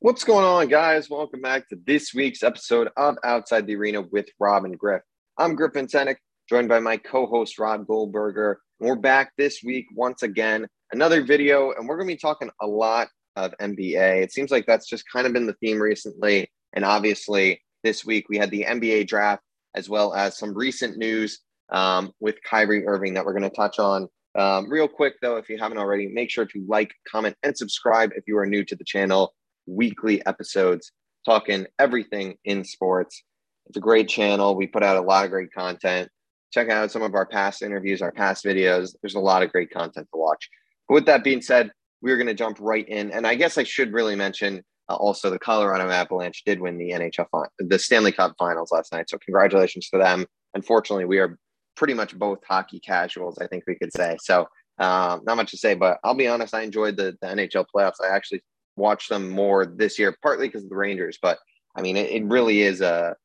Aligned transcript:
What's 0.00 0.22
going 0.22 0.44
on, 0.44 0.68
guys? 0.68 1.10
Welcome 1.10 1.40
back 1.40 1.68
to 1.70 1.78
this 1.84 2.14
week's 2.14 2.44
episode 2.44 2.88
of 2.96 3.16
Outside 3.24 3.66
the 3.66 3.74
Arena 3.74 4.00
with 4.00 4.28
Rob 4.38 4.64
and 4.64 4.78
Griff. 4.78 5.02
I'm 5.36 5.56
Griffin 5.56 5.88
Senek, 5.88 6.18
joined 6.48 6.68
by 6.68 6.78
my 6.78 6.98
co-host 6.98 7.58
Rob 7.58 7.84
Goldberger. 7.84 8.58
And 8.78 8.88
we're 8.88 8.94
back 8.94 9.32
this 9.36 9.60
week 9.64 9.86
once 9.92 10.22
again, 10.22 10.68
another 10.92 11.24
video, 11.24 11.72
and 11.72 11.88
we're 11.88 11.96
going 11.96 12.06
to 12.06 12.14
be 12.14 12.16
talking 12.16 12.48
a 12.62 12.66
lot 12.68 13.08
of 13.34 13.52
NBA. 13.60 14.22
It 14.22 14.30
seems 14.30 14.52
like 14.52 14.66
that's 14.66 14.86
just 14.88 15.02
kind 15.12 15.26
of 15.26 15.32
been 15.32 15.48
the 15.48 15.54
theme 15.54 15.82
recently, 15.82 16.48
and 16.74 16.84
obviously 16.84 17.60
this 17.82 18.04
week 18.04 18.28
we 18.28 18.38
had 18.38 18.52
the 18.52 18.66
NBA 18.68 19.08
draft 19.08 19.42
as 19.74 19.88
well 19.88 20.14
as 20.14 20.38
some 20.38 20.54
recent 20.54 20.96
news 20.96 21.40
um, 21.72 22.12
with 22.20 22.36
Kyrie 22.48 22.86
Irving 22.86 23.14
that 23.14 23.24
we're 23.24 23.36
going 23.36 23.50
to 23.50 23.56
touch 23.56 23.80
on. 23.80 24.06
Um, 24.36 24.70
real 24.70 24.86
quick 24.86 25.14
though, 25.22 25.38
if 25.38 25.48
you 25.48 25.58
haven't 25.58 25.78
already, 25.78 26.06
make 26.06 26.30
sure 26.30 26.46
to 26.46 26.64
like, 26.68 26.94
comment, 27.10 27.34
and 27.42 27.58
subscribe 27.58 28.12
if 28.14 28.22
you 28.28 28.38
are 28.38 28.46
new 28.46 28.64
to 28.64 28.76
the 28.76 28.84
channel 28.84 29.34
weekly 29.68 30.24
episodes 30.26 30.92
talking 31.24 31.66
everything 31.78 32.36
in 32.44 32.64
sports. 32.64 33.22
It's 33.66 33.76
a 33.76 33.80
great 33.80 34.08
channel. 34.08 34.54
We 34.54 34.66
put 34.66 34.82
out 34.82 34.96
a 34.96 35.00
lot 35.00 35.24
of 35.24 35.30
great 35.30 35.52
content. 35.52 36.08
Check 36.52 36.70
out 36.70 36.90
some 36.90 37.02
of 37.02 37.14
our 37.14 37.26
past 37.26 37.62
interviews, 37.62 38.00
our 38.00 38.12
past 38.12 38.44
videos. 38.44 38.94
There's 39.02 39.14
a 39.14 39.20
lot 39.20 39.42
of 39.42 39.52
great 39.52 39.70
content 39.70 40.08
to 40.12 40.18
watch. 40.18 40.48
But 40.88 40.94
with 40.94 41.06
that 41.06 41.22
being 41.22 41.42
said, 41.42 41.70
we're 42.00 42.16
going 42.16 42.28
to 42.28 42.34
jump 42.34 42.56
right 42.60 42.88
in. 42.88 43.10
And 43.10 43.26
I 43.26 43.34
guess 43.34 43.58
I 43.58 43.64
should 43.64 43.92
really 43.92 44.16
mention 44.16 44.62
uh, 44.88 44.94
also 44.94 45.28
the 45.28 45.38
Colorado 45.38 45.90
Avalanche 45.90 46.44
did 46.46 46.60
win 46.60 46.78
the 46.78 46.90
NHL, 46.90 47.26
the 47.58 47.78
Stanley 47.78 48.12
Cup 48.12 48.34
finals 48.38 48.72
last 48.72 48.92
night. 48.92 49.10
So 49.10 49.18
congratulations 49.18 49.90
to 49.90 49.98
them. 49.98 50.24
Unfortunately, 50.54 51.04
we 51.04 51.18
are 51.18 51.38
pretty 51.76 51.94
much 51.94 52.18
both 52.18 52.38
hockey 52.48 52.80
casuals, 52.80 53.38
I 53.38 53.46
think 53.46 53.64
we 53.66 53.74
could 53.74 53.92
say. 53.92 54.16
So 54.22 54.48
um, 54.78 55.20
not 55.24 55.36
much 55.36 55.50
to 55.50 55.58
say, 55.58 55.74
but 55.74 55.98
I'll 56.04 56.14
be 56.14 56.28
honest, 56.28 56.54
I 56.54 56.62
enjoyed 56.62 56.96
the, 56.96 57.16
the 57.20 57.28
NHL 57.28 57.66
playoffs. 57.74 58.00
I 58.02 58.14
actually 58.14 58.42
watch 58.78 59.08
them 59.08 59.28
more 59.28 59.66
this 59.66 59.98
year, 59.98 60.16
partly 60.22 60.48
because 60.48 60.64
of 60.64 60.70
the 60.70 60.76
Rangers. 60.76 61.18
But 61.20 61.38
I 61.76 61.82
mean, 61.82 61.96
it, 61.96 62.10
it 62.10 62.24
really 62.24 62.62
is 62.62 62.80
a 62.80 63.16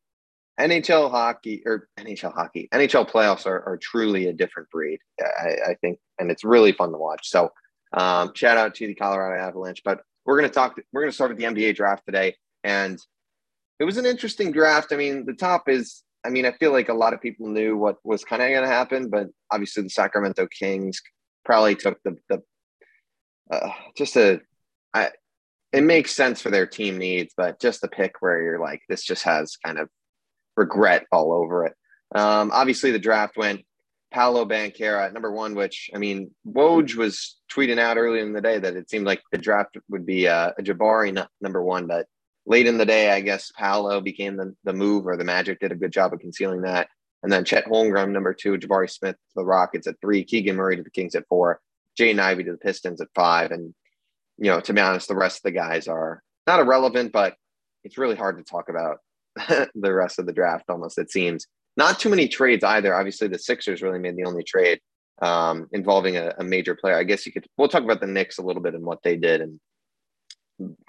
NHL 0.59 1.09
hockey 1.09 1.63
or 1.65 1.87
NHL 1.99 2.33
hockey, 2.33 2.69
NHL 2.71 3.09
playoffs 3.09 3.45
are, 3.45 3.63
are 3.67 3.77
truly 3.77 4.27
a 4.27 4.33
different 4.33 4.69
breed, 4.69 4.99
I, 5.19 5.71
I, 5.71 5.75
think, 5.81 5.99
and 6.19 6.29
it's 6.29 6.43
really 6.43 6.71
fun 6.71 6.91
to 6.91 6.97
watch. 6.97 7.29
So, 7.29 7.51
um, 7.93 8.31
shout 8.35 8.57
out 8.57 8.75
to 8.75 8.87
the 8.87 8.93
Colorado 8.93 9.41
Avalanche. 9.41 9.81
But 9.83 10.01
we're 10.25 10.37
going 10.37 10.49
to 10.49 10.53
talk. 10.53 10.79
We're 10.91 11.01
going 11.01 11.11
to 11.11 11.15
start 11.15 11.31
with 11.31 11.39
the 11.39 11.45
NBA 11.45 11.75
draft 11.75 12.03
today, 12.05 12.35
and 12.63 12.99
it 13.79 13.83
was 13.83 13.97
an 13.97 14.05
interesting 14.05 14.51
draft. 14.51 14.93
I 14.93 14.97
mean, 14.97 15.25
the 15.25 15.33
top 15.33 15.69
is. 15.69 16.03
I 16.25 16.29
mean, 16.29 16.45
I 16.45 16.53
feel 16.53 16.71
like 16.71 16.87
a 16.87 16.93
lot 16.93 17.13
of 17.13 17.21
people 17.21 17.49
knew 17.49 17.75
what 17.75 17.97
was 18.05 18.23
kind 18.23 18.41
of 18.41 18.47
going 18.47 18.61
to 18.61 18.67
happen, 18.67 19.09
but 19.09 19.27
obviously 19.51 19.83
the 19.83 19.89
Sacramento 19.89 20.47
Kings 20.47 21.01
probably 21.43 21.75
took 21.75 22.01
the 22.03 22.15
the 22.29 22.41
uh, 23.51 23.69
just 23.97 24.15
a. 24.17 24.39
I, 24.93 25.09
it 25.73 25.83
makes 25.83 26.15
sense 26.15 26.39
for 26.39 26.51
their 26.51 26.67
team 26.67 26.97
needs, 26.97 27.33
but 27.35 27.59
just 27.59 27.83
a 27.83 27.87
pick 27.87 28.15
where 28.19 28.41
you're 28.41 28.59
like, 28.59 28.81
this 28.87 29.03
just 29.03 29.23
has 29.23 29.57
kind 29.57 29.79
of 29.79 29.89
regret 30.55 31.05
all 31.11 31.33
over 31.33 31.65
it. 31.65 31.73
Um, 32.15 32.51
obviously, 32.53 32.91
the 32.91 32.99
draft 32.99 33.35
went 33.35 33.61
Paolo 34.11 34.45
Banchero 34.45 35.03
at 35.03 35.13
number 35.13 35.31
one, 35.31 35.55
which 35.55 35.89
I 35.93 35.97
mean, 35.97 36.29
Woj 36.47 36.95
was 36.95 37.37
tweeting 37.51 37.79
out 37.79 37.97
earlier 37.97 38.23
in 38.23 38.33
the 38.33 38.41
day 38.41 38.59
that 38.59 38.75
it 38.75 38.89
seemed 38.89 39.07
like 39.07 39.23
the 39.31 39.39
draft 39.39 39.75
would 39.89 40.05
be 40.05 40.27
uh, 40.27 40.51
a 40.57 40.61
Jabari 40.61 41.25
number 41.41 41.63
one, 41.63 41.87
but 41.87 42.05
late 42.45 42.67
in 42.67 42.77
the 42.77 42.85
day, 42.85 43.09
I 43.11 43.21
guess 43.21 43.51
Paolo 43.57 43.99
became 43.99 44.37
the, 44.37 44.55
the 44.63 44.73
move, 44.73 45.07
or 45.07 45.17
the 45.17 45.23
Magic 45.23 45.59
did 45.59 45.71
a 45.71 45.75
good 45.75 45.91
job 45.91 46.13
of 46.13 46.19
concealing 46.19 46.61
that. 46.61 46.87
And 47.23 47.31
then 47.31 47.45
Chet 47.45 47.65
Holmgren, 47.65 48.11
number 48.11 48.33
two, 48.33 48.57
Jabari 48.57 48.91
Smith 48.91 49.15
to 49.15 49.33
the 49.37 49.45
Rockets 49.45 49.87
at 49.87 49.95
three, 50.01 50.23
Keegan 50.23 50.57
Murray 50.57 50.75
to 50.75 50.83
the 50.83 50.91
Kings 50.91 51.15
at 51.15 51.27
four, 51.27 51.61
Jaden 51.97 52.19
Ivey 52.19 52.43
to 52.43 52.51
the 52.51 52.57
Pistons 52.57 53.01
at 53.01 53.07
five, 53.15 53.51
and 53.51 53.73
you 54.37 54.49
know, 54.49 54.59
to 54.59 54.73
be 54.73 54.81
honest, 54.81 55.07
the 55.07 55.15
rest 55.15 55.37
of 55.37 55.43
the 55.43 55.51
guys 55.51 55.87
are 55.87 56.21
not 56.47 56.59
irrelevant, 56.59 57.11
but 57.11 57.35
it's 57.83 57.97
really 57.97 58.15
hard 58.15 58.37
to 58.37 58.43
talk 58.43 58.69
about 58.69 58.97
the 59.75 59.93
rest 59.93 60.19
of 60.19 60.25
the 60.25 60.33
draft 60.33 60.65
almost, 60.69 60.97
it 60.97 61.11
seems. 61.11 61.47
Not 61.75 61.99
too 61.99 62.09
many 62.09 62.27
trades 62.27 62.63
either. 62.63 62.93
Obviously, 62.93 63.27
the 63.27 63.39
Sixers 63.39 63.81
really 63.81 63.99
made 63.99 64.15
the 64.15 64.25
only 64.25 64.43
trade 64.43 64.79
um, 65.21 65.67
involving 65.71 66.17
a, 66.17 66.33
a, 66.37 66.43
major 66.43 66.75
player. 66.75 66.97
I 66.97 67.03
guess 67.03 67.25
you 67.25 67.31
could, 67.31 67.47
we'll 67.57 67.67
talk 67.67 67.83
about 67.83 68.01
the 68.01 68.07
Knicks 68.07 68.37
a 68.37 68.41
little 68.41 68.61
bit 68.61 68.75
and 68.75 68.83
what 68.83 69.01
they 69.03 69.15
did 69.15 69.41
and 69.41 69.59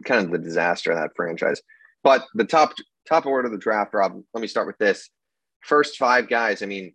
kind 0.04 0.24
of 0.24 0.30
the 0.30 0.38
disaster 0.38 0.90
of 0.90 0.98
that 0.98 1.12
franchise. 1.16 1.60
But 2.02 2.26
the 2.34 2.44
top 2.44 2.74
top 3.08 3.26
order 3.26 3.46
of 3.46 3.52
the 3.52 3.58
draft, 3.58 3.94
Rob, 3.94 4.20
let 4.32 4.40
me 4.40 4.46
start 4.46 4.66
with 4.66 4.78
this. 4.78 5.08
First 5.62 5.96
five 5.96 6.28
guys, 6.28 6.62
I 6.62 6.66
mean, 6.66 6.94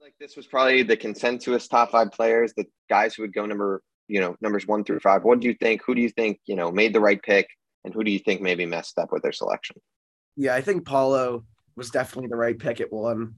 like 0.00 0.14
this 0.18 0.36
was 0.36 0.46
probably 0.46 0.82
the 0.82 0.96
consensus 0.96 1.68
top 1.68 1.90
five 1.90 2.12
players, 2.12 2.54
the 2.56 2.66
guys 2.88 3.14
who 3.14 3.22
would 3.22 3.34
go 3.34 3.44
number 3.44 3.82
you 4.08 4.20
know, 4.20 4.36
numbers 4.40 4.66
one 4.66 4.84
through 4.84 5.00
five. 5.00 5.22
What 5.22 5.40
do 5.40 5.46
you 5.46 5.54
think? 5.54 5.82
Who 5.84 5.94
do 5.94 6.00
you 6.00 6.08
think, 6.08 6.40
you 6.46 6.56
know, 6.56 6.72
made 6.72 6.94
the 6.94 7.00
right 7.00 7.22
pick? 7.22 7.48
And 7.84 7.94
who 7.94 8.02
do 8.02 8.10
you 8.10 8.18
think 8.18 8.40
maybe 8.40 8.66
messed 8.66 8.98
up 8.98 9.12
with 9.12 9.22
their 9.22 9.32
selection? 9.32 9.76
Yeah, 10.36 10.54
I 10.54 10.60
think 10.60 10.86
Paolo 10.86 11.44
was 11.76 11.90
definitely 11.90 12.28
the 12.28 12.36
right 12.36 12.58
pick 12.58 12.80
at 12.80 12.92
one. 12.92 13.34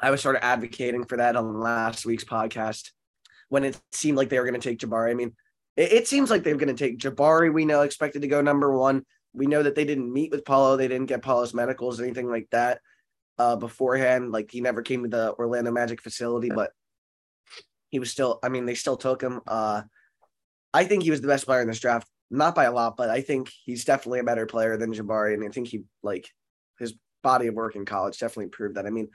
I 0.00 0.10
was 0.10 0.20
sort 0.20 0.36
of 0.36 0.42
advocating 0.42 1.04
for 1.04 1.18
that 1.18 1.36
on 1.36 1.60
last 1.60 2.06
week's 2.06 2.24
podcast 2.24 2.90
when 3.48 3.64
it 3.64 3.80
seemed 3.92 4.16
like 4.16 4.28
they 4.28 4.38
were 4.38 4.48
going 4.48 4.60
to 4.60 4.68
take 4.68 4.78
Jabari. 4.78 5.10
I 5.10 5.14
mean, 5.14 5.34
it, 5.76 5.92
it 5.92 6.08
seems 6.08 6.30
like 6.30 6.42
they're 6.42 6.56
going 6.56 6.74
to 6.74 6.88
take 6.88 6.98
Jabari. 6.98 7.52
We 7.52 7.64
know 7.64 7.82
expected 7.82 8.22
to 8.22 8.28
go 8.28 8.40
number 8.40 8.76
one. 8.76 9.04
We 9.32 9.46
know 9.46 9.62
that 9.62 9.74
they 9.74 9.84
didn't 9.84 10.12
meet 10.12 10.30
with 10.30 10.44
Paolo. 10.44 10.76
They 10.76 10.88
didn't 10.88 11.06
get 11.06 11.22
Paolo's 11.22 11.54
medicals 11.54 12.00
or 12.00 12.04
anything 12.04 12.28
like 12.28 12.48
that 12.50 12.80
uh, 13.38 13.56
beforehand. 13.56 14.32
Like 14.32 14.50
he 14.50 14.60
never 14.60 14.82
came 14.82 15.02
to 15.02 15.08
the 15.08 15.32
Orlando 15.34 15.70
Magic 15.70 16.00
facility, 16.00 16.50
but 16.50 16.70
he 17.90 17.98
was 17.98 18.10
still. 18.10 18.38
I 18.42 18.48
mean, 18.48 18.66
they 18.66 18.74
still 18.74 18.96
took 18.96 19.22
him. 19.22 19.40
Uh, 19.46 19.82
I 20.74 20.84
think 20.84 21.04
he 21.04 21.12
was 21.12 21.20
the 21.20 21.28
best 21.28 21.46
player 21.46 21.62
in 21.62 21.68
this 21.68 21.78
draft, 21.78 22.08
not 22.32 22.56
by 22.56 22.64
a 22.64 22.72
lot, 22.72 22.96
but 22.96 23.08
I 23.08 23.20
think 23.20 23.50
he's 23.64 23.84
definitely 23.84 24.18
a 24.18 24.24
better 24.24 24.44
player 24.44 24.76
than 24.76 24.92
Jabari. 24.92 25.34
And 25.34 25.44
I 25.44 25.48
think 25.48 25.68
he 25.68 25.84
like 26.02 26.28
his 26.80 26.94
body 27.22 27.46
of 27.46 27.54
work 27.54 27.76
in 27.76 27.84
college 27.84 28.18
definitely 28.18 28.50
proved 28.50 28.74
that. 28.74 28.84
I 28.84 28.90
mean, 28.90 29.08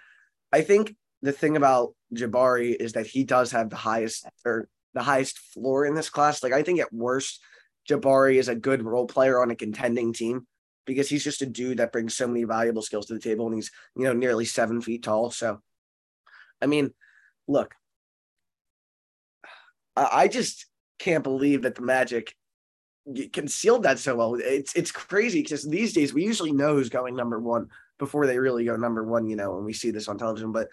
I 0.53 0.61
think 0.61 0.95
the 1.21 1.33
thing 1.33 1.57
about 1.57 1.93
Jabari 2.15 2.73
is 2.73 2.93
that 2.93 3.07
he 3.07 3.25
does 3.25 3.51
have 3.51 3.69
the 3.69 3.75
highest 3.75 4.25
or 4.45 4.69
the 4.93 5.03
highest 5.03 5.37
floor 5.37 5.85
in 5.85 5.95
this 5.95 6.09
class. 6.09 6.41
Like 6.41 6.53
I 6.53 6.63
think 6.63 6.79
at 6.79 6.93
worst, 6.93 7.41
Jabari 7.89 8.35
is 8.35 8.47
a 8.47 8.55
good 8.55 8.81
role 8.81 9.05
player 9.05 9.41
on 9.41 9.51
a 9.51 9.55
contending 9.55 10.13
team 10.13 10.47
because 10.85 11.09
he's 11.09 11.25
just 11.25 11.41
a 11.41 11.45
dude 11.45 11.79
that 11.79 11.91
brings 11.91 12.15
so 12.15 12.25
many 12.25 12.45
valuable 12.45 12.81
skills 12.81 13.07
to 13.07 13.13
the 13.13 13.19
table 13.19 13.45
and 13.47 13.55
he's, 13.55 13.69
you 13.97 14.05
know, 14.05 14.13
nearly 14.13 14.45
seven 14.45 14.79
feet 14.79 15.03
tall. 15.03 15.29
So 15.29 15.59
I 16.61 16.67
mean, 16.67 16.91
look, 17.49 17.75
I 19.97 20.29
just 20.29 20.65
can't 20.99 21.23
believe 21.23 21.63
that 21.63 21.75
the 21.75 21.81
Magic 21.81 22.35
concealed 23.33 23.83
that 23.83 23.99
so 23.99 24.15
well. 24.15 24.35
It's 24.35 24.75
it's 24.75 24.91
crazy 24.91 25.41
because 25.41 25.67
these 25.67 25.93
days 25.93 26.13
we 26.13 26.23
usually 26.23 26.51
know 26.51 26.75
who's 26.75 26.89
going 26.89 27.15
number 27.15 27.39
one 27.39 27.69
before 27.97 28.27
they 28.27 28.37
really 28.37 28.65
go 28.65 28.75
number 28.75 29.03
one. 29.03 29.27
You 29.27 29.35
know, 29.35 29.55
when 29.55 29.65
we 29.65 29.73
see 29.73 29.91
this 29.91 30.07
on 30.07 30.17
television, 30.17 30.51
but 30.51 30.69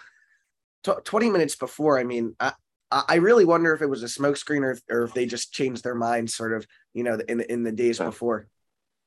t- 0.85 0.93
twenty 1.05 1.31
minutes 1.31 1.57
before, 1.57 1.99
I 1.99 2.05
mean, 2.05 2.35
I, 2.39 2.53
I 2.91 3.15
really 3.17 3.45
wonder 3.45 3.73
if 3.73 3.83
it 3.83 3.91
was 3.91 4.03
a 4.03 4.07
smokescreen 4.07 4.63
or 4.63 4.79
or 4.91 5.05
if 5.05 5.15
they 5.15 5.27
just 5.27 5.53
changed 5.53 5.83
their 5.85 5.95
minds, 5.95 6.35
sort 6.35 6.53
of, 6.53 6.67
you 6.93 7.05
know, 7.05 7.19
in 7.29 7.41
in 7.41 7.63
the 7.63 7.73
days 7.73 7.99
before. 7.99 8.49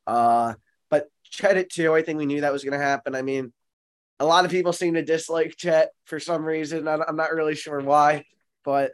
Uh, 0.08 0.56
but 0.90 1.09
Chet 1.24 1.58
it 1.58 1.69
too. 1.69 1.94
I 1.94 2.02
think 2.02 2.18
we 2.18 2.25
knew 2.25 2.41
that 2.41 2.53
was 2.53 2.63
going 2.63 2.79
to 2.79 2.84
happen. 2.84 3.16
I 3.16 3.22
mean, 3.22 3.53
a 4.19 4.25
lot 4.25 4.46
of 4.46 4.52
people 4.52 4.74
seem 4.74 4.96
to 4.96 5.03
dislike 5.03 5.56
Chet 5.56 5.91
for 6.06 6.19
some 6.19 6.44
reason. 6.44 6.88
I'm 6.88 7.16
not 7.16 7.34
really 7.34 7.56
sure 7.56 7.79
why, 7.79 8.25
but 8.63 8.94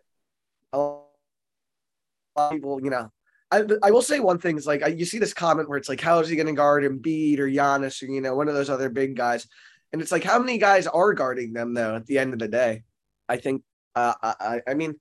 people, 2.52 2.80
you 2.84 2.90
know, 2.90 3.12
I, 3.52 3.64
I 3.84 3.92
will 3.92 4.02
say 4.02 4.20
one 4.20 4.40
thing 4.40 4.58
is 4.58 4.68
like 4.68 4.84
I, 4.84 4.88
you 4.88 5.06
see 5.06 5.20
this 5.20 5.34
comment 5.34 5.70
where 5.70 5.78
it's 5.78 5.90
like, 5.90 6.02
how 6.02 6.20
is 6.20 6.30
he 6.30 6.36
going 6.36 6.48
to 6.48 6.54
guard 6.54 6.84
Embiid 6.84 7.40
or 7.40 7.48
Giannis 7.48 8.02
or 8.02 8.08
you 8.08 8.22
know 8.22 8.36
one 8.36 8.48
of 8.48 8.56
those 8.56 8.70
other 8.70 8.90
big 8.90 9.16
guys, 9.16 9.48
and 9.94 10.02
it's 10.02 10.12
like 10.12 10.24
how 10.24 10.40
many 10.40 10.58
guys 10.58 10.88
are 10.88 11.14
guarding 11.14 11.54
them 11.54 11.74
though 11.74 11.96
at 11.96 12.06
the 12.06 12.18
end 12.18 12.34
of 12.34 12.40
the 12.40 12.48
day. 12.48 12.84
I 13.30 13.38
think 13.38 13.64
uh, 13.96 14.14
I 14.22 14.62
I 14.68 14.74
mean 14.74 14.96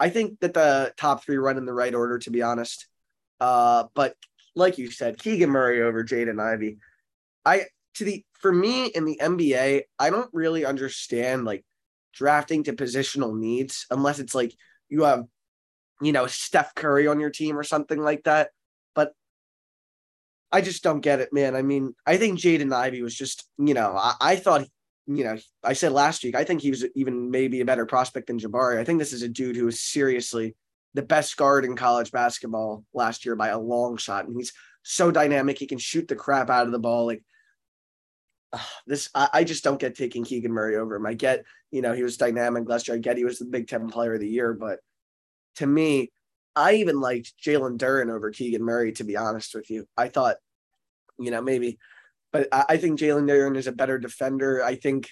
I 0.00 0.10
think 0.10 0.40
that 0.40 0.54
the 0.54 0.92
top 0.96 1.24
three 1.24 1.36
run 1.36 1.56
in 1.56 1.66
the 1.66 1.72
right 1.72 1.94
order 1.94 2.18
to 2.18 2.30
be 2.30 2.42
honest. 2.42 2.86
Uh, 3.40 3.84
but 3.94 4.16
like 4.54 4.78
you 4.78 4.90
said, 4.90 5.18
Keegan 5.18 5.50
Murray 5.50 5.82
over 5.82 6.04
Jaden 6.04 6.40
Ivey. 6.40 6.78
I 7.44 7.66
to 7.94 8.04
the 8.04 8.24
for 8.34 8.52
me 8.52 8.86
in 8.86 9.04
the 9.04 9.18
NBA, 9.22 9.82
I 9.98 10.10
don't 10.10 10.30
really 10.32 10.64
understand 10.64 11.44
like 11.44 11.64
drafting 12.12 12.64
to 12.64 12.72
positional 12.72 13.36
needs 13.36 13.86
unless 13.90 14.18
it's 14.18 14.34
like 14.34 14.52
you 14.88 15.02
have, 15.02 15.24
you 16.00 16.12
know, 16.12 16.26
Steph 16.26 16.74
Curry 16.74 17.06
on 17.06 17.20
your 17.20 17.30
team 17.30 17.58
or 17.58 17.62
something 17.62 18.00
like 18.00 18.24
that. 18.24 18.50
But 18.94 19.12
I 20.50 20.60
just 20.60 20.82
don't 20.82 21.00
get 21.00 21.20
it, 21.20 21.32
man. 21.32 21.56
I 21.56 21.62
mean, 21.62 21.94
I 22.06 22.16
think 22.16 22.38
Jaden 22.38 22.72
Ivey 22.72 23.02
was 23.02 23.14
just, 23.14 23.48
you 23.58 23.74
know, 23.74 23.96
I, 23.96 24.14
I 24.20 24.36
thought, 24.36 24.66
you 25.06 25.24
know, 25.24 25.36
I 25.64 25.72
said 25.72 25.92
last 25.92 26.22
week, 26.22 26.34
I 26.34 26.44
think 26.44 26.60
he 26.60 26.70
was 26.70 26.84
even 26.94 27.30
maybe 27.30 27.60
a 27.60 27.64
better 27.64 27.86
prospect 27.86 28.26
than 28.26 28.38
Jabari. 28.38 28.78
I 28.78 28.84
think 28.84 28.98
this 28.98 29.12
is 29.12 29.22
a 29.22 29.28
dude 29.28 29.56
who 29.56 29.68
is 29.68 29.80
seriously 29.80 30.54
the 30.94 31.02
best 31.02 31.36
guard 31.36 31.64
in 31.64 31.76
college 31.76 32.12
basketball 32.12 32.84
last 32.92 33.24
year 33.24 33.36
by 33.36 33.48
a 33.48 33.58
long 33.58 33.96
shot. 33.96 34.26
And 34.26 34.36
he's 34.36 34.52
so 34.82 35.10
dynamic. 35.10 35.58
He 35.58 35.66
can 35.66 35.78
shoot 35.78 36.08
the 36.08 36.16
crap 36.16 36.50
out 36.50 36.66
of 36.66 36.72
the 36.72 36.78
ball. 36.78 37.06
Like, 37.06 37.22
uh, 38.52 38.58
this, 38.86 39.10
I, 39.14 39.28
I, 39.32 39.44
just 39.44 39.64
don't 39.64 39.80
get 39.80 39.94
taking 39.94 40.24
Keegan 40.24 40.52
Murray 40.52 40.76
over 40.76 40.96
him. 40.96 41.06
I 41.06 41.14
get, 41.14 41.44
you 41.70 41.82
know, 41.82 41.92
he 41.92 42.02
was 42.02 42.16
dynamic 42.16 42.68
last 42.68 42.88
year. 42.88 42.96
I 42.96 43.00
get 43.00 43.16
he 43.16 43.24
was 43.24 43.38
the 43.38 43.44
Big 43.44 43.68
Ten 43.68 43.88
Player 43.88 44.14
of 44.14 44.20
the 44.20 44.28
Year, 44.28 44.54
but 44.54 44.80
to 45.56 45.66
me, 45.66 46.10
I 46.56 46.74
even 46.74 47.00
liked 47.00 47.34
Jalen 47.42 47.78
Duren 47.78 48.10
over 48.10 48.30
Keegan 48.30 48.62
Murray, 48.62 48.92
to 48.92 49.04
be 49.04 49.16
honest 49.16 49.54
with 49.54 49.70
you. 49.70 49.86
I 49.96 50.08
thought, 50.08 50.36
you 51.18 51.30
know, 51.30 51.42
maybe, 51.42 51.78
but 52.32 52.48
I, 52.52 52.64
I 52.70 52.76
think 52.78 52.98
Jalen 52.98 53.28
Duren 53.28 53.56
is 53.56 53.66
a 53.66 53.72
better 53.72 53.98
defender. 53.98 54.64
I 54.64 54.74
think, 54.74 55.08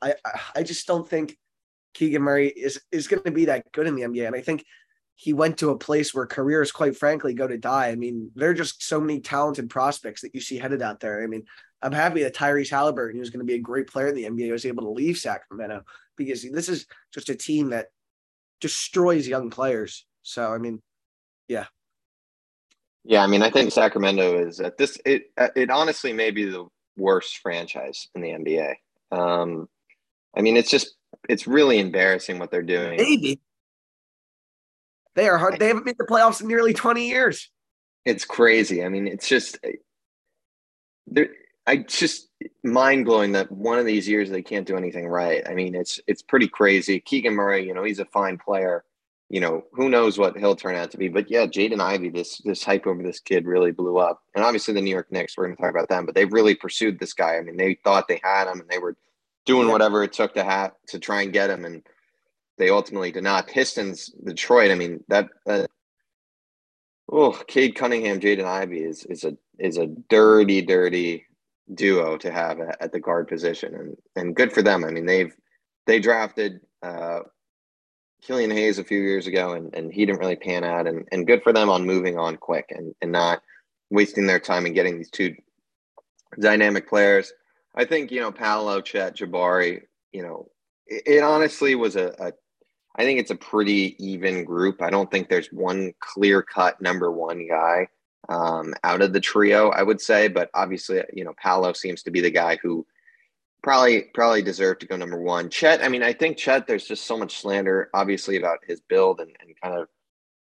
I 0.00 0.14
I 0.54 0.62
just 0.62 0.86
don't 0.86 1.08
think 1.08 1.36
Keegan 1.94 2.22
Murray 2.22 2.48
is 2.48 2.80
is 2.92 3.08
going 3.08 3.24
to 3.24 3.30
be 3.30 3.46
that 3.46 3.70
good 3.72 3.86
in 3.86 3.96
the 3.96 4.02
NBA, 4.02 4.26
and 4.26 4.36
I 4.36 4.40
think 4.40 4.64
he 5.16 5.32
went 5.32 5.58
to 5.58 5.70
a 5.70 5.78
place 5.78 6.12
where 6.12 6.26
careers, 6.26 6.72
quite 6.72 6.96
frankly, 6.96 7.34
go 7.34 7.46
to 7.46 7.56
die. 7.56 7.88
I 7.88 7.94
mean, 7.94 8.30
there 8.34 8.50
are 8.50 8.54
just 8.54 8.82
so 8.82 9.00
many 9.00 9.20
talented 9.20 9.70
prospects 9.70 10.22
that 10.22 10.34
you 10.34 10.40
see 10.40 10.58
headed 10.58 10.82
out 10.82 11.00
there. 11.00 11.22
I 11.22 11.26
mean, 11.26 11.44
I'm 11.84 11.92
happy 11.92 12.22
that 12.22 12.34
Tyrese 12.34 12.70
Halliburton, 12.70 13.20
who's 13.20 13.28
going 13.28 13.46
to 13.46 13.46
be 13.46 13.56
a 13.56 13.60
great 13.60 13.86
player 13.86 14.08
in 14.08 14.14
the 14.14 14.24
NBA, 14.24 14.50
was 14.50 14.64
able 14.64 14.84
to 14.84 14.88
leave 14.88 15.18
Sacramento 15.18 15.84
because 16.16 16.42
this 16.50 16.70
is 16.70 16.86
just 17.12 17.28
a 17.28 17.34
team 17.34 17.70
that 17.70 17.88
destroys 18.58 19.28
young 19.28 19.50
players. 19.50 20.06
So, 20.22 20.50
I 20.50 20.56
mean, 20.56 20.80
yeah. 21.46 21.66
Yeah, 23.04 23.22
I 23.22 23.26
mean, 23.26 23.42
I 23.42 23.50
think 23.50 23.70
Sacramento 23.70 24.46
is 24.46 24.60
at 24.60 24.78
this. 24.78 24.98
It 25.04 25.24
it 25.36 25.68
honestly 25.68 26.14
may 26.14 26.30
be 26.30 26.46
the 26.46 26.66
worst 26.96 27.36
franchise 27.42 28.08
in 28.14 28.22
the 28.22 28.30
NBA. 28.30 28.74
Um, 29.12 29.68
I 30.34 30.40
mean, 30.40 30.56
it's 30.56 30.70
just 30.70 30.96
it's 31.28 31.46
really 31.46 31.80
embarrassing 31.80 32.38
what 32.38 32.50
they're 32.50 32.62
doing. 32.62 32.96
Maybe 32.96 33.40
they 35.16 35.28
are 35.28 35.36
hard. 35.36 35.58
They 35.58 35.68
haven't 35.68 35.84
made 35.84 35.98
the 35.98 36.06
playoffs 36.06 36.40
in 36.40 36.48
nearly 36.48 36.72
twenty 36.72 37.06
years. 37.06 37.50
It's 38.06 38.24
crazy. 38.24 38.82
I 38.82 38.88
mean, 38.88 39.06
it's 39.06 39.28
just 39.28 39.58
there. 41.06 41.28
I 41.66 41.78
just 41.78 42.28
mind 42.62 43.06
blowing 43.06 43.32
that 43.32 43.50
one 43.50 43.78
of 43.78 43.86
these 43.86 44.08
years 44.08 44.28
they 44.28 44.42
can't 44.42 44.66
do 44.66 44.76
anything 44.76 45.08
right. 45.08 45.42
I 45.48 45.54
mean, 45.54 45.74
it's 45.74 46.00
it's 46.06 46.22
pretty 46.22 46.48
crazy. 46.48 47.00
Keegan 47.00 47.34
Murray, 47.34 47.66
you 47.66 47.74
know, 47.74 47.84
he's 47.84 48.00
a 48.00 48.04
fine 48.06 48.38
player. 48.38 48.84
You 49.30 49.40
know, 49.40 49.64
who 49.72 49.88
knows 49.88 50.18
what 50.18 50.36
he'll 50.36 50.54
turn 50.54 50.76
out 50.76 50.90
to 50.90 50.98
be. 50.98 51.08
But 51.08 51.30
yeah, 51.30 51.46
Jaden 51.46 51.80
Ivey, 51.80 52.10
this 52.10 52.38
this 52.44 52.62
hype 52.62 52.86
over 52.86 53.02
this 53.02 53.20
kid 53.20 53.46
really 53.46 53.72
blew 53.72 53.98
up. 53.98 54.22
And 54.34 54.44
obviously 54.44 54.74
the 54.74 54.82
New 54.82 54.90
York 54.90 55.10
Knicks, 55.10 55.36
we're 55.36 55.46
gonna 55.46 55.56
talk 55.56 55.70
about 55.70 55.88
them, 55.88 56.04
but 56.04 56.14
they've 56.14 56.32
really 56.32 56.54
pursued 56.54 56.98
this 56.98 57.14
guy. 57.14 57.36
I 57.36 57.40
mean, 57.40 57.56
they 57.56 57.78
thought 57.82 58.08
they 58.08 58.20
had 58.22 58.48
him 58.48 58.60
and 58.60 58.68
they 58.68 58.78
were 58.78 58.96
doing 59.46 59.68
whatever 59.68 60.02
it 60.02 60.12
took 60.12 60.34
to 60.34 60.44
have 60.44 60.72
to 60.88 60.98
try 60.98 61.22
and 61.22 61.32
get 61.32 61.50
him 61.50 61.64
and 61.64 61.82
they 62.58 62.70
ultimately 62.70 63.10
did 63.10 63.24
not. 63.24 63.48
Pistons, 63.48 64.10
Detroit, 64.24 64.70
I 64.70 64.74
mean, 64.74 65.02
that 65.08 65.28
uh, 65.46 65.66
oh, 67.10 67.32
Cade 67.48 67.74
Cunningham, 67.74 68.20
Jaden 68.20 68.44
Ivey 68.44 68.80
is 68.80 69.04
is 69.04 69.24
a 69.24 69.36
is 69.58 69.78
a 69.78 69.86
dirty, 69.86 70.62
dirty 70.62 71.24
duo 71.72 72.16
to 72.18 72.30
have 72.30 72.60
at, 72.60 72.92
the 72.92 73.00
guard 73.00 73.28
position, 73.28 73.74
and 73.74 73.96
and 74.16 74.36
good 74.36 74.52
for 74.52 74.62
them. 74.62 74.84
I 74.84 74.90
mean, 74.90 75.06
they've 75.06 75.34
they 75.86 76.00
drafted 76.00 76.60
uh, 76.82 77.20
Killian 78.22 78.50
Hayes 78.50 78.78
a 78.78 78.84
few 78.84 79.00
years 79.00 79.26
ago, 79.26 79.52
and 79.52 79.74
and 79.74 79.92
he 79.92 80.04
didn't 80.04 80.20
really 80.20 80.36
pan 80.36 80.64
out, 80.64 80.86
and 80.86 81.06
and 81.12 81.26
good 81.26 81.42
for 81.42 81.52
them 81.52 81.70
on 81.70 81.86
moving 81.86 82.18
on 82.18 82.36
quick 82.36 82.66
and 82.70 82.94
and 83.00 83.12
not 83.12 83.42
wasting 83.90 84.26
their 84.26 84.40
time 84.40 84.66
and 84.66 84.74
getting 84.74 84.98
these 84.98 85.10
two 85.10 85.34
dynamic 86.40 86.88
players. 86.88 87.32
I 87.74 87.84
think 87.84 88.10
you 88.10 88.20
know 88.20 88.32
Paolo, 88.32 88.80
Chet, 88.80 89.16
Jabari. 89.16 89.82
You 90.12 90.22
know, 90.22 90.48
it, 90.86 91.02
it 91.06 91.22
honestly 91.22 91.74
was 91.74 91.96
a, 91.96 92.14
a 92.18 92.32
I 92.96 93.04
think 93.04 93.20
it's 93.20 93.30
a 93.30 93.36
pretty 93.36 93.96
even 93.98 94.44
group. 94.44 94.82
I 94.82 94.90
don't 94.90 95.10
think 95.10 95.28
there's 95.28 95.48
one 95.48 95.92
clear 96.00 96.42
cut 96.42 96.80
number 96.80 97.10
one 97.10 97.48
guy 97.48 97.88
um, 98.28 98.74
out 98.82 99.02
of 99.02 99.12
the 99.12 99.20
trio, 99.20 99.70
I 99.70 99.82
would 99.82 100.00
say. 100.00 100.28
But 100.28 100.50
obviously, 100.54 101.02
you 101.12 101.24
know, 101.24 101.34
Paolo 101.36 101.72
seems 101.72 102.02
to 102.04 102.10
be 102.10 102.20
the 102.20 102.30
guy 102.30 102.58
who 102.62 102.86
probably 103.62 104.02
probably 104.14 104.42
deserved 104.42 104.80
to 104.80 104.86
go 104.86 104.96
number 104.96 105.20
one. 105.20 105.50
Chet, 105.50 105.82
I 105.82 105.88
mean, 105.88 106.02
I 106.02 106.12
think 106.12 106.36
Chet. 106.36 106.66
There's 106.66 106.86
just 106.86 107.06
so 107.06 107.18
much 107.18 107.40
slander, 107.40 107.90
obviously, 107.94 108.36
about 108.36 108.58
his 108.66 108.80
build 108.80 109.20
and, 109.20 109.30
and 109.40 109.60
kind 109.62 109.78
of 109.78 109.88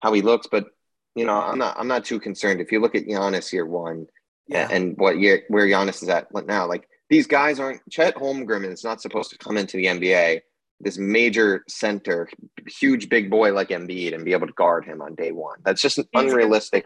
how 0.01 0.13
he 0.13 0.21
looks. 0.21 0.47
But 0.47 0.67
you 1.15 1.25
know, 1.25 1.39
I'm 1.39 1.57
not 1.57 1.75
I'm 1.77 1.87
not 1.87 2.05
too 2.05 2.19
concerned. 2.19 2.61
If 2.61 2.71
you 2.71 2.79
look 2.79 2.95
at 2.95 3.05
Giannis 3.05 3.51
year 3.53 3.65
one, 3.65 4.07
yeah. 4.47 4.67
and 4.69 4.97
what 4.97 5.19
year 5.19 5.43
where 5.47 5.67
Giannis 5.67 6.03
is 6.03 6.09
at 6.09 6.27
now, 6.45 6.67
like 6.67 6.87
these 7.09 7.27
guys 7.27 7.59
aren't. 7.59 7.81
Chet 7.89 8.15
Holmgren 8.15 8.71
is 8.71 8.83
not 8.83 9.01
supposed 9.01 9.31
to 9.31 9.37
come 9.37 9.57
into 9.57 9.77
the 9.77 9.85
NBA 9.85 10.41
this 10.83 10.97
major 10.97 11.63
center, 11.67 12.29
huge 12.67 13.09
big 13.09 13.29
boy 13.29 13.53
like 13.53 13.69
Embiid, 13.69 14.13
and 14.13 14.25
be 14.25 14.33
able 14.33 14.47
to 14.47 14.53
guard 14.53 14.85
him 14.85 15.01
on 15.01 15.15
day 15.15 15.31
one. 15.31 15.59
That's 15.63 15.81
just 15.81 15.99
unrealistic. 16.13 16.85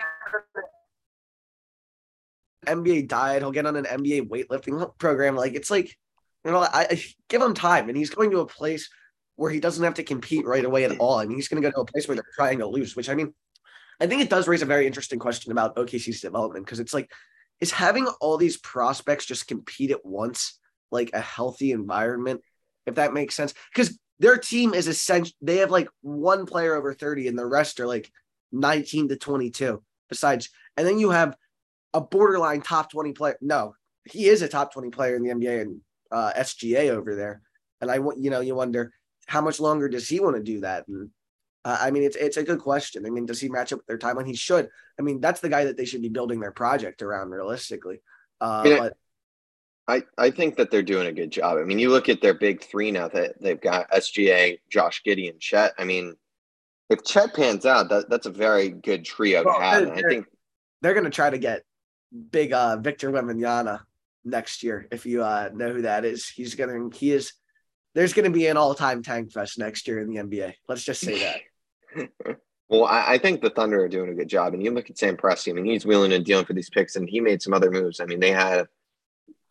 NBA 2.67 3.07
diet. 3.07 3.41
He'll 3.41 3.51
get 3.51 3.65
on 3.65 3.75
an 3.75 3.85
NBA 3.85 4.29
weightlifting 4.29 4.97
program. 4.97 5.35
Like 5.35 5.53
it's 5.53 5.71
like, 5.71 5.95
you 6.45 6.51
know, 6.51 6.59
I, 6.59 6.87
I 6.91 7.03
give 7.29 7.41
him 7.41 7.53
time, 7.53 7.89
and 7.89 7.97
he's 7.97 8.09
going 8.09 8.31
to 8.31 8.39
a 8.39 8.45
place 8.45 8.89
where 9.35 9.51
he 9.51 9.59
doesn't 9.59 9.83
have 9.83 9.95
to 9.95 10.03
compete 10.03 10.45
right 10.45 10.65
away 10.65 10.83
at 10.83 10.97
all. 10.99 11.19
I 11.19 11.25
mean, 11.25 11.37
he's 11.37 11.47
going 11.47 11.61
to 11.61 11.67
go 11.67 11.73
to 11.73 11.81
a 11.81 11.85
place 11.85 12.07
where 12.07 12.15
they're 12.15 12.25
trying 12.35 12.59
to 12.59 12.67
lose. 12.67 12.95
Which 12.95 13.09
I 13.09 13.15
mean, 13.15 13.33
I 13.99 14.07
think 14.07 14.21
it 14.21 14.29
does 14.29 14.47
raise 14.47 14.61
a 14.61 14.65
very 14.65 14.87
interesting 14.87 15.19
question 15.19 15.51
about 15.51 15.75
OKC's 15.75 16.21
development 16.21 16.65
because 16.65 16.79
it's 16.79 16.93
like, 16.93 17.11
is 17.59 17.71
having 17.71 18.07
all 18.21 18.37
these 18.37 18.57
prospects 18.57 19.25
just 19.25 19.47
compete 19.47 19.91
at 19.91 20.05
once 20.05 20.59
like 20.91 21.11
a 21.13 21.19
healthy 21.19 21.71
environment? 21.71 22.41
If 22.85 22.95
that 22.95 23.13
makes 23.13 23.35
sense, 23.35 23.53
because 23.73 23.97
their 24.19 24.37
team 24.37 24.73
is 24.73 24.87
essential. 24.87 25.33
They 25.41 25.57
have 25.57 25.71
like 25.71 25.89
one 26.01 26.45
player 26.45 26.75
over 26.75 26.93
30 26.93 27.27
and 27.27 27.37
the 27.37 27.45
rest 27.45 27.79
are 27.79 27.87
like 27.87 28.09
19 28.51 29.09
to 29.09 29.17
22 29.17 29.83
besides. 30.09 30.49
And 30.75 30.87
then 30.87 30.99
you 30.99 31.09
have 31.11 31.35
a 31.93 32.01
borderline 32.01 32.61
top 32.61 32.91
20 32.91 33.13
player. 33.13 33.37
No, 33.41 33.75
he 34.05 34.27
is 34.27 34.41
a 34.41 34.47
top 34.47 34.73
20 34.73 34.89
player 34.89 35.15
in 35.15 35.23
the 35.23 35.33
NBA 35.33 35.61
and 35.61 35.81
uh, 36.11 36.31
SGA 36.37 36.89
over 36.89 37.15
there. 37.15 37.41
And 37.81 37.91
I 37.91 37.99
want, 37.99 38.19
you 38.19 38.29
know, 38.29 38.39
you 38.39 38.55
wonder 38.55 38.91
how 39.27 39.41
much 39.41 39.59
longer 39.59 39.89
does 39.89 40.07
he 40.07 40.19
want 40.19 40.35
to 40.35 40.43
do 40.43 40.61
that? 40.61 40.87
And 40.87 41.09
uh, 41.65 41.77
I 41.79 41.91
mean, 41.91 42.03
it's 42.03 42.15
it's 42.15 42.37
a 42.37 42.43
good 42.43 42.59
question. 42.59 43.05
I 43.05 43.09
mean, 43.09 43.25
does 43.25 43.41
he 43.41 43.49
match 43.49 43.73
up 43.73 43.79
with 43.79 43.87
their 43.87 43.97
timeline? 43.97 44.27
He 44.27 44.35
should. 44.35 44.69
I 44.97 45.01
mean, 45.01 45.19
that's 45.19 45.41
the 45.41 45.49
guy 45.49 45.65
that 45.65 45.77
they 45.77 45.85
should 45.85 46.01
be 46.01 46.09
building 46.09 46.39
their 46.39 46.51
project 46.51 47.01
around 47.01 47.29
realistically. 47.29 48.01
Uh, 48.39 48.63
but 48.63 48.97
I, 49.87 50.03
I 50.17 50.31
think 50.31 50.57
that 50.57 50.69
they're 50.69 50.83
doing 50.83 51.07
a 51.07 51.11
good 51.11 51.31
job. 51.31 51.57
I 51.57 51.63
mean, 51.63 51.79
you 51.79 51.89
look 51.89 52.09
at 52.09 52.21
their 52.21 52.33
big 52.33 52.63
three 52.63 52.91
now 52.91 53.07
that 53.09 53.41
they've 53.41 53.59
got 53.59 53.89
SGA, 53.91 54.59
Josh 54.69 55.01
Giddey, 55.05 55.29
and 55.29 55.39
Chet. 55.39 55.73
I 55.77 55.85
mean, 55.85 56.15
if 56.89 57.03
Chet 57.03 57.33
pans 57.33 57.65
out, 57.65 57.89
that, 57.89 58.09
that's 58.09 58.25
a 58.25 58.31
very 58.31 58.69
good 58.69 59.05
trio 59.05 59.43
well, 59.43 59.57
to 59.57 59.61
have. 59.61 59.89
I 59.89 60.01
think 60.01 60.25
they're 60.81 60.93
going 60.93 61.05
to 61.05 61.09
try 61.09 61.29
to 61.29 61.37
get 61.37 61.63
big 62.11 62.53
uh, 62.53 62.77
Victor 62.77 63.11
Wembanyama 63.11 63.81
next 64.23 64.63
year. 64.63 64.87
If 64.91 65.05
you 65.05 65.23
uh, 65.23 65.49
know 65.53 65.73
who 65.73 65.81
that 65.83 66.05
is, 66.05 66.27
he's 66.27 66.55
gonna 66.55 66.89
he 66.93 67.11
is. 67.11 67.33
There's 67.95 68.13
going 68.13 68.25
to 68.25 68.37
be 68.37 68.45
an 68.45 68.57
all-time 68.57 69.01
tank 69.01 69.31
fest 69.31 69.57
next 69.57 69.87
year 69.87 69.99
in 69.99 70.07
the 70.07 70.21
NBA. 70.21 70.53
Let's 70.69 70.83
just 70.83 71.01
say 71.01 71.39
that. 71.95 72.09
well, 72.69 72.85
I, 72.85 73.13
I, 73.13 73.17
think 73.17 73.41
the 73.41 73.49
Thunder 73.49 73.83
are 73.83 73.87
doing 73.89 74.11
a 74.11 74.13
good 74.13 74.27
job, 74.27 74.53
and 74.53 74.63
you 74.63 74.69
look 74.69 74.91
at 74.91 74.99
Sam 74.99 75.17
Presti. 75.17 75.49
I 75.49 75.53
mean, 75.53 75.65
he's 75.65 75.83
willing 75.83 76.13
and 76.13 76.23
dealing 76.23 76.45
for 76.45 76.53
these 76.53 76.69
picks, 76.69 76.95
and 76.95 77.09
he 77.09 77.21
made 77.21 77.41
some 77.41 77.55
other 77.55 77.71
moves. 77.71 77.99
I 77.99 78.05
mean, 78.05 78.19
they 78.19 78.31
had 78.31 78.67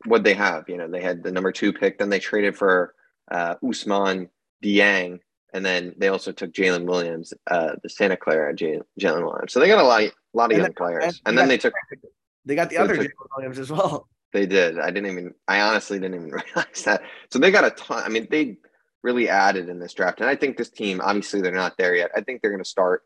what 0.04 0.22
they 0.22 0.34
have. 0.34 0.68
You 0.68 0.76
know, 0.76 0.88
they 0.88 1.02
had 1.02 1.25
the 1.25 1.32
number 1.32 1.50
two 1.50 1.72
pick, 1.72 1.98
then 1.98 2.08
they 2.08 2.20
traded 2.20 2.56
for 2.56 2.94
uh, 3.30 3.56
Ousmane 3.64 4.28
Dieng, 4.62 5.18
and 5.52 5.64
then 5.64 5.94
they 5.96 6.08
also 6.08 6.32
took 6.32 6.52
Jalen 6.52 6.84
Williams, 6.84 7.32
uh, 7.50 7.72
the 7.82 7.88
Santa 7.88 8.16
Clara 8.16 8.54
Jalen 8.54 8.84
Williams. 9.00 9.52
So 9.52 9.60
they 9.60 9.68
got 9.68 9.82
a 9.82 9.86
lot, 9.86 10.02
a 10.02 10.12
lot 10.34 10.44
of 10.46 10.50
and 10.50 10.58
young 10.58 10.62
then, 10.62 10.75
players, 10.75 11.04
and, 11.04 11.20
and 11.26 11.38
then 11.38 11.48
they 11.48 11.58
took 11.58 11.75
they 12.46 12.54
got 12.54 12.70
the 12.70 12.78
other 12.78 12.96
Jalen 12.96 13.10
Williams 13.36 13.58
as 13.58 13.70
well. 13.70 14.08
They 14.32 14.46
did. 14.46 14.78
I 14.78 14.90
didn't 14.90 15.10
even. 15.10 15.34
I 15.48 15.60
honestly 15.60 15.98
didn't 15.98 16.16
even 16.16 16.30
realize 16.56 16.84
that. 16.84 17.02
So 17.30 17.38
they 17.38 17.50
got 17.50 17.64
a 17.64 17.70
ton. 17.70 18.02
I 18.04 18.08
mean, 18.08 18.28
they 18.30 18.58
really 19.02 19.28
added 19.28 19.68
in 19.68 19.78
this 19.78 19.92
draft, 19.92 20.20
and 20.20 20.28
I 20.28 20.36
think 20.36 20.56
this 20.56 20.70
team. 20.70 21.00
Obviously, 21.02 21.40
they're 21.40 21.52
not 21.52 21.76
there 21.76 21.94
yet. 21.94 22.10
I 22.16 22.20
think 22.20 22.40
they're 22.40 22.50
going 22.50 22.62
to 22.62 22.68
start 22.68 23.02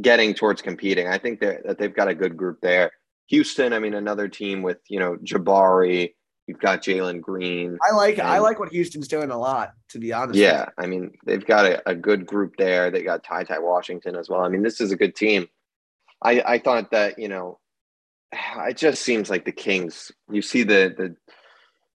getting 0.00 0.34
towards 0.34 0.62
competing. 0.62 1.08
I 1.08 1.18
think 1.18 1.40
that 1.40 1.78
they've 1.78 1.94
got 1.94 2.08
a 2.08 2.14
good 2.14 2.36
group 2.36 2.60
there. 2.60 2.92
Houston, 3.28 3.72
I 3.72 3.78
mean, 3.78 3.94
another 3.94 4.28
team 4.28 4.62
with 4.62 4.78
you 4.88 4.98
know 4.98 5.16
Jabari. 5.16 6.14
You've 6.46 6.60
got 6.60 6.82
Jalen 6.82 7.22
Green. 7.22 7.78
I 7.82 7.94
like 7.94 8.18
and, 8.18 8.28
I 8.28 8.38
like 8.38 8.58
what 8.58 8.70
Houston's 8.70 9.08
doing 9.08 9.30
a 9.30 9.38
lot, 9.38 9.72
to 9.90 9.98
be 9.98 10.12
honest. 10.12 10.38
Yeah, 10.38 10.66
I 10.76 10.86
mean, 10.86 11.12
they've 11.24 11.44
got 11.44 11.64
a, 11.64 11.88
a 11.88 11.94
good 11.94 12.26
group 12.26 12.56
there. 12.58 12.90
They 12.90 13.02
got 13.02 13.24
Ty 13.24 13.44
Ty 13.44 13.60
Washington 13.60 14.14
as 14.14 14.28
well. 14.28 14.42
I 14.42 14.48
mean, 14.48 14.62
this 14.62 14.78
is 14.78 14.92
a 14.92 14.96
good 14.96 15.16
team. 15.16 15.48
I 16.22 16.42
I 16.46 16.58
thought 16.58 16.90
that 16.90 17.18
you 17.18 17.28
know, 17.28 17.60
it 18.68 18.76
just 18.76 19.02
seems 19.02 19.30
like 19.30 19.44
the 19.44 19.52
Kings. 19.52 20.12
You 20.30 20.42
see 20.42 20.62
the 20.62 20.94
the 20.96 21.16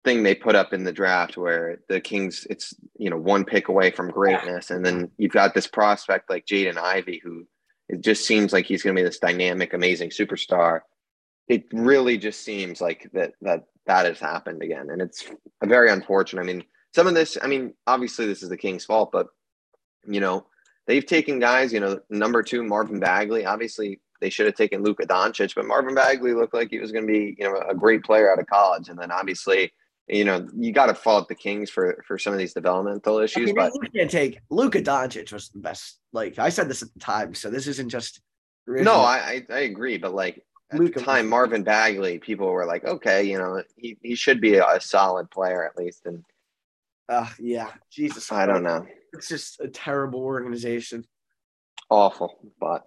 thing 0.05 0.23
they 0.23 0.35
put 0.35 0.55
up 0.55 0.71
in 0.71 0.85
the 0.85 0.93
draft 0.93 1.35
where 1.35 1.79
the 1.89 1.99
Kings, 1.99 2.47
it's 2.49 2.73
you 2.97 3.09
know 3.09 3.17
one 3.17 3.45
pick 3.45 3.67
away 3.67 3.91
from 3.91 4.11
greatness, 4.11 4.71
and 4.71 4.85
then 4.85 5.11
you've 5.17 5.31
got 5.31 5.53
this 5.53 5.67
prospect 5.67 6.29
like 6.29 6.45
Jaden 6.45 6.77
Ivey 6.77 7.21
who 7.23 7.45
it 7.89 8.01
just 8.01 8.25
seems 8.25 8.53
like 8.53 8.65
he's 8.65 8.83
going 8.83 8.95
to 8.95 9.01
be 9.01 9.05
this 9.05 9.19
dynamic, 9.19 9.73
amazing 9.73 10.11
superstar 10.11 10.81
it 11.49 11.63
really 11.73 12.17
just 12.17 12.41
seems 12.41 12.79
like 12.79 13.09
that 13.13 13.33
that 13.41 13.65
that 13.87 14.05
has 14.05 14.19
happened 14.19 14.61
again, 14.61 14.89
and 14.91 15.01
it's 15.01 15.25
very 15.63 15.91
unfortunate. 15.91 16.43
I 16.43 16.45
mean, 16.45 16.63
some 16.93 17.07
of 17.07 17.15
this, 17.15 17.37
I 17.41 17.47
mean, 17.47 17.73
obviously 17.87 18.27
this 18.27 18.43
is 18.43 18.49
the 18.49 18.57
Kings' 18.57 18.85
fault, 18.85 19.09
but 19.11 19.27
you 20.07 20.19
know, 20.19 20.45
they've 20.85 21.05
taken 21.05 21.39
guys. 21.39 21.73
You 21.73 21.79
know, 21.79 21.99
number 22.09 22.43
two 22.43 22.63
Marvin 22.63 22.99
Bagley. 22.99 23.45
Obviously, 23.45 23.99
they 24.21 24.29
should 24.29 24.45
have 24.45 24.55
taken 24.55 24.83
Luka 24.83 25.05
Doncic, 25.05 25.55
but 25.55 25.65
Marvin 25.65 25.95
Bagley 25.95 26.33
looked 26.33 26.53
like 26.53 26.69
he 26.69 26.79
was 26.79 26.91
going 26.91 27.07
to 27.07 27.11
be 27.11 27.35
you 27.37 27.45
know 27.45 27.61
a 27.67 27.75
great 27.75 28.03
player 28.03 28.31
out 28.31 28.39
of 28.39 28.47
college, 28.47 28.89
and 28.89 28.99
then 28.99 29.11
obviously 29.11 29.71
you 30.09 30.25
know, 30.25 30.47
you 30.57 30.71
got 30.71 30.87
to 30.87 30.95
fault 30.95 31.27
the 31.27 31.35
Kings 31.35 31.69
for 31.69 32.03
for 32.05 32.17
some 32.17 32.33
of 32.33 32.39
these 32.39 32.53
developmental 32.53 33.19
issues. 33.19 33.43
I 33.43 33.45
mean, 33.45 33.55
but 33.55 33.71
you 33.75 33.89
can't 33.95 34.09
take 34.09 34.39
Luka 34.49 34.81
Doncic 34.81 35.31
was 35.31 35.49
the 35.49 35.59
best. 35.59 35.99
Like 36.11 36.39
I 36.39 36.49
said 36.49 36.67
this 36.67 36.81
at 36.81 36.93
the 36.93 36.99
time, 36.99 37.35
so 37.35 37.49
this 37.49 37.67
isn't 37.67 37.89
just. 37.89 38.21
No, 38.67 38.95
I 38.95 39.45
I 39.49 39.59
agree, 39.59 39.97
but 39.97 40.13
like 40.13 40.43
at 40.71 40.79
Luka 40.79 40.99
the 40.99 41.05
time, 41.05 41.25
was- 41.25 41.29
Marvin 41.29 41.63
Bagley, 41.63 42.17
people 42.17 42.47
were 42.47 42.65
like, 42.65 42.85
okay, 42.85 43.23
you 43.23 43.37
know, 43.37 43.63
he, 43.75 43.97
he 44.01 44.15
should 44.15 44.41
be 44.41 44.55
a, 44.55 44.67
a 44.67 44.81
solid 44.81 45.29
player 45.29 45.65
at 45.65 45.77
least, 45.77 46.05
and. 46.05 46.23
Uh, 47.07 47.27
yeah, 47.39 47.71
Jesus. 47.91 48.31
I 48.31 48.45
don't 48.45 48.61
know. 48.61 48.85
It's 49.13 49.27
just 49.27 49.59
a 49.59 49.67
terrible 49.67 50.21
organization. 50.21 51.05
Awful, 51.89 52.37
but 52.59 52.85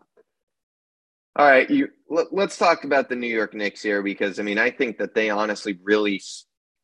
all 1.36 1.46
right, 1.46 1.68
you 1.70 1.88
let, 2.08 2.32
us 2.32 2.58
talk 2.58 2.84
about 2.84 3.08
the 3.08 3.16
New 3.16 3.28
York 3.28 3.54
Knicks 3.54 3.82
here 3.82 4.02
because 4.02 4.38
I 4.38 4.42
mean 4.42 4.58
I 4.58 4.70
think 4.70 4.98
that 4.98 5.14
they 5.14 5.30
honestly 5.30 5.78
really 5.82 6.20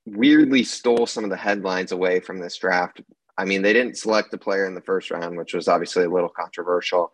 weirdly 0.07 0.65
stole 0.65 1.07
some 1.07 1.25
of 1.25 1.31
the 1.31 1.37
headlines 1.37 1.93
away 1.93 2.21
from 2.21 2.41
this 2.41 2.57
draft. 2.57 3.03
I 3.37 3.45
mean, 3.45 3.63
they 3.63 3.73
didn't 3.73 3.99
select 3.99 4.33
a 4.35 4.39
player 4.39 4.67
in 4.67 4.75
the 4.75 4.81
first 4.81 5.11
round, 5.11 5.37
which 5.37 5.55
was 5.55 5.69
obviously 5.69 6.05
a 6.05 6.11
little 6.11 6.31
controversial. 6.31 7.13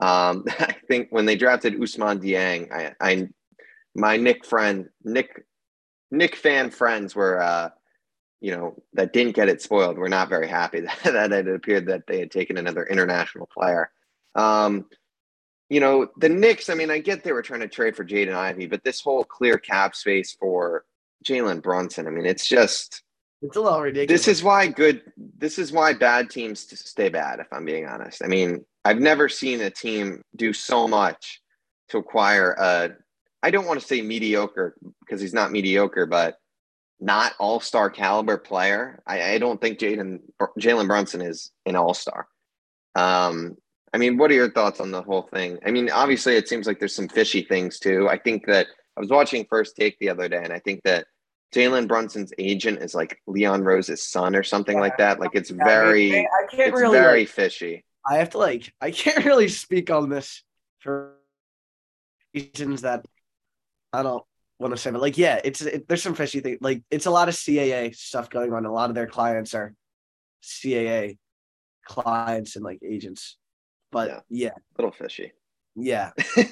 Um, 0.00 0.44
I 0.58 0.76
think 0.88 1.08
when 1.10 1.26
they 1.26 1.36
drafted 1.36 1.74
Ousmane 1.74 2.22
Dieng, 2.22 2.72
I, 2.72 2.94
I 3.00 3.28
my 3.94 4.16
Knick 4.16 4.44
friend 4.44 4.88
Nick 5.04 5.44
Knick 6.10 6.36
fan 6.36 6.70
friends 6.70 7.14
were 7.16 7.40
uh, 7.40 7.70
you 8.40 8.52
know 8.52 8.76
that 8.92 9.12
didn't 9.12 9.34
get 9.34 9.48
it 9.48 9.60
spoiled. 9.60 9.98
We're 9.98 10.08
not 10.08 10.28
very 10.28 10.48
happy 10.48 10.80
that, 10.80 10.98
that 11.04 11.32
it 11.32 11.48
appeared 11.48 11.86
that 11.86 12.06
they 12.06 12.20
had 12.20 12.30
taken 12.30 12.58
another 12.58 12.84
international 12.84 13.48
player. 13.52 13.90
Um, 14.34 14.86
you 15.68 15.80
know, 15.80 16.08
the 16.16 16.28
Knicks, 16.28 16.70
I 16.70 16.74
mean, 16.74 16.90
I 16.90 16.98
get 16.98 17.24
they 17.24 17.32
were 17.32 17.42
trying 17.42 17.60
to 17.60 17.68
trade 17.68 17.96
for 17.96 18.04
Jaden 18.04 18.34
Ivey, 18.34 18.66
but 18.66 18.84
this 18.84 19.00
whole 19.00 19.24
clear 19.24 19.58
cap 19.58 19.94
space 19.96 20.36
for 20.38 20.84
Jalen 21.24 21.62
Brunson. 21.62 22.06
I 22.06 22.10
mean, 22.10 22.26
it's 22.26 22.46
just 22.46 23.02
it's 23.42 23.56
a 23.56 23.60
little 23.60 23.80
ridiculous. 23.80 24.24
This 24.24 24.38
is 24.38 24.44
why 24.44 24.68
good. 24.68 25.02
This 25.16 25.58
is 25.58 25.72
why 25.72 25.92
bad 25.92 26.30
teams 26.30 26.60
stay 26.60 27.08
bad. 27.08 27.40
If 27.40 27.48
I'm 27.52 27.64
being 27.64 27.86
honest, 27.86 28.22
I 28.24 28.28
mean, 28.28 28.64
I've 28.84 29.00
never 29.00 29.28
seen 29.28 29.60
a 29.60 29.70
team 29.70 30.22
do 30.36 30.52
so 30.52 30.86
much 30.86 31.42
to 31.88 31.98
acquire 31.98 32.52
a. 32.52 32.90
I 33.42 33.50
don't 33.50 33.66
want 33.66 33.80
to 33.80 33.86
say 33.86 34.02
mediocre 34.02 34.76
because 35.00 35.20
he's 35.20 35.34
not 35.34 35.52
mediocre, 35.52 36.06
but 36.06 36.38
not 37.00 37.34
all 37.38 37.60
star 37.60 37.90
caliber 37.90 38.38
player. 38.38 39.02
I, 39.06 39.34
I 39.34 39.38
don't 39.38 39.60
think 39.60 39.78
Jaden 39.78 40.20
Jalen 40.58 40.86
Brunson 40.86 41.20
is 41.20 41.50
an 41.66 41.76
all 41.76 41.94
star. 41.94 42.28
Um, 42.94 43.56
I 43.96 43.98
mean, 43.98 44.18
what 44.18 44.30
are 44.30 44.34
your 44.34 44.50
thoughts 44.50 44.78
on 44.78 44.90
the 44.90 45.00
whole 45.00 45.22
thing? 45.22 45.58
I 45.64 45.70
mean, 45.70 45.88
obviously, 45.90 46.36
it 46.36 46.50
seems 46.50 46.66
like 46.66 46.78
there's 46.78 46.94
some 46.94 47.08
fishy 47.08 47.40
things 47.40 47.78
too. 47.78 48.10
I 48.10 48.18
think 48.18 48.44
that 48.44 48.66
I 48.94 49.00
was 49.00 49.08
watching 49.08 49.46
First 49.48 49.74
Take 49.74 49.98
the 49.98 50.10
other 50.10 50.28
day, 50.28 50.42
and 50.44 50.52
I 50.52 50.58
think 50.58 50.82
that 50.84 51.06
Jalen 51.54 51.88
Brunson's 51.88 52.30
agent 52.36 52.82
is 52.82 52.94
like 52.94 53.18
Leon 53.26 53.64
Rose's 53.64 54.06
son 54.06 54.36
or 54.36 54.42
something 54.42 54.76
yeah. 54.76 54.82
like 54.82 54.98
that. 54.98 55.18
Like 55.18 55.30
it's 55.32 55.48
very, 55.48 56.10
I, 56.10 56.16
mean, 56.16 56.26
I 56.26 56.54
can't 56.54 56.68
it's 56.68 56.78
really 56.78 56.98
very 56.98 57.20
like, 57.20 57.28
fishy. 57.30 57.86
I 58.06 58.16
have 58.16 58.28
to 58.30 58.38
like, 58.38 58.70
I 58.82 58.90
can't 58.90 59.24
really 59.24 59.48
speak 59.48 59.90
on 59.90 60.10
this 60.10 60.42
for 60.80 61.14
reasons 62.34 62.82
that 62.82 63.02
I 63.94 64.02
don't 64.02 64.24
want 64.58 64.74
to 64.74 64.76
say, 64.76 64.90
but 64.90 65.00
like, 65.00 65.16
yeah, 65.16 65.40
it's 65.42 65.62
it, 65.62 65.88
there's 65.88 66.02
some 66.02 66.14
fishy 66.14 66.40
things. 66.40 66.58
Like 66.60 66.82
it's 66.90 67.06
a 67.06 67.10
lot 67.10 67.30
of 67.30 67.34
CAA 67.34 67.96
stuff 67.96 68.28
going 68.28 68.52
on. 68.52 68.66
A 68.66 68.70
lot 68.70 68.90
of 68.90 68.94
their 68.94 69.06
clients 69.06 69.54
are 69.54 69.72
CAA 70.42 71.16
clients 71.86 72.56
and 72.56 72.64
like 72.64 72.80
agents. 72.86 73.38
But 73.92 74.08
yeah, 74.08 74.20
yeah. 74.28 74.50
a 74.50 74.82
little 74.82 74.92
fishy. 74.92 75.32
Yeah. 75.74 76.10
uh, 76.36 76.42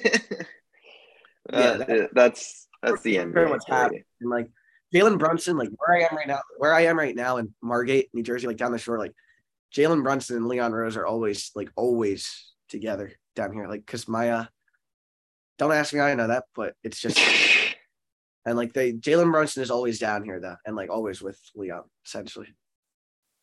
yeah, 1.87 2.07
that's 2.13 2.67
that's 2.81 3.01
the 3.01 3.17
end. 3.17 3.33
Very 3.33 3.49
much 3.49 3.63
happening. 3.67 4.03
Like 4.21 4.49
Jalen 4.93 5.19
Brunson, 5.19 5.57
like 5.57 5.69
where 5.77 5.97
I 5.97 6.07
am 6.09 6.15
right 6.15 6.27
now, 6.27 6.39
where 6.57 6.73
I 6.73 6.81
am 6.81 6.97
right 6.97 7.15
now 7.15 7.37
in 7.37 7.53
Margate, 7.61 8.09
New 8.13 8.23
Jersey, 8.23 8.47
like 8.47 8.57
down 8.57 8.71
the 8.71 8.77
shore, 8.77 8.99
like 8.99 9.13
Jalen 9.75 10.03
Brunson 10.03 10.37
and 10.37 10.47
Leon 10.47 10.71
Rose 10.71 10.95
are 10.95 11.05
always 11.05 11.51
like 11.55 11.69
always 11.75 12.53
together 12.69 13.11
down 13.35 13.53
here. 13.53 13.67
Like, 13.67 13.85
cause 13.85 14.07
Maya, 14.07 14.45
don't 15.57 15.73
ask 15.73 15.93
me 15.93 15.99
how 15.99 16.05
I 16.05 16.15
know 16.15 16.27
that, 16.27 16.45
but 16.55 16.75
it's 16.83 17.01
just 17.01 17.19
and 18.45 18.57
like 18.57 18.73
they 18.73 18.93
Jalen 18.93 19.31
Brunson 19.31 19.63
is 19.63 19.71
always 19.71 19.99
down 19.99 20.23
here 20.23 20.39
though, 20.39 20.55
and 20.65 20.75
like 20.75 20.89
always 20.89 21.21
with 21.21 21.39
Leon, 21.55 21.83
essentially. 22.05 22.53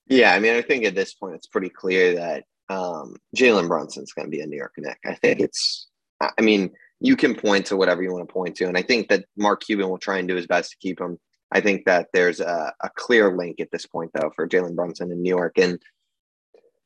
Yeah, 0.09 0.35
I 0.35 0.41
mean, 0.41 0.55
I 0.55 0.63
think 0.63 0.85
at 0.85 0.95
this 0.95 1.15
point 1.15 1.35
it's 1.35 1.47
pretty 1.47 1.69
clear 1.69 2.17
that 2.17 2.45
um, 2.69 3.17
Jalen 3.37 3.69
Brunson's 3.69 4.13
going 4.13 4.27
to 4.27 4.31
be 4.31 4.41
a 4.41 4.47
New 4.47 4.57
York 4.57 4.75
Knick. 4.79 4.99
I 5.05 5.15
think 5.15 5.41
it's, 5.41 5.89
I 6.21 6.41
mean, 6.41 6.71
you 7.01 7.17
can 7.17 7.35
point 7.35 7.67
to 7.67 7.77
whatever 7.77 8.03
you 8.03 8.13
want 8.13 8.29
to 8.29 8.33
point 8.33 8.57
to, 8.57 8.67
and 8.67 8.79
I 8.79 8.83
think 8.83 9.09
that 9.09 9.25
Mark 9.37 9.63
Cuban 9.65 9.89
will 9.89 9.99
try 9.99 10.19
and 10.19 10.29
do 10.29 10.37
his 10.37 10.47
best 10.47 10.71
to 10.71 10.77
keep 10.79 11.01
him. 11.01 11.19
I 11.51 11.61
think 11.61 11.85
that 11.85 12.09
there's 12.13 12.41
a, 12.41 12.73
a 12.81 12.91
clear 12.97 13.37
link 13.37 13.61
at 13.61 13.71
this 13.71 13.87
point, 13.87 14.11
though, 14.15 14.31
for 14.35 14.49
Jalen 14.49 14.75
Brunson 14.75 15.13
in 15.13 15.21
New 15.21 15.29
York. 15.29 15.59
And 15.59 15.79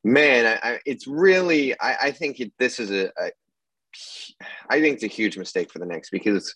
man, 0.03 0.45
I, 0.45 0.69
I, 0.69 0.79
it's 0.85 1.07
really, 1.07 1.79
I, 1.79 1.95
I 2.03 2.11
think 2.11 2.39
it, 2.39 2.51
this 2.59 2.79
is 2.79 2.91
a, 2.91 3.11
a, 3.17 3.31
I 4.69 4.81
think 4.81 4.95
it's 4.95 5.03
a 5.03 5.07
huge 5.07 5.37
mistake 5.37 5.71
for 5.71 5.79
the 5.79 5.85
Knicks 5.85 6.09
because 6.09 6.53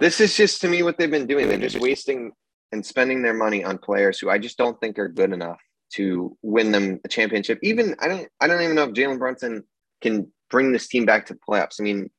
this 0.00 0.20
is 0.20 0.36
just 0.36 0.60
to 0.62 0.68
me 0.68 0.82
what 0.82 0.96
they've 0.96 1.10
been 1.10 1.26
doing. 1.26 1.48
They're 1.48 1.58
just 1.58 1.80
wasting 1.80 2.32
and 2.72 2.84
spending 2.84 3.22
their 3.22 3.34
money 3.34 3.64
on 3.64 3.78
players 3.78 4.18
who 4.18 4.30
I 4.30 4.38
just 4.38 4.58
don't 4.58 4.78
think 4.80 4.98
are 4.98 5.08
good 5.08 5.32
enough 5.32 5.60
to 5.94 6.36
win 6.42 6.72
them 6.72 7.00
a 7.04 7.08
championship. 7.08 7.58
Even 7.62 7.94
I 8.00 8.08
don't, 8.08 8.28
I 8.40 8.46
don't 8.46 8.62
even 8.62 8.76
know 8.76 8.84
if 8.84 8.94
Jalen 8.94 9.18
Brunson 9.18 9.64
can 10.02 10.30
bring 10.50 10.72
this 10.72 10.88
team 10.88 11.06
back 11.06 11.26
to 11.26 11.38
playoffs. 11.48 11.80
I 11.80 11.84
mean, 11.84 12.10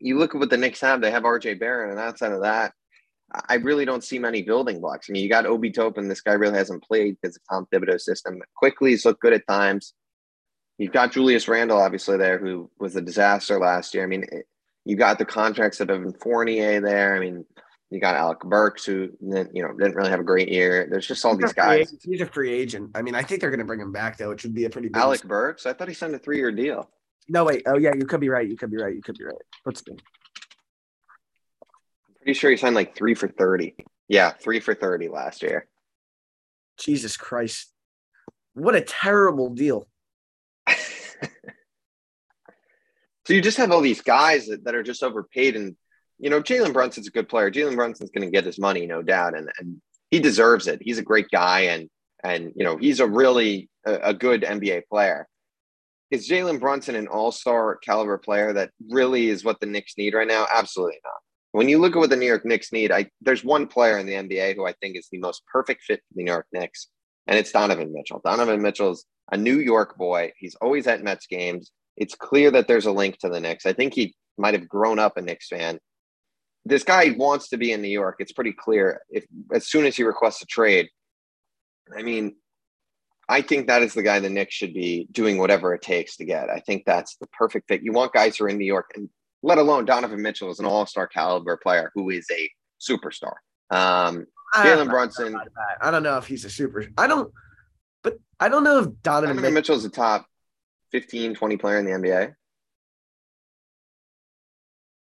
you 0.00 0.18
look 0.18 0.34
at 0.34 0.38
what 0.38 0.50
the 0.50 0.56
Knicks 0.56 0.80
have; 0.80 1.00
they 1.00 1.10
have 1.10 1.24
R.J. 1.24 1.54
Barrett, 1.54 1.90
and 1.90 2.00
outside 2.00 2.32
of 2.32 2.42
that, 2.42 2.72
I 3.48 3.54
really 3.54 3.84
don't 3.84 4.04
see 4.04 4.18
many 4.18 4.42
building 4.42 4.80
blocks. 4.80 5.08
I 5.08 5.12
mean, 5.12 5.22
you 5.22 5.28
got 5.28 5.46
Obi 5.46 5.70
Toppin. 5.70 6.08
This 6.08 6.20
guy 6.20 6.34
really 6.34 6.56
hasn't 6.56 6.84
played 6.84 7.16
because 7.20 7.36
of 7.36 7.42
Tom 7.50 7.66
Thibodeau's 7.72 8.04
system. 8.04 8.40
Quickly, 8.56 8.90
he's 8.90 9.04
looked 9.04 9.20
good 9.20 9.32
at 9.32 9.46
times. 9.46 9.94
You've 10.78 10.92
got 10.92 11.12
Julius 11.12 11.48
Randle, 11.48 11.80
obviously, 11.80 12.18
there, 12.18 12.38
who 12.38 12.70
was 12.78 12.96
a 12.96 13.00
disaster 13.00 13.58
last 13.58 13.94
year. 13.94 14.04
I 14.04 14.06
mean, 14.06 14.24
you 14.84 14.96
got 14.96 15.18
the 15.18 15.24
contracts 15.24 15.80
of 15.80 15.90
Evan 15.90 16.12
Fournier 16.12 16.80
there. 16.80 17.16
I 17.16 17.20
mean, 17.20 17.44
you 17.90 18.00
got 18.00 18.16
Alec 18.16 18.40
Burks, 18.40 18.84
who 18.84 19.10
you 19.20 19.62
know 19.62 19.72
didn't 19.72 19.94
really 19.94 20.10
have 20.10 20.20
a 20.20 20.24
great 20.24 20.48
year. 20.48 20.88
There's 20.90 21.06
just 21.06 21.24
all 21.24 21.36
he's 21.36 21.46
these 21.46 21.52
guys. 21.52 21.94
He's 22.02 22.20
a 22.20 22.26
free 22.26 22.52
agent. 22.52 22.90
I 22.94 23.02
mean, 23.02 23.14
I 23.14 23.22
think 23.22 23.40
they're 23.40 23.50
going 23.50 23.60
to 23.60 23.64
bring 23.64 23.80
him 23.80 23.92
back 23.92 24.16
though, 24.16 24.30
which 24.30 24.42
would 24.42 24.54
be 24.54 24.64
a 24.64 24.70
pretty. 24.70 24.88
Big 24.88 24.96
Alec 24.96 25.22
Burks. 25.22 25.66
I 25.66 25.72
thought 25.72 25.88
he 25.88 25.94
signed 25.94 26.14
a 26.14 26.18
three-year 26.18 26.52
deal. 26.52 26.90
No, 27.28 27.44
wait. 27.44 27.62
Oh, 27.66 27.76
yeah. 27.76 27.92
You 27.94 28.06
could 28.06 28.20
be 28.20 28.28
right. 28.28 28.48
You 28.48 28.56
could 28.56 28.70
be 28.70 28.76
right. 28.76 28.94
You 28.94 29.02
could 29.02 29.18
be 29.18 29.24
right. 29.24 29.34
Let's 29.64 29.84
see 29.84 29.92
I'm 29.92 29.98
pretty 32.22 32.34
sure 32.34 32.50
he 32.50 32.56
signed 32.56 32.74
like 32.74 32.94
three 32.94 33.14
for 33.14 33.28
30. 33.28 33.74
Yeah, 34.08 34.30
three 34.30 34.60
for 34.60 34.74
30 34.74 35.08
last 35.08 35.42
year. 35.42 35.66
Jesus 36.78 37.16
Christ. 37.16 37.72
What 38.54 38.76
a 38.76 38.80
terrible 38.80 39.50
deal. 39.50 39.88
so 40.68 40.76
you 43.28 43.40
just 43.40 43.58
have 43.58 43.72
all 43.72 43.80
these 43.80 44.02
guys 44.02 44.46
that, 44.46 44.64
that 44.64 44.74
are 44.74 44.82
just 44.82 45.02
overpaid. 45.02 45.56
And, 45.56 45.76
you 46.18 46.30
know, 46.30 46.40
Jalen 46.40 46.72
Brunson's 46.72 47.06
a 47.06 47.10
good 47.10 47.28
player. 47.28 47.50
Jalen 47.50 47.76
Brunson's 47.76 48.10
going 48.10 48.26
to 48.26 48.32
get 48.32 48.44
his 48.44 48.58
money, 48.58 48.86
no 48.86 49.02
doubt. 49.02 49.36
And, 49.36 49.50
and 49.58 49.80
he 50.10 50.20
deserves 50.20 50.66
it. 50.66 50.80
He's 50.82 50.98
a 50.98 51.02
great 51.02 51.28
guy. 51.30 51.60
And, 51.62 51.88
and 52.24 52.52
you 52.56 52.64
know, 52.64 52.76
he's 52.76 53.00
a 53.00 53.06
really 53.06 53.68
a, 53.86 53.94
a 53.96 54.14
good 54.14 54.42
NBA 54.42 54.82
player. 54.88 55.28
Is 56.10 56.28
Jalen 56.28 56.60
Brunson 56.60 56.94
an 56.94 57.08
all 57.08 57.32
star 57.32 57.76
caliber 57.76 58.18
player 58.18 58.52
that 58.52 58.70
really 58.88 59.28
is 59.28 59.44
what 59.44 59.60
the 59.60 59.66
Knicks 59.66 59.94
need 59.98 60.14
right 60.14 60.28
now? 60.28 60.46
Absolutely 60.52 60.98
not. 61.04 61.14
When 61.52 61.68
you 61.68 61.78
look 61.78 61.96
at 61.96 61.98
what 61.98 62.10
the 62.10 62.16
New 62.16 62.26
York 62.26 62.44
Knicks 62.44 62.72
need, 62.72 62.92
I 62.92 63.10
there's 63.20 63.42
one 63.42 63.66
player 63.66 63.98
in 63.98 64.06
the 64.06 64.12
NBA 64.12 64.56
who 64.56 64.66
I 64.66 64.72
think 64.74 64.96
is 64.96 65.08
the 65.10 65.18
most 65.18 65.42
perfect 65.50 65.82
fit 65.82 66.00
for 66.00 66.14
the 66.14 66.22
New 66.22 66.30
York 66.30 66.46
Knicks, 66.52 66.88
and 67.26 67.38
it's 67.38 67.50
Donovan 67.50 67.92
Mitchell. 67.92 68.20
Donovan 68.24 68.62
Mitchell's 68.62 69.04
a 69.32 69.36
New 69.36 69.58
York 69.58 69.96
boy. 69.96 70.32
He's 70.36 70.54
always 70.56 70.86
at 70.86 71.02
Mets 71.02 71.26
games. 71.26 71.72
It's 71.96 72.14
clear 72.14 72.50
that 72.50 72.68
there's 72.68 72.86
a 72.86 72.92
link 72.92 73.18
to 73.20 73.28
the 73.28 73.40
Knicks. 73.40 73.66
I 73.66 73.72
think 73.72 73.94
he 73.94 74.14
might 74.38 74.54
have 74.54 74.68
grown 74.68 74.98
up 74.98 75.16
a 75.16 75.22
Knicks 75.22 75.48
fan. 75.48 75.78
This 76.66 76.82
guy 76.82 77.14
wants 77.16 77.48
to 77.50 77.56
be 77.56 77.70
in 77.72 77.80
New 77.80 77.88
York. 77.88 78.16
It's 78.18 78.32
pretty 78.32 78.52
clear. 78.52 79.02
If 79.08 79.24
as 79.52 79.66
soon 79.68 79.86
as 79.86 79.96
he 79.96 80.02
requests 80.02 80.42
a 80.42 80.46
trade, 80.46 80.88
I 81.96 82.02
mean, 82.02 82.34
I 83.28 83.40
think 83.40 83.68
that 83.68 83.82
is 83.82 83.94
the 83.94 84.02
guy 84.02 84.18
the 84.18 84.30
Knicks 84.30 84.54
should 84.54 84.74
be 84.74 85.06
doing 85.12 85.38
whatever 85.38 85.74
it 85.74 85.82
takes 85.82 86.16
to 86.16 86.24
get. 86.24 86.50
I 86.50 86.58
think 86.60 86.84
that's 86.84 87.16
the 87.16 87.28
perfect 87.28 87.68
fit. 87.68 87.82
You 87.82 87.92
want 87.92 88.12
guys 88.12 88.36
who 88.36 88.44
are 88.44 88.48
in 88.48 88.58
New 88.58 88.66
York, 88.66 88.90
and 88.96 89.08
let 89.42 89.58
alone 89.58 89.84
Donovan 89.84 90.22
Mitchell 90.22 90.50
is 90.50 90.58
an 90.58 90.66
all 90.66 90.86
star 90.86 91.06
caliber 91.06 91.56
player 91.56 91.92
who 91.94 92.10
is 92.10 92.26
a 92.32 92.50
superstar. 92.80 93.34
Um, 93.70 94.26
Jalen 94.54 94.88
Brunson. 94.88 95.36
I 95.80 95.90
don't 95.90 96.02
know 96.02 96.18
if 96.18 96.26
he's 96.26 96.44
a 96.44 96.50
super. 96.50 96.86
I 96.98 97.06
don't, 97.06 97.32
but 98.02 98.18
I 98.40 98.48
don't 98.48 98.64
know 98.64 98.80
if 98.80 98.88
Donovan, 99.02 99.36
Donovan 99.36 99.54
Mitchell 99.54 99.76
is 99.76 99.84
a 99.84 99.90
top 99.90 100.26
15, 100.92 101.34
20 101.34 101.56
player 101.56 101.78
in 101.78 101.84
the 101.84 101.92
NBA. 101.92 102.34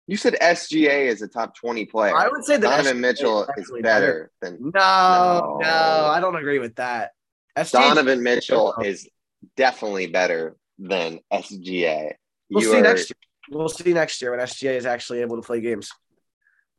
You 0.08 0.16
said 0.16 0.36
SGA 0.42 1.08
is 1.08 1.22
a 1.22 1.28
top 1.28 1.56
20 1.56 1.86
player. 1.86 2.16
I 2.16 2.30
would 2.30 2.46
say 2.46 2.56
that 2.58 2.62
Donovan 2.62 2.98
SGA 2.98 3.02
Mitchell 3.02 3.48
is 3.58 3.72
better, 3.82 3.82
better, 3.82 4.32
than. 4.42 4.72
No, 4.74 5.60
no, 5.60 5.60
no, 5.62 6.06
I 6.06 6.20
don't 6.22 6.36
agree 6.38 6.60
with 6.60 6.76
that. 6.76 7.12
SGA 7.58 7.72
Donovan 7.74 8.24
Mitchell 8.24 8.74
oh. 8.78 8.82
is 8.82 9.10
definitely 9.58 10.08
better 10.08 10.56
than 10.80 11.20
SGA. 11.32 12.14
We'll 12.50 12.64
you 12.64 12.72
see 12.72 12.78
are, 12.78 12.82
next 12.82 13.10
year. 13.10 13.18
We'll 13.50 13.70
see 13.70 13.94
next 13.94 14.22
year 14.22 14.32
when 14.32 14.40
SGA 14.40 14.76
is 14.76 14.86
actually 14.86 15.22
able 15.22 15.36
to 15.36 15.46
play 15.46 15.60
games. 15.60 15.92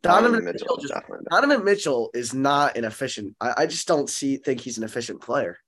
Donovan, 0.03 0.45
Mitchell, 0.45 0.77
just, 0.77 0.95
Donovan 1.29 1.65
Mitchell 1.65 2.11
is 2.15 2.33
not 2.33 2.77
an 2.77 2.85
efficient. 2.85 3.35
I, 3.41 3.55
I 3.59 3.67
just 3.67 3.89
don't 3.89 4.09
see 4.09 4.37
think 4.37 4.61
he's 4.61 4.79
an 4.79 4.85
efficient 4.85 5.21
player. 5.21 5.59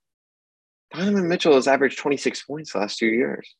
Donovan 0.95 1.27
Mitchell 1.27 1.53
has 1.55 1.67
averaged 1.67 1.99
26 1.99 2.43
points 2.43 2.73
last 2.73 2.97
two 2.97 3.07
years. 3.07 3.55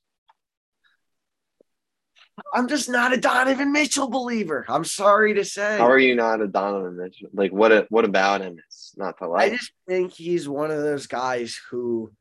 I'm 2.53 2.67
just 2.67 2.89
not 2.89 3.13
a 3.13 3.17
Donovan 3.17 3.71
Mitchell 3.71 4.09
believer. 4.09 4.65
I'm 4.67 4.85
sorry 4.85 5.33
to 5.35 5.45
say. 5.45 5.77
How 5.77 5.89
are 5.89 5.99
you 5.99 6.15
not 6.15 6.41
a 6.41 6.47
Donovan 6.47 6.97
Mitchell? 6.97 7.29
Like 7.33 7.51
what? 7.51 7.89
What 7.91 8.05
about 8.05 8.41
him 8.41 8.57
is 8.69 8.93
not 8.97 9.17
to 9.19 9.27
like? 9.27 9.51
I 9.51 9.55
just 9.55 9.71
think 9.87 10.13
he's 10.13 10.47
one 10.47 10.71
of 10.71 10.81
those 10.81 11.07
guys 11.07 11.59
who. 11.69 12.11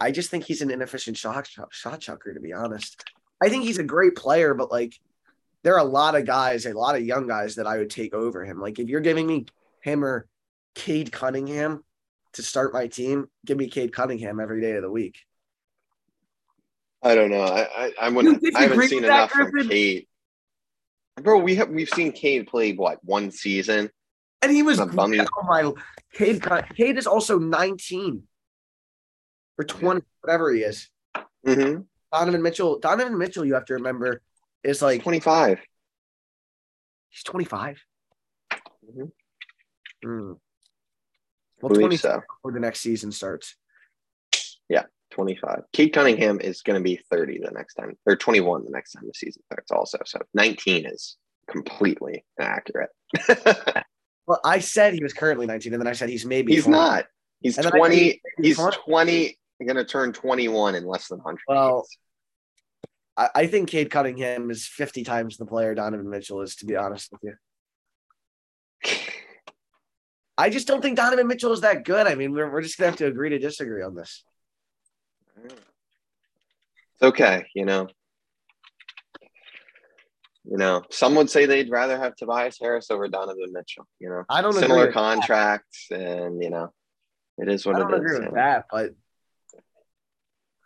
I 0.00 0.12
just 0.12 0.30
think 0.30 0.44
he's 0.44 0.62
an 0.62 0.70
inefficient 0.70 1.16
shot 1.16 1.48
shot 1.70 2.00
chucker. 2.00 2.32
To 2.32 2.40
be 2.40 2.52
honest, 2.52 3.04
I 3.42 3.48
think 3.48 3.64
he's 3.64 3.78
a 3.78 3.84
great 3.84 4.14
player, 4.14 4.54
but 4.54 4.70
like, 4.70 4.98
there 5.62 5.74
are 5.74 5.80
a 5.80 5.84
lot 5.84 6.14
of 6.14 6.24
guys, 6.24 6.66
a 6.66 6.72
lot 6.72 6.96
of 6.96 7.04
young 7.04 7.26
guys 7.26 7.56
that 7.56 7.66
I 7.66 7.78
would 7.78 7.90
take 7.90 8.14
over 8.14 8.44
him. 8.44 8.60
Like, 8.60 8.78
if 8.78 8.88
you're 8.88 9.00
giving 9.00 9.26
me 9.26 9.46
him 9.82 10.04
or 10.04 10.26
Cade 10.74 11.10
Cunningham 11.10 11.84
to 12.34 12.42
start 12.42 12.72
my 12.72 12.86
team, 12.86 13.28
give 13.44 13.58
me 13.58 13.68
Cade 13.68 13.92
Cunningham 13.92 14.38
every 14.38 14.60
day 14.60 14.72
of 14.72 14.82
the 14.82 14.90
week. 14.90 15.18
I 17.02 17.14
don't 17.14 17.30
know. 17.30 17.42
I 17.42 17.62
I, 17.62 17.92
I, 18.00 18.08
wouldn't, 18.08 18.42
I 18.56 18.62
haven't 18.62 18.88
seen 18.88 19.04
enough 19.04 19.30
from 19.30 19.68
Cade. 19.68 20.06
Bro, 21.22 21.38
we 21.38 21.56
have 21.56 21.68
we've 21.68 21.88
seen 21.88 22.12
Cade 22.12 22.46
play 22.46 22.72
what 22.72 23.04
one 23.04 23.30
season, 23.30 23.90
and 24.42 24.52
he 24.52 24.62
was 24.62 24.80
oh 24.80 24.86
my 24.86 25.72
Cade. 26.12 26.44
Cade 26.76 26.98
is 26.98 27.06
also 27.06 27.38
nineteen 27.38 28.24
or 29.58 29.64
twenty, 29.64 30.02
whatever 30.20 30.52
he 30.52 30.62
is. 30.62 30.88
Mm-hmm. 31.46 31.82
Donovan 32.12 32.42
Mitchell. 32.42 32.78
Donovan 32.78 33.18
Mitchell, 33.18 33.44
you 33.44 33.54
have 33.54 33.64
to 33.66 33.74
remember, 33.74 34.22
is 34.62 34.82
like 34.82 35.02
twenty 35.02 35.20
five. 35.20 35.60
He's 37.08 37.22
twenty 37.22 37.44
five. 37.44 37.82
Mm-hmm. 38.52 40.08
Mm. 40.08 40.36
Well, 41.60 41.74
twenty 41.74 41.96
so. 41.96 42.20
before 42.20 42.52
the 42.52 42.60
next 42.60 42.80
season 42.80 43.10
starts. 43.12 43.56
Yeah. 44.68 44.84
25. 45.10 45.62
Cade 45.72 45.92
Cunningham 45.92 46.40
is 46.40 46.62
going 46.62 46.78
to 46.78 46.82
be 46.82 47.00
30 47.10 47.40
the 47.40 47.50
next 47.50 47.74
time, 47.74 47.96
or 48.06 48.16
21 48.16 48.64
the 48.64 48.70
next 48.70 48.92
time 48.92 49.04
the 49.06 49.14
season 49.14 49.42
starts, 49.46 49.70
also. 49.70 49.98
So 50.04 50.20
19 50.34 50.86
is 50.86 51.16
completely 51.48 52.24
inaccurate. 52.38 52.90
well, 54.26 54.40
I 54.44 54.60
said 54.60 54.94
he 54.94 55.02
was 55.02 55.12
currently 55.12 55.46
19, 55.46 55.72
and 55.72 55.80
then 55.80 55.88
I 55.88 55.92
said 55.92 56.08
he's 56.08 56.26
maybe. 56.26 56.54
He's 56.54 56.64
20. 56.64 56.78
not. 56.78 57.06
He's 57.40 57.56
20. 57.56 58.20
He's 58.42 58.56
20. 58.56 58.76
20 58.84 59.38
going 59.66 59.76
to 59.76 59.84
turn 59.84 60.12
21 60.12 60.74
in 60.74 60.86
less 60.86 61.08
than 61.08 61.18
100 61.18 61.40
Well, 61.48 61.86
I, 63.16 63.28
I 63.34 63.46
think 63.46 63.68
Cade 63.68 63.90
Cunningham 63.90 64.50
is 64.50 64.66
50 64.66 65.04
times 65.04 65.36
the 65.36 65.46
player 65.46 65.74
Donovan 65.74 66.08
Mitchell 66.08 66.42
is, 66.42 66.56
to 66.56 66.66
be 66.66 66.76
honest 66.76 67.10
with 67.12 67.20
you. 67.24 67.34
I 70.38 70.50
just 70.50 70.68
don't 70.68 70.80
think 70.80 70.96
Donovan 70.96 71.26
Mitchell 71.26 71.52
is 71.52 71.62
that 71.62 71.84
good. 71.84 72.06
I 72.06 72.14
mean, 72.14 72.32
we're, 72.32 72.50
we're 72.50 72.62
just 72.62 72.78
going 72.78 72.86
to 72.86 72.90
have 72.92 72.98
to 72.98 73.06
agree 73.06 73.30
to 73.30 73.38
disagree 73.38 73.82
on 73.82 73.96
this. 73.96 74.22
It's 75.44 77.02
okay, 77.02 77.46
you 77.54 77.64
know. 77.64 77.88
You 80.44 80.56
know, 80.56 80.82
some 80.90 81.14
would 81.16 81.28
say 81.28 81.44
they'd 81.44 81.70
rather 81.70 81.98
have 81.98 82.16
Tobias 82.16 82.58
Harris 82.58 82.90
over 82.90 83.06
Donovan 83.06 83.52
Mitchell. 83.52 83.86
You 84.00 84.08
know, 84.08 84.24
I 84.30 84.40
don't 84.40 84.54
similar 84.54 84.90
contracts, 84.92 85.88
and 85.90 86.42
you 86.42 86.48
know, 86.48 86.72
it 87.36 87.48
is 87.48 87.66
what 87.66 87.76
I 87.76 87.80
don't 87.80 87.92
it 87.92 87.96
agree 87.98 88.14
is. 88.14 88.20
With 88.20 88.34
that, 88.34 88.64
but 88.70 88.94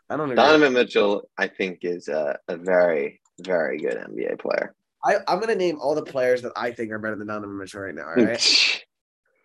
I 0.08 0.16
don't. 0.16 0.26
Agree. 0.30 0.36
Donovan 0.36 0.72
Mitchell, 0.72 1.28
I 1.36 1.48
think, 1.48 1.80
is 1.82 2.08
a, 2.08 2.38
a 2.46 2.56
very, 2.56 3.20
very 3.40 3.78
good 3.78 3.96
NBA 3.96 4.38
player. 4.38 4.74
I, 5.04 5.16
I'm 5.26 5.40
going 5.40 5.48
to 5.48 5.56
name 5.56 5.78
all 5.80 5.96
the 5.96 6.04
players 6.04 6.42
that 6.42 6.52
I 6.54 6.70
think 6.70 6.92
are 6.92 6.98
better 6.98 7.16
than 7.16 7.26
Donovan 7.26 7.58
Mitchell 7.58 7.80
right 7.80 7.94
now. 7.94 8.04
All 8.04 8.14
right. 8.14 8.84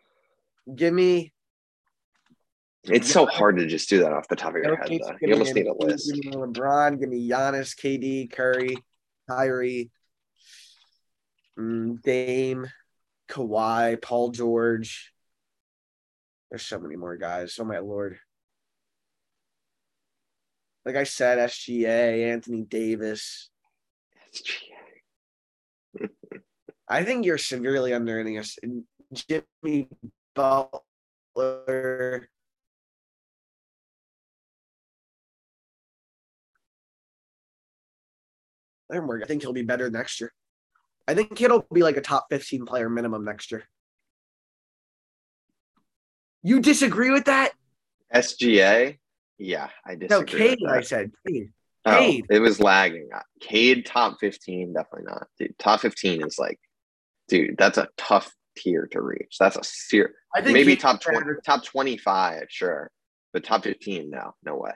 Give 0.75 0.93
me 0.93 1.33
it's 2.89 3.11
so 3.11 3.25
hard 3.25 3.57
to 3.57 3.65
just 3.65 3.89
do 3.89 3.99
that 3.99 4.13
off 4.13 4.27
the 4.27 4.35
top 4.35 4.55
of 4.55 4.63
your 4.63 4.75
head. 4.75 4.87
Though. 4.89 5.15
You 5.21 5.33
almost 5.33 5.55
need 5.55 5.67
a 5.67 5.73
list. 5.73 6.13
Give 6.13 6.25
me 6.25 6.31
LeBron, 6.31 6.99
give 6.99 7.09
me 7.09 7.29
Giannis, 7.29 7.75
KD, 7.75 8.31
Curry, 8.31 8.77
Kyrie, 9.29 9.91
mm, 11.57 12.01
Dame, 12.01 12.67
Kawhi, 13.29 14.01
Paul 14.01 14.31
George. 14.31 15.11
There's 16.49 16.65
so 16.65 16.79
many 16.79 16.95
more 16.95 17.17
guys. 17.17 17.57
Oh 17.59 17.65
my 17.65 17.79
lord. 17.79 18.19
Like 20.85 20.95
I 20.95 21.03
said, 21.03 21.37
SGA, 21.37 22.31
Anthony 22.31 22.61
Davis. 22.61 23.49
SGA. 24.33 24.77
I 26.87 27.03
think 27.03 27.25
you're 27.25 27.37
severely 27.37 27.91
underrating 27.91 28.37
us. 28.37 28.57
Jimmy 29.13 29.89
Butler. 30.33 32.29
I 38.91 39.25
think 39.25 39.41
he'll 39.41 39.53
be 39.53 39.63
better 39.63 39.89
next 39.89 40.21
year. 40.21 40.31
I 41.07 41.13
think 41.13 41.37
he'll 41.37 41.65
be 41.73 41.83
like 41.83 41.97
a 41.97 42.01
top 42.01 42.27
15 42.29 42.65
player 42.65 42.89
minimum 42.89 43.23
next 43.23 43.51
year. 43.51 43.63
You 46.43 46.59
disagree 46.59 47.11
with 47.11 47.25
that? 47.25 47.51
SGA? 48.13 48.97
Yeah, 49.37 49.69
I 49.85 49.95
disagree. 49.95 50.09
No, 50.09 50.23
Cade, 50.23 50.59
I 50.67 50.81
said. 50.81 51.11
Cade. 51.27 51.51
Oh, 51.85 51.97
Cade. 51.97 52.25
it 52.29 52.39
was 52.39 52.59
lagging. 52.59 53.09
Cade 53.39 53.85
top 53.85 54.17
15, 54.19 54.73
definitely 54.73 55.11
not. 55.11 55.27
Dude, 55.39 55.57
top 55.57 55.81
15 55.81 56.25
is 56.25 56.37
like, 56.39 56.59
dude, 57.27 57.57
that's 57.57 57.77
a 57.77 57.87
tough 57.97 58.33
tier 58.57 58.87
to 58.91 59.01
reach. 59.01 59.37
That's 59.39 59.55
a 59.55 59.63
serious. 59.63 60.13
Maybe 60.43 60.75
top 60.75 61.01
20, 61.01 61.19
top 61.45 61.63
25, 61.63 62.45
sure. 62.49 62.91
But 63.33 63.43
top 63.43 63.63
15, 63.63 64.09
no, 64.09 64.33
no 64.43 64.55
way. 64.55 64.71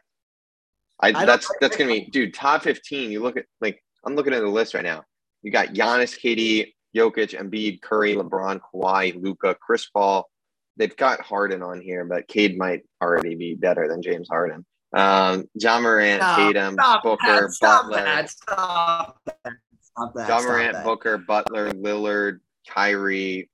I, 1.01 1.09
I 1.09 1.25
that's 1.25 1.49
that's 1.59 1.75
gonna 1.77 1.91
be 1.91 2.09
dude, 2.11 2.33
top 2.33 2.61
15. 2.61 3.11
You 3.11 3.23
look 3.23 3.35
at 3.35 3.45
like 3.59 3.83
I'm 4.05 4.15
looking 4.15 4.33
at 4.33 4.41
the 4.41 4.47
list 4.47 4.73
right 4.73 4.83
now. 4.83 5.03
You 5.43 5.51
got 5.51 5.69
Giannis, 5.69 6.19
KD, 6.19 6.73
Jokic, 6.95 7.39
Embiid, 7.39 7.81
Curry, 7.81 8.15
LeBron, 8.15 8.59
Kawhi, 8.73 9.21
Luka, 9.21 9.55
Chris 9.59 9.87
Paul. 9.87 10.29
They've 10.77 10.95
got 10.95 11.21
Harden 11.21 11.61
on 11.61 11.81
here, 11.81 12.05
but 12.05 12.27
Cade 12.27 12.57
might 12.57 12.81
already 13.01 13.35
be 13.35 13.55
better 13.55 13.87
than 13.87 14.01
James 14.01 14.27
Harden. 14.29 14.65
Um, 14.93 15.45
Ja 15.53 15.79
Morant, 15.79 16.21
stop, 16.21 16.37
Tatum, 16.37 16.73
stop 16.73 17.03
Booker, 17.03 17.41
that, 17.41 17.51
stop 17.51 17.83
Butler. 17.83 18.03
That, 18.03 18.29
stop 18.29 19.17
that, 19.25 19.53
stop 19.81 20.13
that, 20.15 20.27
Ja 20.27 20.41
Morant, 20.41 20.73
that. 20.73 20.85
Booker, 20.85 21.17
Butler, 21.17 21.71
Lillard, 21.71 22.39
Kyrie, 22.67 23.49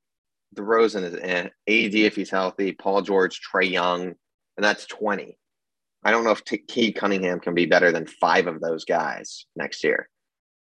DeRozan 0.55 1.03
is 1.03 1.13
in. 1.13 1.45
AD 1.45 1.95
if 1.95 2.15
he's 2.15 2.29
healthy, 2.29 2.71
Paul 2.71 3.01
George, 3.01 3.39
Trae 3.41 3.69
Young, 3.69 4.03
and 4.03 4.63
that's 4.63 4.85
20. 4.87 5.37
I 6.03 6.11
don't 6.11 6.23
know 6.23 6.31
if 6.31 6.43
T- 6.43 6.57
Cade 6.57 6.95
Cunningham 6.95 7.39
can 7.39 7.53
be 7.53 7.65
better 7.65 7.91
than 7.91 8.07
five 8.07 8.47
of 8.47 8.61
those 8.61 8.85
guys 8.85 9.45
next 9.55 9.83
year. 9.83 10.09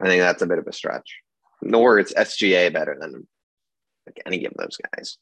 I 0.01 0.07
think 0.07 0.21
that's 0.21 0.43
a 0.43 0.47
bit 0.47 0.59
of 0.59 0.67
a 0.67 0.73
stretch. 0.73 1.21
Nor 1.63 1.99
it's 1.99 2.13
SGA 2.13 2.73
better 2.73 2.97
than 3.01 3.27
like 4.07 4.23
any 4.27 4.45
of 4.45 4.53
those 4.57 4.77
guys. 4.95 5.19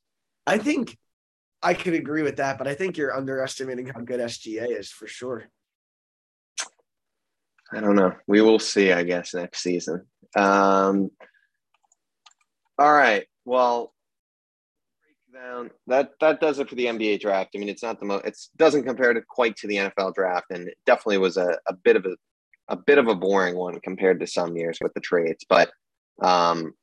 I 0.46 0.58
think 0.58 0.96
I 1.62 1.74
could 1.74 1.94
agree 1.94 2.22
with 2.22 2.36
that, 2.36 2.58
but 2.58 2.68
I 2.68 2.74
think 2.74 2.96
you're 2.96 3.16
underestimating 3.16 3.86
how 3.86 4.00
good 4.00 4.20
SGA 4.20 4.78
is 4.78 4.90
for 4.90 5.06
sure. 5.06 5.44
I 7.72 7.80
don't 7.80 7.96
know. 7.96 8.14
We 8.26 8.42
will 8.42 8.58
see, 8.58 8.92
I 8.92 9.04
guess, 9.04 9.34
next 9.34 9.62
season. 9.62 10.06
Um, 10.36 11.10
all 12.78 12.92
right. 12.92 13.24
Well, 13.44 13.94
down 15.32 15.70
that 15.88 16.12
that 16.20 16.40
does 16.40 16.58
it 16.58 16.68
for 16.68 16.76
the 16.76 16.86
NBA 16.86 17.20
draft. 17.20 17.50
I 17.54 17.58
mean, 17.58 17.68
it's 17.68 17.82
not 17.82 17.98
the 17.98 18.06
most. 18.06 18.24
It 18.24 18.36
doesn't 18.56 18.84
compare 18.84 19.12
to 19.12 19.22
quite 19.22 19.56
to 19.56 19.66
the 19.66 19.76
NFL 19.76 20.14
draft, 20.14 20.46
and 20.50 20.68
it 20.68 20.78
definitely 20.86 21.18
was 21.18 21.36
a, 21.36 21.58
a 21.66 21.74
bit 21.74 21.96
of 21.96 22.06
a 22.06 22.16
a 22.68 22.76
bit 22.76 22.98
of 22.98 23.08
a 23.08 23.14
boring 23.14 23.56
one 23.56 23.80
compared 23.80 24.20
to 24.20 24.26
some 24.26 24.56
years 24.56 24.78
with 24.80 24.94
the 24.94 25.00
trades. 25.00 25.44
But 25.48 25.70
um, 26.22 26.74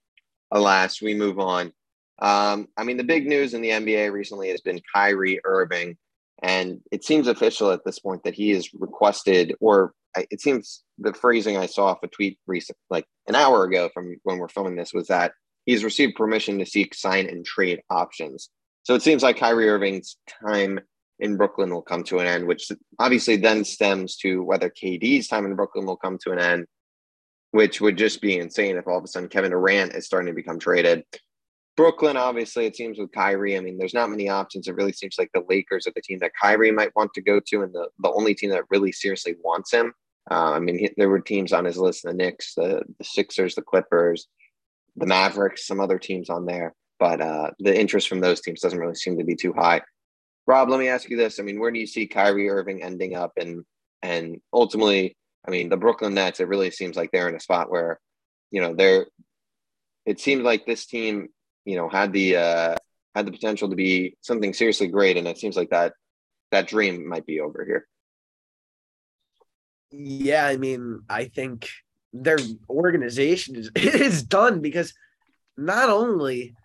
alas, 0.52 1.02
we 1.02 1.14
move 1.14 1.40
on. 1.40 1.74
Um, 2.22 2.68
I 2.78 2.84
mean, 2.84 2.98
the 2.98 3.04
big 3.04 3.26
news 3.26 3.54
in 3.54 3.62
the 3.62 3.70
NBA 3.70 4.12
recently 4.12 4.50
has 4.50 4.62
been 4.62 4.82
Kyrie 4.94 5.40
Irving, 5.44 5.98
and 6.44 6.80
it 6.92 7.04
seems 7.04 7.28
official 7.28 7.72
at 7.72 7.84
this 7.84 8.00
point 8.00 8.24
that 8.24 8.36
he 8.36 8.52
has 8.52 8.74
requested, 8.74 9.56
or 9.60 9.94
it 10.16 10.42
seems 10.42 10.84
the 11.00 11.14
phrasing 11.14 11.58
I 11.58 11.66
saw 11.66 11.88
off 11.88 12.04
a 12.04 12.08
tweet 12.08 12.38
recent, 12.46 12.78
like 12.90 13.06
an 13.28 13.36
hour 13.36 13.64
ago 13.64 13.90
from 13.94 14.18
when 14.24 14.38
we're 14.38 14.50
filming 14.50 14.76
this, 14.76 14.94
was 14.94 15.08
that 15.08 15.32
he's 15.66 15.84
received 15.84 16.16
permission 16.16 16.60
to 16.60 16.66
seek 16.66 16.94
sign 16.94 17.28
and 17.28 17.46
trade 17.46 17.82
options. 17.90 18.50
So 18.84 18.94
it 18.94 19.02
seems 19.02 19.24
like 19.24 19.38
Kyrie 19.38 19.70
Irving's 19.70 20.18
time 20.44 20.80
in 21.22 21.38
Brooklyn 21.38 21.70
will 21.70 21.84
come 21.84 22.04
to 22.06 22.20
an 22.20 22.28
end, 22.28 22.48
which 22.48 22.70
obviously 23.00 23.38
then 23.38 23.64
stems 23.64 24.18
to 24.18 24.44
whether 24.44 24.70
KD's 24.70 25.28
time 25.28 25.46
in 25.46 25.56
Brooklyn 25.56 25.86
will 25.86 25.96
come 25.96 26.18
to 26.24 26.32
an 26.32 26.40
end, 26.40 26.66
which 27.52 27.80
would 27.80 27.98
just 27.98 28.22
be 28.22 28.40
insane 28.40 28.76
if 28.76 28.88
all 28.88 28.98
of 28.98 29.04
a 29.04 29.08
sudden 29.08 29.30
Kevin 29.30 29.52
Durant 29.52 29.94
is 29.94 30.06
starting 30.06 30.28
to 30.28 30.34
become 30.34 30.60
traded. 30.60 31.04
Brooklyn, 31.78 32.18
obviously, 32.18 32.66
it 32.66 32.76
seems 32.76 32.98
with 32.98 33.12
Kyrie, 33.12 33.56
I 33.56 33.62
mean, 33.62 33.78
there's 33.78 33.94
not 33.94 34.10
many 34.10 34.30
options. 34.30 34.68
It 34.68 34.76
really 34.76 34.92
seems 34.92 35.16
like 35.18 35.30
the 35.34 35.46
Lakers 35.48 35.88
are 35.88 35.94
the 35.96 36.02
team 36.02 36.20
that 36.20 36.34
Kyrie 36.40 36.72
might 36.72 36.96
want 36.96 37.14
to 37.14 37.22
go 37.22 37.40
to, 37.48 37.62
and 37.62 37.74
the, 37.74 37.88
the 38.00 38.12
only 38.12 38.34
team 38.34 38.50
that 38.50 38.66
really 38.70 38.92
seriously 38.92 39.36
wants 39.42 39.72
him. 39.72 39.94
Uh, 40.30 40.52
I 40.52 40.60
mean, 40.60 40.78
he, 40.78 40.90
there 40.98 41.10
were 41.10 41.22
teams 41.22 41.54
on 41.54 41.66
his 41.66 41.78
list 41.78 42.04
the 42.04 42.14
Knicks, 42.14 42.56
the, 42.56 42.82
the 42.98 43.04
Sixers, 43.04 43.56
the 43.56 43.62
Clippers, 43.62 44.28
the 44.96 45.06
Mavericks, 45.06 45.66
some 45.66 45.80
other 45.80 45.98
teams 45.98 46.30
on 46.30 46.46
there, 46.46 46.74
but 47.00 47.22
uh, 47.22 47.52
the 47.60 47.80
interest 47.80 48.10
from 48.10 48.20
those 48.20 48.42
teams 48.42 48.60
doesn't 48.60 48.80
really 48.80 48.96
seem 48.96 49.18
to 49.18 49.24
be 49.24 49.36
too 49.36 49.54
high. 49.54 49.82
Rob, 50.48 50.70
let 50.70 50.80
me 50.80 50.88
ask 50.88 51.10
you 51.10 51.18
this: 51.18 51.40
I 51.40 51.44
mean, 51.44 51.60
where 51.60 51.72
do 51.72 51.80
you 51.80 51.88
see 51.88 52.08
Kyrie 52.08 52.50
Irving 52.50 52.84
ending 52.84 53.16
up, 53.16 53.34
and 53.38 53.64
and 54.02 54.42
ultimately, 54.54 55.16
I 55.48 55.52
mean, 55.52 55.70
the 55.70 55.78
Brooklyn 55.78 56.14
Nets? 56.14 56.40
It 56.40 56.48
really 56.48 56.72
seems 56.72 56.96
like 56.96 57.12
they're 57.12 57.30
in 57.30 57.36
a 57.36 57.40
spot 57.40 57.70
where, 57.70 58.00
you 58.52 58.62
know, 58.62 58.76
they're. 58.76 59.08
It 60.06 60.20
seems 60.20 60.42
like 60.44 60.66
this 60.66 60.88
team, 60.88 61.28
you 61.64 61.76
know, 61.78 61.88
had 61.88 62.12
the 62.12 62.38
uh, 62.38 62.76
had 63.16 63.28
the 63.28 63.32
potential 63.32 63.70
to 63.70 63.76
be 63.76 64.18
something 64.22 64.54
seriously 64.54 64.88
great, 64.88 65.18
and 65.18 65.28
it 65.28 65.38
seems 65.38 65.56
like 65.56 65.70
that 65.70 65.94
that 66.52 66.68
dream 66.68 67.08
might 67.08 67.26
be 67.26 67.40
over 67.40 67.64
here. 67.66 67.88
Yeah, 69.92 70.46
I 70.46 70.58
mean, 70.58 71.02
I 71.10 71.26
think 71.26 71.70
their 72.14 72.38
organization 72.70 73.56
is 73.56 73.72
is 73.76 74.24
done 74.24 74.62
because 74.62 74.94
not 75.58 75.90
only 75.90 76.56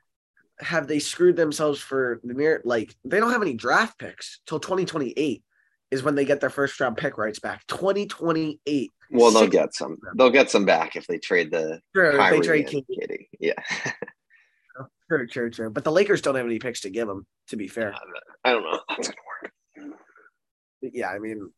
have 0.61 0.87
they 0.87 0.99
screwed 0.99 1.37
themselves 1.37 1.81
for 1.81 2.21
the 2.25 2.35
mere 2.35 2.63
like 2.65 2.95
they 3.05 3.21
don't 3.21 3.33
have 3.33 3.43
any 3.43 3.55
draft 3.55 3.99
picks 3.99 4.41
till 4.47 4.59
2028 4.59 5.43
is 5.91 6.03
when 6.03 6.15
they 6.15 6.25
get 6.25 6.41
their 6.41 6.51
first 6.51 6.79
round 6.81 6.97
pick 6.97 7.19
rights 7.19 7.39
back. 7.39 7.67
2028. 7.69 8.93
Well, 9.11 9.31
they'll 9.31 9.47
get 9.47 9.75
some. 9.75 9.99
They'll 10.17 10.31
get 10.31 10.51
some 10.51 10.65
back 10.65 10.97
if 10.97 11.07
they 11.07 11.19
trade 11.19 11.53
the 11.53 11.81
sure, 11.95 12.17
Kyrie 12.17 12.41
they 12.41 12.47
trade 12.47 12.75
and 12.75 12.85
Kitty. 12.89 13.29
Yeah. 13.39 13.53
sure, 15.09 15.29
sure, 15.29 15.53
sure. 15.53 15.71
But 15.71 15.85
the 15.85 15.93
Lakers 15.93 16.23
don't 16.23 16.35
have 16.35 16.47
any 16.47 16.59
picks 16.59 16.81
to 16.81 16.91
give 16.91 17.07
them. 17.07 17.27
To 17.49 17.57
be 17.57 17.69
fair, 17.69 17.95
I 18.45 18.53
don't 18.53 18.65
know. 18.65 18.81
That's 18.89 19.09
gonna 19.09 19.21
work. 19.43 19.99
yeah, 20.83 21.09
I 21.09 21.21
mean, 21.21 21.53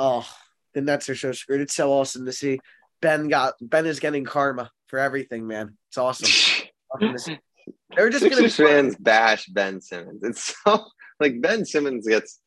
oh, 0.00 0.28
the 0.74 0.80
Nets 0.80 1.08
are 1.08 1.14
so 1.14 1.30
screwed. 1.30 1.60
It's 1.60 1.74
so 1.74 1.92
awesome 1.92 2.26
to 2.26 2.32
see. 2.32 2.58
Ben 3.00 3.28
got 3.28 3.54
Ben 3.60 3.86
is 3.86 4.00
getting 4.00 4.24
karma 4.24 4.72
for 4.88 4.98
everything, 4.98 5.46
man. 5.46 5.76
It's 5.88 5.98
awesome. 5.98 6.64
Awesome 7.68 7.72
to 7.72 7.94
see. 7.94 7.96
They're 7.96 8.10
just 8.10 8.22
gonna 8.24 8.42
be 8.42 8.48
Sixers 8.48 8.66
fans 8.68 8.96
bash 8.96 9.46
Ben 9.46 9.80
Simmons. 9.80 10.22
It's 10.22 10.54
so 10.64 10.86
like 11.20 11.40
Ben 11.40 11.64
Simmons 11.64 12.06
gets 12.06 12.40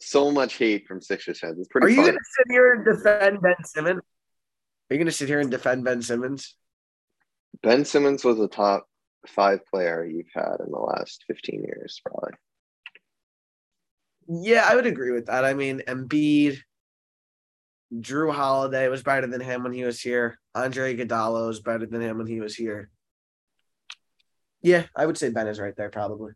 so 0.00 0.30
much 0.30 0.56
hate 0.56 0.86
from 0.86 1.00
Sixers 1.00 1.40
fans. 1.40 1.58
It's 1.58 1.68
pretty 1.68 1.86
Are 1.86 1.90
you 1.90 1.96
funny. 1.96 2.08
gonna 2.08 2.18
sit 2.36 2.46
here 2.52 2.74
and 2.74 2.84
defend 2.84 3.40
Ben 3.42 3.64
Simmons? 3.64 4.02
Are 4.90 4.94
you 4.94 4.98
gonna 4.98 5.10
sit 5.12 5.28
here 5.28 5.40
and 5.40 5.50
defend 5.50 5.84
Ben 5.84 6.02
Simmons? 6.02 6.56
Ben 7.62 7.84
Simmons 7.84 8.24
was 8.24 8.38
a 8.40 8.48
top 8.48 8.86
five 9.26 9.60
player 9.66 10.04
you've 10.04 10.26
had 10.34 10.56
in 10.64 10.70
the 10.70 10.78
last 10.78 11.24
15 11.28 11.62
years, 11.62 12.00
probably. 12.04 12.32
Yeah, 14.28 14.66
I 14.68 14.74
would 14.74 14.86
agree 14.86 15.12
with 15.12 15.26
that. 15.26 15.44
I 15.44 15.54
mean, 15.54 15.82
Embiid, 15.86 16.58
Jrue 17.94 18.32
Holiday 18.32 18.88
was 18.88 19.02
better 19.02 19.26
than 19.26 19.40
him 19.40 19.62
when 19.62 19.72
he 19.72 19.84
was 19.84 20.00
here. 20.00 20.38
Andre 20.54 20.96
Iguodala 20.96 21.46
was 21.46 21.60
better 21.60 21.86
than 21.86 22.00
him 22.00 22.18
when 22.18 22.26
he 22.26 22.40
was 22.40 22.54
here. 22.54 22.90
Yeah, 24.64 24.84
I 24.96 25.04
would 25.04 25.18
say 25.18 25.28
Ben 25.28 25.46
is 25.46 25.60
right 25.60 25.76
there 25.76 25.90
probably. 25.90 26.32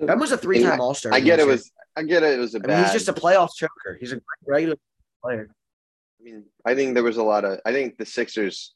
Ben 0.00 0.18
was 0.18 0.32
a 0.32 0.36
three-time 0.36 0.80
All 0.80 0.94
Star. 0.94 1.14
I 1.14 1.20
get 1.20 1.38
it 1.38 1.46
was 1.46 1.70
I 1.96 2.02
get 2.02 2.24
it, 2.24 2.34
it 2.34 2.38
was 2.38 2.54
a 2.56 2.58
I 2.58 2.62
bad 2.62 2.74
mean, 2.74 2.84
he's 2.84 2.92
just 2.92 3.08
a 3.08 3.12
playoff 3.12 3.50
choker. 3.54 3.96
He's 4.00 4.10
a 4.12 4.16
great 4.16 4.24
regular 4.46 4.76
player. 5.22 5.48
I 6.20 6.24
mean, 6.24 6.44
I 6.66 6.74
think 6.74 6.94
there 6.94 7.04
was 7.04 7.16
a 7.16 7.22
lot 7.22 7.44
of. 7.44 7.60
I 7.64 7.72
think 7.72 7.98
the 7.98 8.04
Sixers 8.04 8.74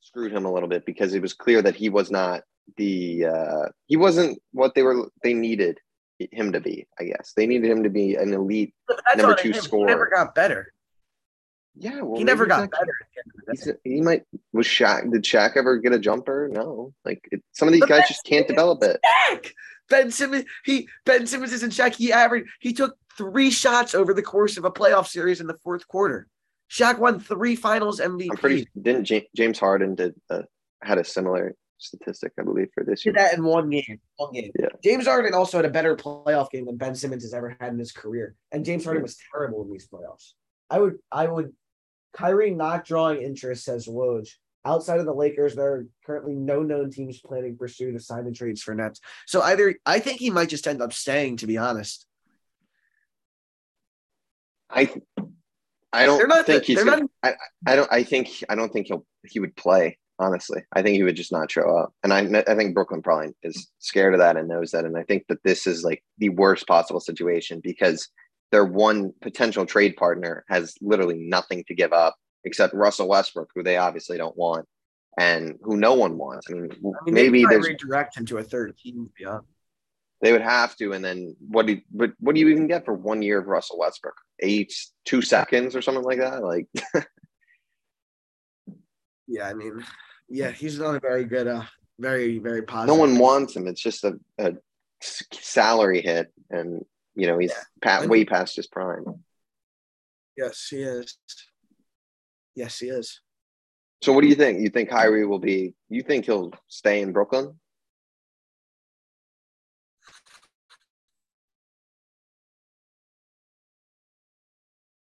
screwed 0.00 0.32
him 0.32 0.46
a 0.46 0.52
little 0.52 0.68
bit 0.68 0.84
because 0.84 1.14
it 1.14 1.22
was 1.22 1.32
clear 1.32 1.62
that 1.62 1.76
he 1.76 1.88
was 1.90 2.10
not 2.10 2.42
the. 2.76 3.26
Uh, 3.26 3.68
he 3.86 3.96
wasn't 3.96 4.36
what 4.50 4.74
they 4.74 4.82
were. 4.82 5.08
They 5.22 5.32
needed 5.32 5.78
him 6.18 6.50
to 6.52 6.60
be. 6.60 6.88
I 6.98 7.04
guess 7.04 7.34
they 7.36 7.46
needed 7.46 7.70
him 7.70 7.84
to 7.84 7.90
be 7.90 8.16
an 8.16 8.34
elite. 8.34 8.74
Number 9.16 9.36
two 9.36 9.50
him. 9.50 9.54
He 9.54 9.60
scorer. 9.60 9.86
never 9.86 10.10
got 10.12 10.34
better. 10.34 10.72
Yeah, 11.76 12.02
well, 12.02 12.18
he 12.18 12.24
never 12.24 12.46
got 12.46 12.70
better. 12.70 12.86
not- 12.86 12.88
at 12.88 13.06
the 13.14 13.20
end 13.20 13.26
of 13.26 13.64
the 13.64 13.72
day. 13.72 13.78
He's, 13.84 13.94
he 13.94 14.00
might 14.00 14.22
was 14.52 14.66
Shaq. 14.66 15.10
Did 15.12 15.22
Shaq 15.24 15.56
ever 15.56 15.78
get 15.78 15.92
a 15.92 15.98
jumper? 15.98 16.48
No. 16.52 16.92
Like 17.04 17.26
it, 17.32 17.42
some 17.52 17.68
of 17.68 17.72
these 17.72 17.80
But 17.80 17.88
guys 17.88 17.98
Ben 18.00 18.08
just 18.08 18.24
can't 18.24 18.46
Simmons 18.46 18.48
develop 18.48 18.82
it. 18.82 19.00
Shaq. 19.30 19.52
Ben 19.90 20.10
Simmons, 20.10 20.44
he 20.64 20.88
Ben 21.04 21.26
Simmons 21.26 21.52
isn't 21.52 21.72
Shaq. 21.72 21.94
He 21.96 22.12
averaged 22.12 22.48
he 22.60 22.72
took 22.72 22.96
three 23.18 23.50
shots 23.50 23.94
over 23.94 24.14
the 24.14 24.22
course 24.22 24.56
of 24.56 24.64
a 24.64 24.70
playoff 24.70 25.06
series 25.08 25.40
in 25.40 25.46
the 25.46 25.58
fourth 25.62 25.86
quarter. 25.88 26.26
Shaq 26.70 26.98
won 26.98 27.20
three 27.20 27.54
finals 27.56 28.00
MVP. 28.00 28.28
I'm 28.30 28.36
pretty. 28.36 28.68
Didn't 28.80 29.10
Ja- 29.10 29.20
James 29.36 29.58
Harden 29.58 29.94
did 29.94 30.14
uh, 30.30 30.42
had 30.82 30.98
a 30.98 31.04
similar 31.04 31.54
statistic, 31.78 32.32
I 32.40 32.42
believe, 32.44 32.68
for 32.72 32.82
this 32.82 33.04
year. 33.04 33.12
did 33.12 33.20
that 33.20 33.34
in 33.36 33.44
one 33.44 33.68
game. 33.68 34.00
One 34.16 34.32
game. 34.32 34.50
Yeah. 34.58 34.68
James 34.82 35.06
Harden 35.06 35.34
also 35.34 35.58
had 35.58 35.66
a 35.66 35.70
better 35.70 35.94
playoff 35.96 36.50
game 36.50 36.64
than 36.66 36.76
Ben 36.76 36.94
Simmons 36.94 37.22
has 37.24 37.34
ever 37.34 37.54
had 37.60 37.72
in 37.72 37.78
his 37.78 37.92
career. 37.92 38.34
And 38.52 38.64
James 38.64 38.84
Harden 38.84 39.02
was 39.02 39.18
terrible 39.30 39.62
in 39.64 39.70
these 39.72 39.86
playoffs. 39.86 40.32
I 40.70 40.78
would 40.78 40.96
I 41.12 41.26
would 41.26 41.52
Kyrie 42.14 42.50
not 42.50 42.84
drawing 42.84 43.22
interest, 43.22 43.64
says 43.64 43.86
Woj. 43.86 44.28
Outside 44.64 44.98
of 44.98 45.04
the 45.04 45.12
Lakers, 45.12 45.54
there 45.54 45.72
are 45.72 45.86
currently 46.06 46.34
no 46.34 46.62
known 46.62 46.90
teams 46.90 47.20
planning 47.20 47.56
pursuit 47.56 47.94
of 47.94 48.02
sign 48.02 48.26
and 48.26 48.34
trades 48.34 48.62
for 48.62 48.74
Nets. 48.74 49.00
So 49.26 49.42
either 49.42 49.74
I 49.84 49.98
think 49.98 50.20
he 50.20 50.30
might 50.30 50.48
just 50.48 50.66
end 50.66 50.80
up 50.80 50.92
staying, 50.92 51.38
to 51.38 51.46
be 51.46 51.58
honest. 51.58 52.06
I 54.70 54.90
I 55.94 56.06
don't 56.06 56.28
not 56.28 56.46
think 56.46 56.64
he's. 56.64 56.82
Gonna, 56.82 57.06
not 57.22 57.34
I 57.66 57.76
don't. 57.76 57.92
I 57.92 58.02
think. 58.02 58.42
I 58.48 58.54
don't 58.54 58.72
think 58.72 58.88
he'll. 58.88 59.06
He 59.24 59.40
would 59.40 59.56
play. 59.56 59.98
Honestly, 60.18 60.62
I 60.72 60.82
think 60.82 60.96
he 60.96 61.02
would 61.02 61.16
just 61.16 61.32
not 61.32 61.50
show 61.50 61.76
up. 61.76 61.92
And 62.02 62.12
I. 62.12 62.42
I 62.50 62.54
think 62.54 62.74
Brooklyn 62.74 63.02
probably 63.02 63.32
is 63.42 63.70
scared 63.78 64.14
of 64.14 64.20
that 64.20 64.36
and 64.36 64.48
knows 64.48 64.72
that. 64.72 64.84
And 64.84 64.96
I 64.96 65.02
think 65.04 65.24
that 65.28 65.42
this 65.44 65.66
is 65.66 65.84
like 65.84 66.02
the 66.18 66.30
worst 66.30 66.66
possible 66.66 67.00
situation 67.00 67.60
because 67.62 68.08
their 68.54 68.64
one 68.64 69.12
potential 69.20 69.66
trade 69.66 69.96
partner 69.96 70.44
has 70.48 70.76
literally 70.80 71.18
nothing 71.18 71.64
to 71.66 71.74
give 71.74 71.92
up 71.92 72.14
except 72.44 72.72
Russell 72.72 73.08
Westbrook, 73.08 73.50
who 73.52 73.64
they 73.64 73.78
obviously 73.78 74.16
don't 74.16 74.36
want, 74.36 74.64
and 75.18 75.56
who 75.62 75.76
no 75.76 75.94
one 75.94 76.16
wants. 76.16 76.46
I 76.48 76.52
mean, 76.52 76.70
I 76.70 76.76
mean, 77.04 77.14
maybe 77.14 77.44
they 77.44 77.56
redirect 77.58 78.16
him 78.16 78.26
to 78.26 78.38
a 78.38 78.44
third 78.44 78.78
team. 78.78 79.10
Yeah. 79.18 79.40
they 80.22 80.30
would 80.30 80.40
have 80.40 80.76
to. 80.76 80.92
And 80.92 81.04
then 81.04 81.34
what 81.40 81.66
do 81.66 81.72
you, 81.72 81.80
but 81.92 82.12
what 82.20 82.36
do 82.36 82.40
you 82.40 82.48
even 82.50 82.68
get 82.68 82.84
for 82.84 82.94
one 82.94 83.22
year 83.22 83.40
of 83.40 83.48
Russell 83.48 83.80
Westbrook? 83.80 84.14
Eight, 84.38 84.72
two 85.04 85.20
seconds 85.20 85.74
or 85.74 85.82
something 85.82 86.04
like 86.04 86.20
that. 86.20 86.44
Like 86.44 86.68
Yeah, 89.26 89.48
I 89.48 89.54
mean, 89.54 89.84
yeah, 90.28 90.52
he's 90.52 90.78
not 90.78 90.94
a 90.94 91.00
very 91.00 91.24
good, 91.24 91.48
uh, 91.48 91.64
very, 91.98 92.38
very 92.38 92.62
positive. 92.62 92.94
no 92.94 93.00
one 93.00 93.18
wants 93.18 93.56
him. 93.56 93.66
It's 93.66 93.82
just 93.82 94.04
a 94.04 94.14
salary 95.32 96.02
hit, 96.02 96.32
and 96.50 96.84
you 97.14 97.26
know 97.26 97.38
he's 97.38 97.50
Yeah. 97.50 97.62
pa- 97.82 98.02
I 98.02 98.06
way 98.06 98.24
past 98.24 98.56
his 98.56 98.66
prime. 98.66 99.24
Yes, 100.36 100.66
he 100.68 100.82
is. 100.82 101.16
Yes, 102.54 102.78
he 102.78 102.88
is. 102.88 103.20
So 104.02 104.12
what 104.12 104.22
do 104.22 104.28
you 104.28 104.34
think? 104.34 104.60
You 104.60 104.68
think 104.68 104.90
Kyrie 104.90 105.26
will 105.26 105.38
be? 105.38 105.74
You 105.88 106.02
think 106.02 106.26
he'll 106.26 106.52
stay 106.68 107.00
in 107.00 107.12
Brooklyn? 107.12 107.58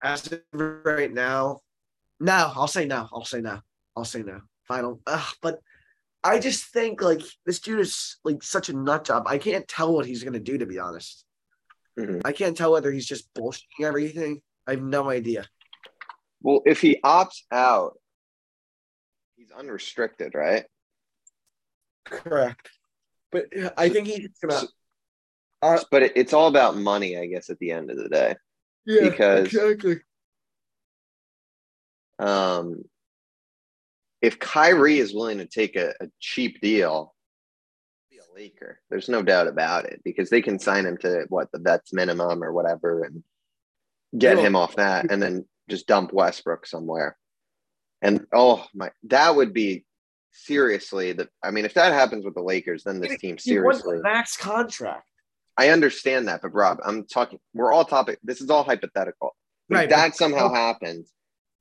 As 0.01 0.31
of 0.31 0.41
right 0.53 1.12
now, 1.12 1.59
no, 2.19 2.51
I'll 2.55 2.67
say 2.67 2.85
no. 2.85 3.09
I'll 3.13 3.25
say 3.25 3.41
no. 3.41 3.59
I'll 3.95 4.05
say 4.05 4.23
no. 4.23 4.41
Final. 4.67 5.01
Ugh, 5.05 5.35
but 5.41 5.59
I 6.23 6.39
just 6.39 6.65
think 6.65 7.01
like 7.01 7.21
this 7.45 7.59
dude 7.59 7.79
is 7.81 8.17
like 8.23 8.41
such 8.41 8.69
a 8.69 8.73
nut 8.73 9.03
job. 9.05 9.27
I 9.27 9.38
can't 9.38 9.67
tell 9.67 9.93
what 9.93 10.05
he's 10.05 10.23
gonna 10.23 10.39
do 10.39 10.57
to 10.57 10.65
be 10.65 10.79
honest. 10.79 11.25
Mhm. 11.99 12.21
I 12.23 12.31
can't 12.31 12.55
tell 12.55 12.71
whether 12.71 12.91
he's 12.91 13.05
just 13.05 13.33
bullshitting 13.33 13.83
everything. 13.83 14.41
I 14.67 14.71
have 14.71 14.81
no 14.81 15.09
idea. 15.09 15.47
Well, 16.41 16.62
if 16.65 16.79
he 16.81 16.99
opts 17.03 17.41
out, 17.51 17.99
he's 19.35 19.51
unrestricted, 19.51 20.33
right? 20.33 20.65
Correct. 22.05 22.69
But 23.31 23.45
I 23.77 23.89
think 23.89 24.07
he's 24.07 24.29
gonna. 24.41 24.67
Uh, 25.62 25.83
But 25.91 26.03
it, 26.03 26.13
it's 26.15 26.33
all 26.33 26.47
about 26.47 26.77
money, 26.77 27.17
I 27.17 27.25
guess, 27.25 27.49
at 27.49 27.59
the 27.59 27.71
end 27.71 27.91
of 27.91 27.97
the 27.97 28.07
day. 28.09 28.35
yeah, 28.85 29.09
because- 29.09 29.47
exactly. 29.47 29.99
Um, 32.17 32.83
if 34.21 34.39
Kyrie 34.39 34.99
is 34.99 35.13
willing 35.13 35.38
to 35.38 35.45
take 35.45 35.75
a, 35.75 35.93
a 36.01 36.07
cheap 36.19 36.59
deal, 36.62 37.15
Laker. 38.39 38.80
There's 38.89 39.10
no 39.10 39.21
doubt 39.21 39.47
about 39.47 39.86
it 39.86 40.02
because 40.04 40.30
they 40.30 40.41
can 40.41 40.60
sign 40.60 40.86
him 40.86 40.97
to 40.99 41.25
what 41.30 41.52
the 41.52 41.60
vets 41.60 41.91
minimum 41.93 42.43
or 42.43 42.54
whatever 42.54 43.04
and 43.04 43.23
get 44.17 44.39
him 44.39 44.56
off 44.56 44.75
that, 44.78 45.12
and 45.12 45.21
then 45.21 45.45
just 45.69 45.88
dump 45.88 46.13
Westbrook 46.13 46.65
somewhere. 46.65 47.17
And 48.02 48.25
oh 48.34 48.65
my, 48.73 48.91
that 49.04 49.36
would 49.36 49.54
be 49.54 49.86
seriously 50.32 51.12
the. 51.12 51.28
I 51.43 51.52
mean, 51.52 51.65
if 51.65 51.73
that 51.73 51.91
happens 51.91 52.23
with 52.23 52.36
the 52.36 52.41
Lakers, 52.41 52.84
then 52.84 53.02
this 53.02 53.17
team 53.19 53.36
He 53.36 53.52
seriously. 53.52 53.99
max 54.02 54.38
contract. 54.38 55.06
I 55.58 55.69
understand 55.69 56.30
that, 56.30 56.41
but 56.41 56.54
Rob, 56.54 56.80
I'm 56.86 57.06
talking. 57.06 57.39
We're 57.54 57.73
all 57.73 57.84
topic. 57.84 58.19
This 58.23 58.39
is 58.39 58.49
all 58.49 58.63
hypothetical. 58.63 59.36
If 59.69 59.75
Right, 59.75 59.89
that 59.89 60.15
somehow 60.15 60.54
happens, 60.54 61.12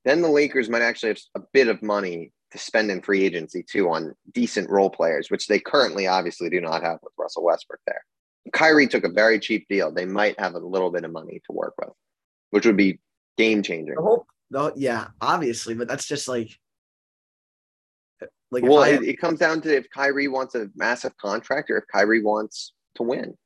then 0.05 0.23
the 0.23 0.29
Lakers 0.29 0.71
might 0.71 0.83
actually 0.83 1.11
have 1.11 1.19
a 1.35 1.41
bit 1.53 1.67
of 1.67 1.83
money 1.83 2.33
to 2.53 2.59
spend 2.59 2.91
in 2.91 3.03
free 3.03 3.25
agency 3.25 3.63
too 3.63 3.89
on 3.91 4.15
decent 4.33 4.71
role 4.71 4.91
players, 4.91 5.31
which 5.31 5.47
they 5.49 5.59
currently 5.59 6.07
obviously 6.07 6.49
do 6.49 6.61
not 6.61 6.83
have 6.83 6.99
with 7.03 7.13
Russell 7.19 7.45
Westbrook 7.45 7.81
there. 7.87 8.03
Kyrie 8.53 8.89
took 8.89 9.05
a 9.05 9.09
very 9.11 9.39
cheap 9.39 9.67
deal. 9.69 9.91
They 9.93 10.07
might 10.07 10.39
have 10.41 10.55
a 10.55 10.59
little 10.59 10.91
bit 10.91 11.05
of 11.05 11.11
money 11.13 11.43
to 11.47 11.53
work 11.53 11.75
with, 11.79 11.91
which 12.51 12.65
would 12.65 12.77
be 12.79 12.99
game 13.37 13.63
changing. 13.63 13.95
The 13.97 14.01
whole, 14.03 14.27
the, 14.51 14.73
yeah, 14.77 15.09
obviously, 15.21 15.75
but 15.75 15.87
that's 15.89 16.07
just 16.07 16.27
like 16.29 16.59
Like, 18.51 18.63
Well, 18.65 18.79
I- 18.83 18.89
it, 18.91 19.03
it 19.03 19.21
comes 19.21 19.39
down 19.39 19.61
to 19.63 19.77
if 19.77 19.91
Kyrie 19.91 20.29
wants 20.29 20.55
a 20.55 20.71
massive 20.75 21.15
contract 21.19 21.71
or 21.71 21.77
if 21.77 21.85
Kyrie 21.93 22.23
wants 22.23 22.73
to 22.95 23.03
win. 23.03 23.37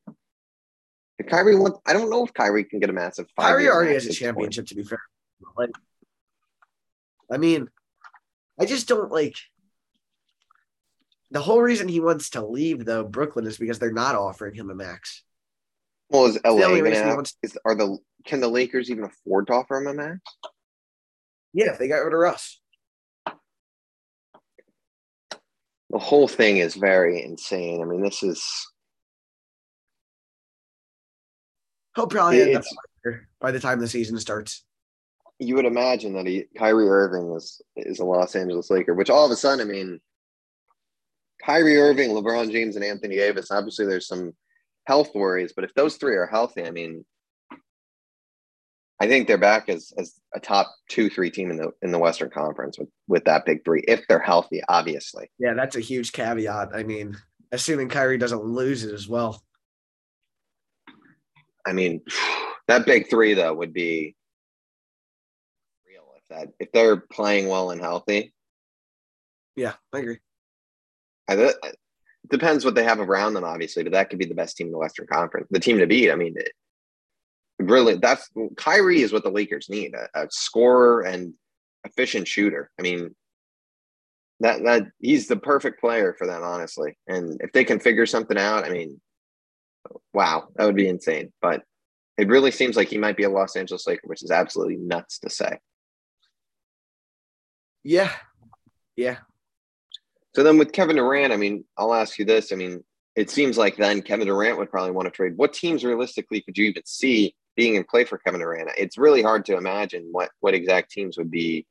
If 1.19 1.27
Kyrie 1.27 1.57
wants, 1.57 1.79
I 1.87 1.93
don't 1.93 2.09
know 2.11 2.25
if 2.25 2.33
Kyrie 2.33 2.65
can 2.65 2.79
get 2.79 2.89
a 2.91 2.93
massive. 2.93 3.27
Kyrie 3.39 3.69
already 3.69 3.95
has 3.95 4.05
a 4.05 4.07
at 4.07 4.11
this 4.11 4.19
point. 4.21 4.27
championship. 4.29 4.67
To 4.67 4.75
be 4.77 4.85
fair, 4.85 5.03
like, 5.57 5.71
I 7.31 7.39
mean, 7.39 7.69
I 8.63 8.67
just 8.67 8.87
don't 8.89 9.11
like. 9.11 9.37
The 11.33 11.41
whole 11.41 11.61
reason 11.61 11.89
he 11.89 12.01
wants 12.01 12.31
to 12.31 12.47
leave 12.47 12.85
though 12.85 13.05
Brooklyn 13.05 13.47
is 13.47 13.59
because 13.59 13.79
they're 13.79 13.93
not 13.93 14.15
offering 14.15 14.55
him 14.55 14.71
a 14.71 14.75
max. 14.75 15.25
Well, 16.11 16.27
is 16.27 16.39
LA 16.45 16.51
only 16.51 16.65
gonna 16.81 16.83
reason 16.83 16.93
he 17.05 17.09
have, 17.09 17.17
wants- 17.17 17.37
is 17.43 17.59
are 17.65 17.75
the 17.75 17.99
can 18.25 18.41
the 18.41 18.49
Lakers 18.49 18.91
even 18.91 19.05
afford 19.05 19.49
to 19.49 19.55
offer 19.55 19.79
him 19.79 19.87
a 19.89 19.95
max? 19.95 20.21
Yeah, 21.53 21.73
if 21.73 21.79
they 21.79 21.89
got 21.89 21.97
rid 21.99 22.13
of 22.13 22.19
Russ. 22.21 22.61
The 25.91 25.99
whole 25.99 26.29
thing 26.29 26.59
is 26.59 26.75
very 26.75 27.23
insane. 27.23 27.83
I 27.83 27.85
mean, 27.85 28.03
this 28.03 28.23
is 28.23 28.47
He'll 31.95 32.07
probably 32.07 32.41
end 32.43 32.57
up 32.57 32.65
by 33.41 33.51
the 33.51 33.61
time 33.61 33.81
the 33.81 33.89
season 33.89 34.19
starts. 34.19 34.65
You 35.43 35.57
would 35.57 35.65
imagine 35.65 36.15
that 36.15 36.27
he 36.27 36.45
Kyrie 36.57 36.89
Irving 36.89 37.35
is 37.35 37.61
is 37.77 37.99
a 37.99 38.05
Los 38.05 38.37
Angeles 38.37 38.71
Laker, 38.71 38.95
which 38.95 39.11
all 39.11 39.27
of 39.27 39.31
a 39.31 39.37
sudden, 39.37 39.67
I 39.67 39.71
mean, 39.71 40.01
Kyrie 41.45 41.79
Irving, 41.79 42.11
LeBron 42.11 42.51
James, 42.53 42.77
and 42.77 42.85
Anthony 42.85 43.17
Davis. 43.17 43.51
Obviously, 43.51 43.87
there's 43.87 44.07
some 44.07 44.33
health 44.87 45.11
worries, 45.15 45.53
but 45.55 45.65
if 45.65 45.75
those 45.75 45.97
three 45.97 46.15
are 46.17 46.27
healthy, 46.27 46.65
I 46.65 46.71
mean, 46.71 47.05
I 49.01 49.09
think 49.09 49.27
they're 49.27 49.39
back 49.39 49.69
as 49.69 49.93
as 49.99 50.15
a 50.35 50.41
top 50.41 50.73
two, 50.89 51.11
three 51.11 51.31
team 51.31 51.51
in 51.51 51.57
the 51.57 51.73
in 51.83 51.91
the 51.91 51.99
Western 51.99 52.31
Conference 52.31 52.79
with 52.79 52.89
with 53.09 53.25
that 53.25 53.45
big 53.45 53.65
three, 53.65 53.83
if 53.89 54.07
they're 54.09 54.21
healthy, 54.21 54.63
obviously. 54.69 55.31
Yeah, 55.39 55.55
that's 55.55 55.77
a 55.77 55.81
huge 55.81 56.13
caveat. 56.13 56.71
I 56.75 56.85
mean, 56.85 57.17
assuming 57.51 57.89
Kyrie 57.89 58.19
doesn't 58.19 58.45
lose 58.45 58.85
it 58.85 58.95
as 58.95 59.09
well. 59.09 59.43
I 61.67 61.73
mean, 61.73 62.03
that 62.69 62.87
big 62.87 63.11
three 63.11 63.35
though 63.35 63.55
would 63.55 63.73
be 63.73 64.15
that 66.33 66.49
if 66.59 66.73
they're 66.73 66.97
playing 66.97 67.49
well 67.49 67.71
and 67.71 67.81
healthy. 67.81 68.33
Yeah, 69.57 69.75
I 69.93 69.99
agree. 69.99 70.19
I, 71.29 71.35
it 71.35 71.77
depends 72.31 72.65
what 72.65 72.75
they 72.75 72.85
have 72.85 73.01
around 73.01 73.35
them, 73.35 73.45
obviously, 73.45 73.83
but 73.83 73.93
that 73.93 74.11
could 74.11 74.19
be 74.19 74.25
the 74.25 74.35
best 74.35 74.57
team 74.57 74.69
in 74.69 74.73
the 74.73 74.79
Western 74.79 75.07
Conference, 75.07 75.49
the 75.51 75.61
team 75.61 75.79
to 75.79 75.87
beat. 75.87 76.11
I 76.11 76.15
mean, 76.15 76.35
it, 76.37 76.53
really, 77.59 77.97
that's 77.97 78.29
Kyrie 78.57 79.03
is 79.03 79.13
what 79.13 79.23
the 79.23 79.31
Lakers 79.31 79.69
need 79.69 79.95
a, 79.95 80.09
a 80.23 80.27
scorer 80.31 81.03
and 81.03 81.35
efficient 81.85 82.27
shooter. 82.27 82.71
I 82.79 82.83
mean, 82.83 83.15
that 84.41 84.63
that 84.65 84.87
he's 84.99 85.29
the 85.29 85.37
perfect 85.37 85.81
player 85.81 86.15
for 86.19 86.27
them, 86.27 86.43
honestly. 86.43 86.97
And 87.07 87.41
if 87.41 87.53
they 87.53 87.65
can 87.65 87.81
figure 87.81 88.07
something 88.07 88.39
out, 88.39 88.65
I 88.65 88.71
mean, 88.71 89.01
wow, 90.13 90.49
that 90.57 90.65
would 90.65 90.77
be 90.77 90.89
insane. 90.89 91.33
But 91.41 91.63
it 92.19 92.29
really 92.29 92.51
seems 92.51 92.77
like 92.77 92.89
he 92.89 92.99
might 92.99 93.17
be 93.17 93.25
a 93.25 93.31
Los 93.31 93.57
Angeles 93.57 93.87
Laker, 93.87 94.07
which 94.07 94.23
is 94.23 94.31
absolutely 94.31 94.77
nuts 94.77 95.19
to 95.21 95.31
say. 95.31 95.59
Yeah, 97.85 98.13
yeah. 98.97 99.19
So 100.35 100.43
then 100.43 100.59
with 100.59 100.73
Kevin 100.73 100.97
Durant, 100.97 101.33
I 101.33 101.37
mean, 101.37 101.65
I'll 101.77 101.95
ask 101.95 102.19
you 102.19 102.25
this. 102.25 102.53
I 102.53 102.57
mean, 102.57 102.83
it 103.17 103.31
seems 103.31 103.59
like 103.59 103.77
then 103.77 104.01
Kevin 104.03 104.27
Durant 104.27 104.59
would 104.59 104.71
probably 104.71 104.93
want 104.93 105.07
to 105.07 105.11
trade. 105.11 105.37
What 105.37 105.53
teams 105.53 105.85
realistically 105.85 106.41
could 106.41 106.57
you 106.57 106.67
even 106.67 106.83
see 106.87 107.35
being 107.57 107.75
in 107.75 107.85
play 107.85 108.05
for 108.05 108.19
Kevin 108.19 108.41
Durant? 108.41 108.71
It's 108.79 108.97
really 108.97 109.23
hard 109.23 109.45
to 109.47 109.57
imagine 109.57 110.09
what 110.11 110.31
what 110.41 110.55
exact 110.55 110.91
teams 110.91 111.19
would 111.19 111.31
be. 111.31 111.67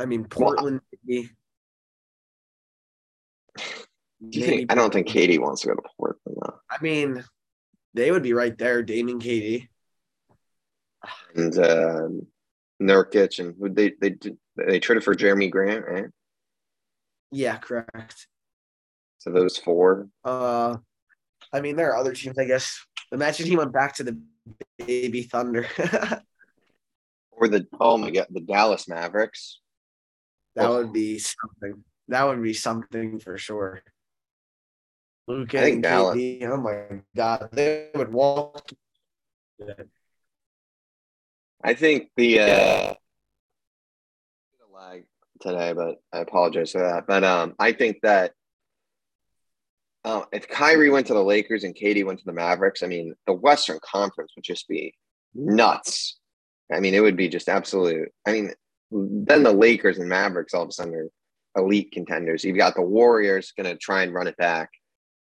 I 0.00 0.06
mean, 0.06 0.24
Portland. 0.24 0.80
maybe. 1.06 1.30
Do 4.28 4.40
think, 4.40 4.72
I 4.72 4.74
don't 4.74 4.92
think 4.92 5.08
KD 5.08 5.38
wants 5.38 5.62
to 5.62 5.68
go 5.68 5.74
to 5.74 5.82
Portland 5.96 6.38
though. 6.40 6.58
I 6.70 6.82
mean, 6.82 7.22
they 7.94 8.10
would 8.10 8.22
be 8.22 8.32
right 8.32 8.56
there, 8.56 8.82
Damon 8.82 9.20
KD. 9.20 9.68
And 11.34 11.58
um, 11.58 12.26
Nurkic 12.82 13.38
and 13.38 13.54
who 13.58 13.68
they 13.68 13.92
they 14.00 14.16
they 14.56 14.80
traded 14.80 15.04
for 15.04 15.14
Jerami 15.14 15.50
Grant, 15.50 15.86
right? 15.86 16.06
Yeah, 17.32 17.56
correct. 17.56 18.26
So 19.18 19.30
those 19.30 19.56
four. 19.56 20.08
Uh, 20.24 20.76
I 21.52 21.60
mean, 21.60 21.76
there 21.76 21.92
are 21.92 21.96
other 21.96 22.12
teams, 22.12 22.38
I 22.38 22.44
guess. 22.44 22.84
Imagine 23.12 23.46
he 23.46 23.56
went 23.56 23.72
back 23.72 23.94
to 23.96 24.04
the 24.04 24.20
baby 24.78 25.22
Thunder. 25.22 25.66
Or 27.38 27.48
the 27.48 27.66
oh 27.78 27.98
my 27.98 28.10
god, 28.10 28.28
the 28.30 28.40
Dallas 28.40 28.88
Mavericks. 28.88 29.60
That 30.54 30.70
would 30.70 30.90
be 30.90 31.18
something. 31.18 31.84
That 32.08 32.24
would 32.24 32.42
be 32.42 32.54
something 32.54 33.20
for 33.20 33.36
sure. 33.36 33.82
Luka 35.28 35.58
I 35.58 35.62
think 35.64 35.74
and 35.74 35.82
Dallas- 35.82 36.16
KD, 36.16 36.42
oh 36.44 36.56
my 36.56 37.02
god, 37.14 37.50
they 37.52 37.90
would 37.94 38.10
walk. 38.10 38.66
I 41.62 41.74
think 41.74 42.10
the 42.16 42.40
uh 42.40 42.94
today, 45.40 45.72
but 45.72 45.96
I 46.12 46.18
apologize 46.20 46.72
for 46.72 46.80
that. 46.80 47.06
But 47.06 47.24
um 47.24 47.54
I 47.58 47.72
think 47.72 47.98
that 48.02 48.32
uh, 50.04 50.22
if 50.32 50.48
Kyrie 50.48 50.90
went 50.90 51.08
to 51.08 51.14
the 51.14 51.24
Lakers 51.24 51.64
and 51.64 51.74
KD 51.74 52.04
went 52.04 52.20
to 52.20 52.24
the 52.24 52.32
Mavericks, 52.32 52.82
I 52.82 52.86
mean 52.86 53.14
the 53.26 53.32
Western 53.32 53.80
Conference 53.82 54.32
would 54.36 54.44
just 54.44 54.68
be 54.68 54.94
nuts. 55.34 56.18
I 56.72 56.80
mean, 56.80 56.94
it 56.94 57.00
would 57.00 57.16
be 57.16 57.28
just 57.28 57.48
absolute. 57.48 58.10
I 58.26 58.32
mean, 58.32 58.52
then 58.90 59.42
the 59.42 59.52
Lakers 59.52 59.98
and 59.98 60.08
Mavericks 60.08 60.54
all 60.54 60.62
of 60.62 60.68
a 60.68 60.72
sudden 60.72 60.94
are 60.94 61.08
elite 61.56 61.92
contenders. 61.92 62.44
You've 62.44 62.56
got 62.56 62.74
the 62.74 62.82
Warriors 62.82 63.52
going 63.56 63.68
to 63.68 63.76
try 63.76 64.02
and 64.02 64.14
run 64.14 64.26
it 64.26 64.36
back. 64.36 64.70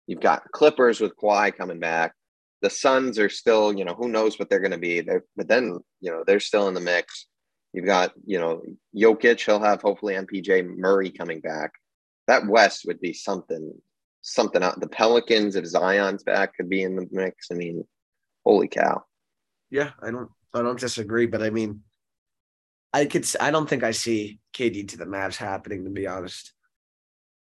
You've 0.08 0.22
got 0.22 0.52
Clippers 0.52 1.00
with 1.00 1.16
Kawhi 1.18 1.56
coming 1.56 1.80
back. 1.80 2.14
The 2.62 2.70
Suns 2.70 3.20
are 3.20 3.30
still, 3.30 3.74
you 3.74 3.86
know, 3.86 3.94
who 3.94 4.10
knows 4.10 4.40
what 4.40 4.50
they're 4.50 4.60
going 4.60 4.72
to 4.72 4.78
be. 4.78 5.02
They're, 5.02 5.24
but 5.36 5.48
then, 5.48 5.80
you 6.02 6.12
know, 6.12 6.24
they're 6.26 6.40
still 6.40 6.68
in 6.68 6.74
the 6.74 6.80
mix. 6.80 7.28
You've 7.78 7.86
got, 7.86 8.12
you 8.26 8.40
know, 8.40 8.64
Jokic. 8.96 9.46
He'll 9.46 9.62
have 9.62 9.84
hopefully 9.84 10.16
MPJ 10.16 10.66
Murray 10.78 11.12
coming 11.12 11.42
back. 11.42 11.74
That 12.26 12.48
West 12.48 12.86
would 12.88 13.00
be 13.00 13.14
something, 13.14 13.72
something 14.24 14.64
out. 14.64 14.80
The 14.80 14.88
Pelicans, 14.88 15.56
if 15.56 15.64
Zion's 15.64 16.24
back, 16.24 16.56
could 16.58 16.70
be 16.70 16.82
in 16.82 16.96
the 16.96 17.08
mix. 17.12 17.50
I 17.52 17.54
mean, 17.54 17.86
holy 18.44 18.68
cow. 18.68 19.04
Yeah, 19.70 19.92
I 20.02 20.10
don't, 20.10 20.28
I 20.56 20.64
don't 20.64 20.80
disagree, 20.80 21.28
but 21.28 21.44
I 21.44 21.52
mean, 21.52 21.84
I 22.94 23.06
could, 23.06 23.28
I 23.40 23.52
don't 23.52 23.70
think 23.70 23.84
I 23.84 23.92
see 23.92 24.40
KD 24.56 24.88
to 24.88 24.98
the 24.98 25.06
Mavs 25.06 25.36
happening. 25.36 25.84
To 25.84 25.92
be 25.92 26.08
honest, 26.08 26.54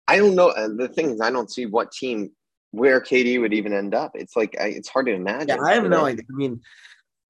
I 0.07 0.18
don't 0.18 0.35
know. 0.35 0.53
The 0.77 0.88
thing 0.88 1.12
is, 1.12 1.20
I 1.22 1.31
don't 1.31 1.51
see 1.51 1.64
what 1.64 1.92
team 1.92 2.33
where 2.72 3.01
KD 3.01 3.40
would 3.40 3.55
even 3.55 3.72
end 3.72 3.94
up. 3.94 4.11
It's 4.14 4.37
like 4.37 4.55
I, 4.61 4.66
it's 4.66 4.90
hard 4.90 5.07
to 5.07 5.14
imagine. 5.14 5.49
yeah, 5.49 5.62
I 5.64 5.77
have 5.77 5.85
no 5.85 5.88
know? 5.88 6.05
idea. 6.05 6.25
I 6.31 6.37
mean, 6.37 6.61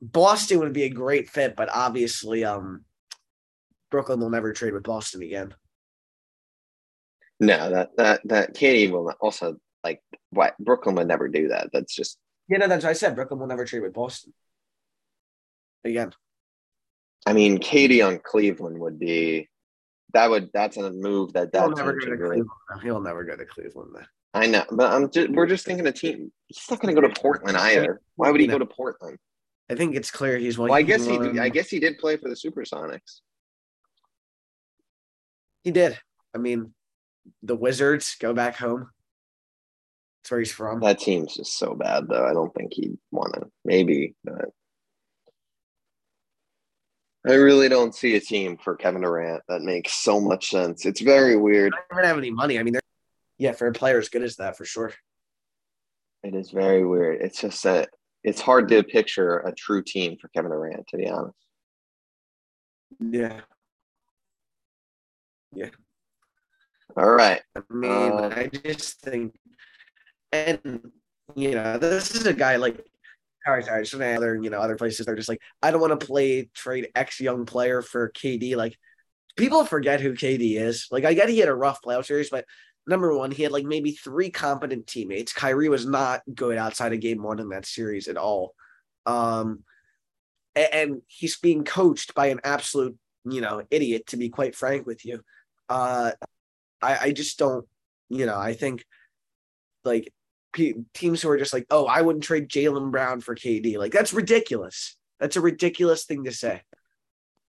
Boston 0.02 0.58
would 0.58 0.72
be 0.72 0.82
a 0.82 0.88
great 0.88 1.30
fit, 1.30 1.54
but 1.54 1.68
obviously, 1.72 2.44
um, 2.44 2.84
Brooklyn 3.90 4.20
will 4.20 4.30
never 4.30 4.52
trade 4.52 4.72
with 4.72 4.82
Boston 4.82 5.22
again. 5.22 5.54
No, 7.38 7.70
that 7.70 7.90
that 7.96 8.20
that 8.24 8.54
KD 8.54 8.90
will 8.90 9.06
not, 9.06 9.18
also 9.20 9.56
like 9.84 10.00
what 10.30 10.56
Brooklyn 10.58 10.94
would 10.96 11.08
never 11.08 11.28
do 11.28 11.48
that. 11.48 11.70
That's 11.72 11.94
just 11.94 12.18
Yeah, 12.48 12.58
no, 12.58 12.68
that's 12.68 12.84
what 12.84 12.90
I 12.90 12.94
said. 12.94 13.14
Brooklyn 13.14 13.40
will 13.40 13.46
never 13.46 13.64
trade 13.64 13.82
with 13.82 13.92
Boston 13.94 14.32
again. 15.84 16.12
I 17.26 17.32
mean, 17.32 17.58
KD 17.58 18.06
on 18.06 18.18
Cleveland 18.18 18.78
would 18.78 18.98
be 18.98 19.48
that 20.12 20.30
would 20.30 20.50
that's 20.52 20.76
a 20.76 20.90
move 20.90 21.32
that 21.34 21.50
He'll 21.52 21.68
that 21.68 21.76
never 21.76 21.92
go 21.94 22.06
to. 22.06 22.16
Cleveland. 22.16 22.48
He'll 22.82 23.00
never 23.00 23.24
go 23.24 23.36
to 23.36 23.44
Cleveland. 23.44 23.90
though. 23.94 24.06
I 24.34 24.46
know, 24.46 24.64
but 24.70 24.92
I'm 24.92 25.10
just 25.10 25.30
we're 25.30 25.46
just 25.46 25.64
thinking 25.64 25.86
a 25.86 25.92
team. 25.92 26.30
He's 26.46 26.70
not 26.70 26.80
going 26.80 26.94
to 26.94 27.00
go 27.00 27.06
to 27.06 27.20
Portland 27.20 27.56
either. 27.56 28.00
Why 28.16 28.30
would 28.30 28.40
he 28.40 28.46
go 28.46 28.58
to 28.58 28.66
Portland? 28.66 29.18
I 29.70 29.74
think 29.74 29.96
it's 29.96 30.10
clear 30.10 30.38
he's 30.38 30.58
Well, 30.58 30.72
I 30.72 30.82
guess 30.82 31.04
he 31.04 31.16
I 31.38 31.48
guess 31.48 31.68
he 31.68 31.80
did 31.80 31.98
play 31.98 32.16
for 32.16 32.28
the 32.28 32.34
Supersonics. 32.34 33.20
He 35.66 35.72
did. 35.72 35.98
I 36.32 36.38
mean, 36.38 36.72
the 37.42 37.56
Wizards 37.56 38.14
go 38.20 38.32
back 38.32 38.54
home. 38.54 38.88
That's 40.22 40.30
where 40.30 40.38
he's 40.38 40.52
from. 40.52 40.78
That 40.78 41.00
team's 41.00 41.34
just 41.34 41.58
so 41.58 41.74
bad, 41.74 42.06
though. 42.08 42.24
I 42.24 42.32
don't 42.32 42.54
think 42.54 42.72
he'd 42.72 42.96
want 43.10 43.34
to. 43.34 43.50
Maybe, 43.64 44.14
but 44.22 44.50
I 47.26 47.34
really 47.34 47.68
don't 47.68 47.96
see 47.96 48.14
a 48.14 48.20
team 48.20 48.58
for 48.58 48.76
Kevin 48.76 49.02
Durant 49.02 49.42
that 49.48 49.62
makes 49.62 49.94
so 49.94 50.20
much 50.20 50.50
sense. 50.50 50.86
It's 50.86 51.00
very 51.00 51.36
weird. 51.36 51.72
They 51.72 51.78
don't 51.90 51.98
even 51.98 52.08
have 52.10 52.18
any 52.18 52.30
money. 52.30 52.60
I 52.60 52.62
mean, 52.62 52.74
they're 52.74 52.80
yeah, 53.36 53.50
for 53.50 53.66
a 53.66 53.72
player 53.72 53.98
as 53.98 54.08
good 54.08 54.22
as 54.22 54.36
that, 54.36 54.56
for 54.56 54.64
sure. 54.64 54.92
It 56.22 56.36
is 56.36 56.52
very 56.52 56.86
weird. 56.86 57.22
It's 57.22 57.40
just 57.40 57.64
that 57.64 57.88
it's 58.22 58.40
hard 58.40 58.68
to 58.68 58.84
picture 58.84 59.38
a 59.38 59.52
true 59.52 59.82
team 59.82 60.16
for 60.20 60.28
Kevin 60.28 60.52
Durant, 60.52 60.86
to 60.90 60.96
be 60.96 61.08
honest. 61.08 61.36
Yeah. 63.00 63.40
All 66.96 67.10
right. 67.10 67.42
I 67.54 67.60
mean, 67.70 68.12
Uh, 68.12 68.32
I 68.34 68.46
just 68.48 69.00
think, 69.00 69.34
and 70.32 70.90
you 71.34 71.52
know, 71.52 71.78
this 71.78 72.14
is 72.14 72.26
a 72.26 72.32
guy 72.32 72.56
like, 72.56 72.84
sorry, 73.44 73.62
sorry, 73.64 73.82
just 73.84 73.94
other, 73.94 74.36
you 74.42 74.50
know, 74.50 74.60
other 74.60 74.76
places. 74.76 75.06
They're 75.06 75.16
just 75.16 75.28
like, 75.28 75.40
I 75.62 75.70
don't 75.70 75.80
want 75.80 75.98
to 75.98 76.06
play 76.06 76.48
trade 76.54 76.88
X 76.94 77.20
young 77.20 77.44
player 77.46 77.82
for 77.82 78.10
KD. 78.10 78.56
Like, 78.56 78.76
people 79.36 79.64
forget 79.64 80.00
who 80.00 80.14
KD 80.14 80.58
is. 80.58 80.88
Like 80.90 81.04
I 81.04 81.14
get 81.14 81.28
he 81.28 81.38
had 81.38 81.48
a 81.48 81.54
rough 81.54 81.80
playoff 81.82 82.06
series, 82.06 82.30
but 82.30 82.44
number 82.86 83.16
one, 83.16 83.30
he 83.30 83.42
had 83.42 83.52
like 83.52 83.64
maybe 83.64 83.92
three 83.92 84.30
competent 84.30 84.86
teammates. 84.86 85.32
Kyrie 85.32 85.68
was 85.68 85.86
not 85.86 86.22
good 86.32 86.56
outside 86.56 86.92
of 86.92 87.00
game 87.00 87.22
one 87.22 87.38
in 87.40 87.50
that 87.50 87.66
series 87.66 88.08
at 88.08 88.16
all. 88.16 88.54
Um, 89.04 89.64
and, 90.54 90.68
and 90.72 91.02
he's 91.06 91.38
being 91.38 91.64
coached 91.64 92.14
by 92.14 92.26
an 92.26 92.40
absolute, 92.44 92.96
you 93.28 93.40
know, 93.40 93.62
idiot, 93.70 94.06
to 94.08 94.16
be 94.16 94.28
quite 94.28 94.54
frank 94.54 94.86
with 94.86 95.04
you. 95.04 95.22
Uh, 95.68 96.12
I, 96.80 96.98
I 96.98 97.12
just 97.12 97.38
don't, 97.38 97.66
you 98.08 98.26
know, 98.26 98.38
I 98.38 98.52
think 98.54 98.84
like 99.84 100.12
teams 100.94 101.22
who 101.22 101.28
are 101.30 101.38
just 101.38 101.52
like, 101.52 101.66
oh, 101.70 101.86
I 101.86 102.02
wouldn't 102.02 102.24
trade 102.24 102.48
Jalen 102.48 102.90
Brown 102.90 103.20
for 103.20 103.34
KD. 103.34 103.78
Like 103.78 103.92
that's 103.92 104.12
ridiculous. 104.12 104.96
That's 105.20 105.36
a 105.36 105.40
ridiculous 105.40 106.04
thing 106.04 106.24
to 106.24 106.32
say. 106.32 106.62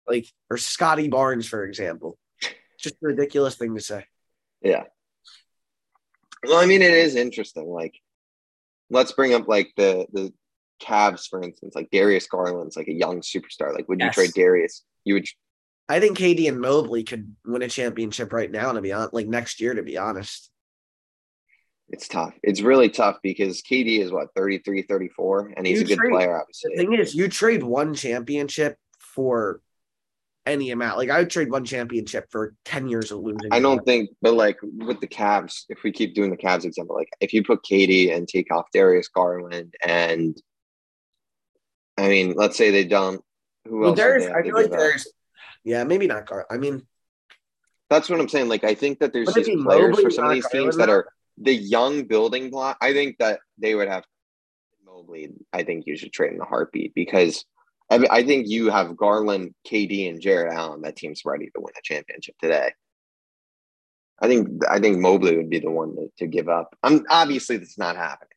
Like, 0.07 0.27
or 0.49 0.57
Scottie 0.57 1.07
Barnes, 1.07 1.47
for 1.47 1.63
example. 1.63 2.17
Just 2.79 2.95
a 3.03 3.07
ridiculous 3.07 3.55
thing 3.55 3.75
to 3.75 3.81
say. 3.81 4.05
Yeah. 4.61 4.83
Well, 6.43 6.57
I 6.57 6.65
mean, 6.65 6.81
it 6.81 6.93
is 6.93 7.15
interesting. 7.15 7.67
Like, 7.67 7.93
let's 8.89 9.11
bring 9.11 9.33
up 9.33 9.47
like 9.47 9.71
the 9.77 10.07
the 10.11 10.33
Cavs, 10.81 11.27
for 11.29 11.41
instance. 11.41 11.75
Like 11.75 11.89
Darius 11.91 12.27
Garland's 12.27 12.75
like 12.75 12.87
a 12.87 12.93
young 12.93 13.21
superstar. 13.21 13.73
Like, 13.73 13.87
would 13.87 13.99
yes. 13.99 14.17
you 14.17 14.23
trade 14.23 14.33
Darius? 14.33 14.83
You 15.03 15.15
would. 15.15 15.27
I 15.91 15.99
think 15.99 16.17
KD 16.17 16.47
and 16.47 16.61
Mobley 16.61 17.03
could 17.03 17.35
win 17.45 17.61
a 17.61 17.67
championship 17.67 18.31
right 18.31 18.49
now. 18.49 18.71
To 18.71 18.81
be 18.81 18.93
honest, 18.93 19.13
like 19.13 19.27
next 19.27 19.59
year, 19.59 19.73
to 19.73 19.83
be 19.83 19.97
honest. 19.97 20.49
It's 21.89 22.07
tough. 22.07 22.33
It's 22.41 22.61
really 22.61 22.87
tough 22.87 23.17
because 23.21 23.61
KD 23.61 23.99
is 23.99 24.13
what 24.13 24.29
33, 24.33 24.83
34, 24.83 25.53
and 25.57 25.67
he's 25.67 25.79
you 25.79 25.85
a 25.85 25.87
good 25.89 25.97
trade, 25.97 26.11
player. 26.11 26.39
Obviously, 26.39 26.71
the 26.73 26.81
thing 26.81 26.93
is, 26.93 27.13
you 27.13 27.27
trade 27.27 27.61
one 27.61 27.93
championship 27.93 28.77
for 28.99 29.59
any 30.45 30.71
amount. 30.71 30.97
Like 30.97 31.09
I 31.09 31.19
would 31.19 31.29
trade 31.29 31.51
one 31.51 31.65
championship 31.65 32.27
for 32.31 32.55
10 32.63 32.87
years 32.87 33.11
of 33.11 33.19
losing. 33.19 33.51
I 33.51 33.59
don't 33.59 33.83
think, 33.85 34.11
but 34.21 34.33
like 34.33 34.57
with 34.61 35.01
the 35.01 35.07
Cavs, 35.07 35.65
if 35.67 35.83
we 35.83 35.91
keep 35.91 36.15
doing 36.15 36.31
the 36.31 36.37
Cavs 36.37 36.63
example, 36.63 36.95
like 36.95 37.09
if 37.19 37.33
you 37.33 37.43
put 37.43 37.63
KD 37.63 38.15
and 38.15 38.25
take 38.27 38.49
off 38.53 38.67
Darius 38.73 39.09
Garland 39.09 39.75
and 39.85 40.41
I 41.97 42.07
mean, 42.07 42.33
let's 42.35 42.57
say 42.57 42.71
they 42.71 42.85
don't 42.85 43.21
who 43.67 43.79
well, 43.79 43.89
else? 43.89 43.99
Darius, 43.99 44.31
I 44.31 44.41
feel 44.41 44.55
like 44.55 44.71
Darius, 44.71 45.07
yeah, 45.63 45.83
maybe 45.83 46.07
not 46.07 46.25
Garland. 46.25 46.47
I 46.49 46.57
mean 46.57 46.85
that's 47.89 48.09
what 48.09 48.19
I'm 48.19 48.29
saying. 48.29 48.47
Like 48.47 48.63
I 48.63 48.73
think 48.73 48.99
that 48.99 49.13
there's 49.13 49.33
these 49.33 49.49
players 49.63 49.99
for 49.99 50.09
some 50.09 50.25
of 50.25 50.31
these 50.31 50.47
teams 50.49 50.77
that 50.77 50.89
are 50.89 51.07
the 51.37 51.53
young 51.53 52.03
building 52.03 52.49
block. 52.49 52.77
I 52.81 52.93
think 52.93 53.17
that 53.19 53.39
they 53.57 53.75
would 53.75 53.89
have 53.89 54.05
Mobley. 54.85 55.29
I 55.51 55.63
think 55.63 55.85
you 55.87 55.97
should 55.97 56.13
trade 56.13 56.31
in 56.31 56.37
the 56.37 56.45
heartbeat 56.45 56.93
because 56.93 57.45
I, 57.89 58.07
I 58.09 58.23
think 58.23 58.47
you 58.47 58.69
have 58.69 58.95
Garland, 58.95 59.53
KD, 59.69 60.09
and 60.09 60.21
Jarrett 60.21 60.53
Allen. 60.53 60.81
That 60.81 60.95
team's 60.95 61.23
ready 61.25 61.47
to 61.47 61.61
win 61.61 61.73
a 61.77 61.81
championship 61.83 62.35
today. 62.41 62.71
I 64.21 64.27
think 64.27 64.63
I 64.69 64.79
think 64.79 64.99
Mobley 64.99 65.35
would 65.35 65.49
be 65.49 65.59
the 65.59 65.71
one 65.71 65.95
to, 65.95 66.09
to 66.19 66.27
give 66.27 66.47
up. 66.47 66.77
I'm 66.83 67.05
obviously 67.09 67.57
that's 67.57 67.77
not 67.77 67.95
happening, 67.95 68.30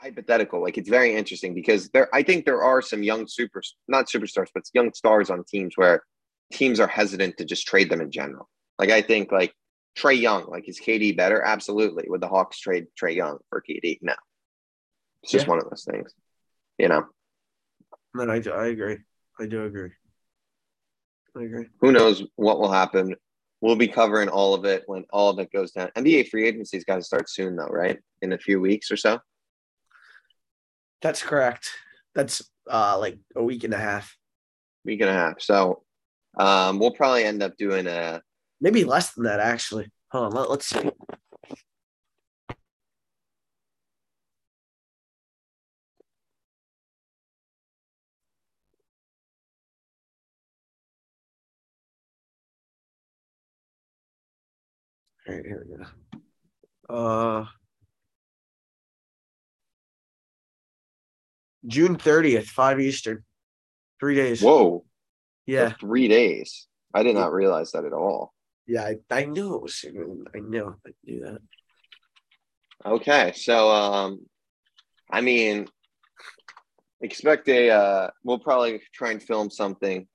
hypothetical. 0.00 0.62
Like 0.62 0.78
it's 0.78 0.88
very 0.88 1.14
interesting 1.14 1.54
because 1.54 1.88
there. 1.90 2.08
I 2.14 2.22
think 2.22 2.44
there 2.44 2.62
are 2.62 2.82
some 2.82 3.02
young 3.02 3.26
super, 3.26 3.62
not 3.88 4.08
superstars, 4.08 4.48
but 4.54 4.64
young 4.72 4.92
stars 4.92 5.30
on 5.30 5.44
teams 5.44 5.74
where 5.76 6.02
teams 6.52 6.80
are 6.80 6.88
hesitant 6.88 7.36
to 7.38 7.44
just 7.44 7.66
trade 7.66 7.90
them 7.90 8.00
in 8.00 8.10
general. 8.10 8.48
Like 8.78 8.90
I 8.90 9.02
think 9.02 9.30
like 9.32 9.54
Trae 9.98 10.20
Young, 10.20 10.46
like 10.48 10.68
is 10.68 10.80
KD 10.80 11.16
better? 11.16 11.42
Absolutely. 11.42 12.04
Would 12.08 12.20
the 12.20 12.28
Hawks 12.28 12.58
trade 12.58 12.86
Trae 13.00 13.14
Young 13.14 13.38
for 13.48 13.62
KD? 13.68 13.98
No. 14.02 14.14
It's 15.22 15.32
just 15.32 15.46
yeah. 15.46 15.50
one 15.50 15.58
of 15.58 15.68
those 15.68 15.84
things 15.84 16.14
you 16.80 16.88
know. 16.88 17.04
No, 18.14 18.24
I, 18.24 18.40
I 18.50 18.66
agree. 18.68 18.98
I 19.38 19.46
do 19.46 19.64
agree. 19.64 19.90
I 21.36 21.42
agree. 21.42 21.66
Who 21.80 21.92
knows 21.92 22.24
what 22.36 22.58
will 22.58 22.72
happen? 22.72 23.14
We'll 23.60 23.76
be 23.76 23.88
covering 23.88 24.28
all 24.28 24.54
of 24.54 24.64
it 24.64 24.84
when 24.86 25.04
all 25.10 25.30
of 25.30 25.38
it 25.38 25.52
goes 25.52 25.72
down. 25.72 25.90
NBA 25.96 26.28
free 26.28 26.48
agency's 26.48 26.84
got 26.84 26.96
to 26.96 27.02
start 27.02 27.28
soon, 27.28 27.56
though, 27.56 27.66
right? 27.66 27.98
In 28.22 28.32
a 28.32 28.38
few 28.38 28.58
weeks 28.58 28.90
or 28.90 28.96
so. 28.96 29.20
That's 31.02 31.22
correct. 31.22 31.68
That's 32.14 32.42
uh 32.70 32.98
like 32.98 33.18
a 33.36 33.42
week 33.42 33.64
and 33.64 33.74
a 33.74 33.78
half. 33.78 34.16
Week 34.84 35.00
and 35.00 35.10
a 35.10 35.14
half. 35.14 35.40
So 35.40 35.82
um 36.38 36.78
we'll 36.78 36.92
probably 36.92 37.24
end 37.24 37.42
up 37.42 37.56
doing 37.56 37.86
a 37.86 38.22
maybe 38.60 38.84
less 38.84 39.12
than 39.12 39.24
that 39.24 39.40
actually. 39.40 39.90
Hold 40.12 40.26
on, 40.26 40.32
let, 40.32 40.50
let's 40.50 40.66
see. 40.66 40.90
All 55.28 55.34
right, 55.36 55.44
here 55.46 55.64
we 55.68 55.76
go. 55.76 55.84
Uh, 56.94 57.46
June 61.66 61.96
30th, 61.96 62.46
5 62.46 62.80
Eastern. 62.80 63.24
Three 63.98 64.14
days. 64.14 64.40
Whoa. 64.40 64.84
Yeah. 65.46 65.70
For 65.70 65.78
three 65.78 66.08
days. 66.08 66.66
I 66.94 67.02
did 67.02 67.14
not 67.14 67.32
realize 67.32 67.72
that 67.72 67.84
at 67.84 67.92
all. 67.92 68.32
Yeah, 68.66 68.84
I, 68.84 68.96
I 69.10 69.24
knew 69.24 69.54
it 69.54 69.62
was. 69.62 69.84
I 69.86 69.90
knew 70.38 70.76
I 70.86 70.90
knew 71.04 71.20
that. 71.24 71.38
Okay. 72.84 73.32
So 73.34 73.70
um 73.70 74.20
I 75.10 75.20
mean 75.20 75.66
expect 77.00 77.48
a 77.48 77.70
uh 77.70 78.10
we'll 78.24 78.38
probably 78.38 78.80
try 78.94 79.10
and 79.10 79.22
film 79.22 79.50
something 79.50 80.06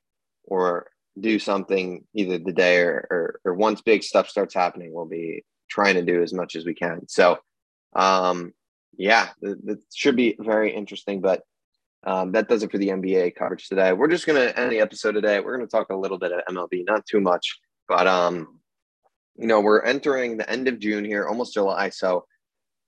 or 0.45 0.87
do 1.19 1.39
something 1.39 2.03
either 2.13 2.37
the 2.37 2.51
day 2.51 2.81
or, 2.81 3.07
or, 3.09 3.39
or 3.45 3.53
once 3.53 3.81
big 3.81 4.03
stuff 4.03 4.27
starts 4.27 4.53
happening, 4.53 4.93
we'll 4.93 5.05
be 5.05 5.43
trying 5.69 5.95
to 5.95 6.01
do 6.01 6.21
as 6.21 6.33
much 6.33 6.55
as 6.55 6.65
we 6.65 6.73
can. 6.73 7.07
So, 7.07 7.37
um, 7.95 8.53
yeah, 8.97 9.29
it 9.41 9.79
should 9.93 10.15
be 10.15 10.35
very 10.39 10.73
interesting. 10.73 11.21
But 11.21 11.41
um, 12.05 12.31
that 12.33 12.47
does 12.47 12.63
it 12.63 12.71
for 12.71 12.77
the 12.77 12.89
NBA 12.89 13.35
coverage 13.35 13.67
today. 13.67 13.93
We're 13.93 14.07
just 14.07 14.27
going 14.27 14.39
to 14.39 14.57
end 14.59 14.71
the 14.71 14.79
episode 14.79 15.13
today. 15.13 15.39
We're 15.39 15.57
going 15.57 15.67
to 15.67 15.71
talk 15.71 15.89
a 15.89 15.95
little 15.95 16.19
bit 16.19 16.31
of 16.31 16.41
MLB, 16.49 16.85
not 16.85 17.05
too 17.05 17.19
much, 17.19 17.57
but 17.87 18.07
um, 18.07 18.59
you 19.35 19.47
know, 19.47 19.59
we're 19.59 19.81
entering 19.81 20.37
the 20.37 20.49
end 20.49 20.67
of 20.67 20.79
June 20.79 21.03
here, 21.03 21.27
almost 21.27 21.53
July. 21.53 21.89
So, 21.89 22.25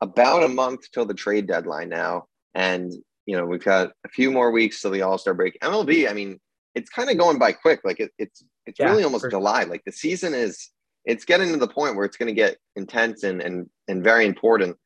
about 0.02 0.44
a 0.44 0.48
month 0.48 0.92
till 0.92 1.06
the 1.06 1.14
trade 1.14 1.48
deadline 1.48 1.90
now, 1.90 2.26
and 2.54 2.94
you 3.26 3.36
know, 3.36 3.46
we've 3.46 3.64
got 3.64 3.92
a 4.06 4.10
few 4.10 4.32
more 4.32 4.52
weeks 4.52 4.82
till 4.82 4.92
the 4.92 5.02
All 5.02 5.18
Star 5.18 5.34
break. 5.34 5.58
MLB, 5.62 6.10
I 6.10 6.14
mean, 6.14 6.40
it's 6.76 6.90
kind 6.90 7.10
of 7.10 7.18
going 7.18 7.40
by 7.40 7.52
quick. 7.52 7.82
Like 7.84 8.00
it, 8.00 8.12
it's 8.18 8.44
it's 8.66 8.80
yeah, 8.80 8.90
really 8.90 9.04
almost 9.04 9.26
July. 9.30 9.64
Like 9.64 9.84
the 9.86 9.92
season 9.92 10.34
is 10.34 10.70
it's 11.06 11.26
getting 11.26 11.52
to 11.52 11.58
the 11.58 11.68
point 11.68 11.96
where 11.96 12.06
it's 12.06 12.18
going 12.18 12.28
to 12.28 12.34
get 12.34 12.58
intense 12.76 13.24
and 13.24 13.42
and 13.42 13.70
and 13.88 14.04
very 14.04 14.26
important. 14.26 14.78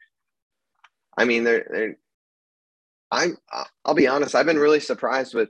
I 1.17 1.25
mean, 1.25 1.43
they're, 1.43 1.67
they're 1.69 1.95
I'm 3.11 3.37
I'll 3.85 3.93
be 3.93 4.07
honest. 4.07 4.35
I've 4.35 4.45
been 4.45 4.59
really 4.59 4.79
surprised 4.79 5.33
with 5.33 5.49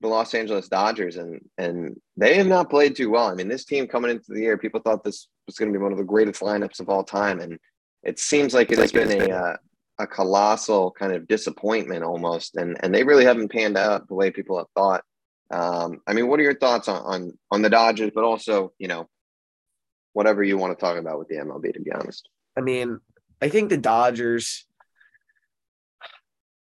the 0.00 0.08
Los 0.08 0.34
Angeles 0.34 0.68
Dodgers, 0.68 1.16
and 1.16 1.40
and 1.56 1.96
they 2.16 2.34
have 2.34 2.48
not 2.48 2.70
played 2.70 2.96
too 2.96 3.10
well. 3.10 3.26
I 3.26 3.34
mean, 3.34 3.48
this 3.48 3.64
team 3.64 3.86
coming 3.86 4.10
into 4.10 4.32
the 4.32 4.40
year, 4.40 4.58
people 4.58 4.80
thought 4.80 5.04
this 5.04 5.28
was 5.46 5.56
going 5.56 5.72
to 5.72 5.78
be 5.78 5.82
one 5.82 5.92
of 5.92 5.98
the 5.98 6.04
greatest 6.04 6.42
lineups 6.42 6.80
of 6.80 6.88
all 6.88 7.04
time, 7.04 7.40
and 7.40 7.58
it 8.02 8.18
seems 8.18 8.54
like 8.54 8.72
it 8.72 8.78
has 8.78 8.92
been 8.92 9.22
a 9.22 9.34
uh, 9.34 9.56
a 9.98 10.06
colossal 10.06 10.90
kind 10.90 11.12
of 11.12 11.28
disappointment 11.28 12.02
almost, 12.02 12.56
and 12.56 12.76
and 12.82 12.94
they 12.94 13.04
really 13.04 13.24
haven't 13.24 13.52
panned 13.52 13.78
out 13.78 14.08
the 14.08 14.14
way 14.14 14.30
people 14.30 14.58
have 14.58 14.68
thought. 14.74 15.04
Um, 15.52 16.00
I 16.08 16.12
mean, 16.12 16.26
what 16.26 16.40
are 16.40 16.44
your 16.44 16.58
thoughts 16.58 16.88
on, 16.88 17.02
on 17.02 17.38
on 17.52 17.62
the 17.62 17.70
Dodgers, 17.70 18.10
but 18.14 18.24
also, 18.24 18.72
you 18.78 18.88
know, 18.88 19.08
whatever 20.12 20.42
you 20.42 20.58
want 20.58 20.76
to 20.76 20.84
talk 20.84 20.98
about 20.98 21.18
with 21.20 21.28
the 21.28 21.36
MLB, 21.36 21.72
to 21.74 21.80
be 21.80 21.92
honest. 21.92 22.28
I 22.58 22.62
mean, 22.62 22.98
I 23.40 23.48
think 23.48 23.68
the 23.68 23.76
Dodgers, 23.76 24.65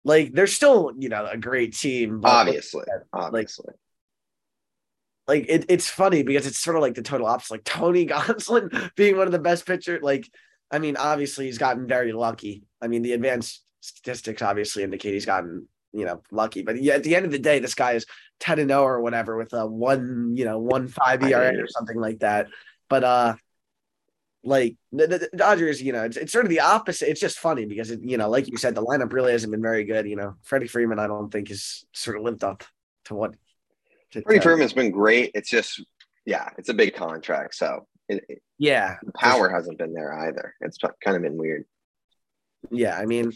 like, 0.04 0.34
they're 0.34 0.48
still, 0.48 0.92
you 0.98 1.10
know, 1.10 1.26
a 1.26 1.38
great 1.38 1.76
team. 1.78 2.22
obviously, 2.24 2.84
like, 2.88 3.04
obviously. 3.14 3.74
Like, 5.28 5.46
it, 5.48 5.66
it's 5.70 5.90
funny 5.90 6.24
because 6.24 6.48
it's 6.48 6.60
sort 6.60 6.76
of 6.76 6.82
like 6.82 6.96
the 6.96 7.02
total 7.04 7.28
opposite. 7.28 7.54
Like 7.54 7.64
Tony 7.64 8.06
Gonsolin 8.08 8.94
being 8.96 9.18
one 9.18 9.28
of 9.28 9.32
the 9.32 9.40
best 9.40 9.66
pitcher 9.66 10.00
Like, 10.02 10.30
I 10.72 10.80
mean, 10.80 10.98
obviously 10.98 11.46
he's 11.46 11.58
gotten 11.58 11.88
very 11.88 12.12
lucky. 12.12 12.64
I 12.82 12.88
mean, 12.88 13.02
the 13.02 13.14
advanced 13.14 13.64
statistics 13.82 14.42
obviously 14.42 14.84
indicate 14.84 15.14
he's 15.14 15.26
gotten 15.26 15.68
you 15.94 16.06
know, 16.06 16.22
lucky. 16.32 16.62
But 16.64 16.82
yeah, 16.82 16.94
at 16.94 17.04
the 17.04 17.16
end 17.16 17.26
of 17.26 17.32
the 17.32 17.40
day, 17.40 17.60
this 17.60 17.76
guy 17.76 17.94
is 17.94 18.06
10 18.40 18.60
and 18.60 18.70
0 18.70 18.82
or 18.82 19.02
whatever 19.02 19.38
with 19.38 19.54
a 19.54 19.66
one, 19.66 20.34
you 20.36 20.46
know, 20.46 20.60
one 20.60 20.88
five 20.88 21.24
ERA 21.24 21.58
or 21.58 21.68
something 21.68 22.00
like 22.00 22.20
that. 22.20 22.48
But 22.90 23.04
uh 23.04 23.36
like 24.44 24.76
the, 24.92 25.08
the 25.08 25.30
Dodgers, 25.36 25.82
you 25.82 25.94
know, 25.94 26.04
it's, 26.04 26.18
it's 26.18 26.32
sort 26.32 26.46
of 26.46 26.50
the 26.50 26.62
opposite. 26.62 27.10
It's 27.10 27.22
just 27.22 27.40
funny 27.40 27.66
because 27.66 27.92
it, 27.92 28.02
you 28.04 28.18
know, 28.18 28.30
like 28.30 28.48
you 28.48 28.58
said, 28.58 28.76
the 28.76 28.84
lineup 28.84 29.14
really 29.14 29.32
hasn't 29.32 29.52
been 29.52 29.62
very 29.62 29.84
good. 29.84 30.08
You 30.08 30.16
know, 30.16 30.36
Freddie 30.44 30.68
Freeman, 30.68 31.00
I 31.00 31.08
don't 31.08 31.32
think 31.32 31.50
has 31.50 31.86
sort 31.94 32.18
of 32.18 32.24
lived 32.24 32.44
up 32.44 32.64
to 33.06 33.16
what. 33.16 33.36
To, 34.12 34.22
Freddie 34.22 34.42
Freeman's 34.42 34.74
been 34.74 34.92
great. 34.92 35.32
It's 35.36 35.50
just, 35.50 35.84
yeah, 36.26 36.50
it's 36.58 36.70
a 36.70 36.74
big 36.74 36.96
contract, 36.96 37.56
so 37.56 37.88
it, 38.10 38.26
it, 38.28 38.42
yeah, 38.58 38.98
power 39.16 39.50
hasn't 39.50 39.78
been 39.78 39.94
there 39.94 40.14
either. 40.14 40.54
It's 40.62 40.78
kind 40.78 41.16
of 41.16 41.24
been 41.24 41.38
weird. 41.38 41.66
Yeah, 42.70 42.98
I 42.98 43.06
mean, 43.06 43.32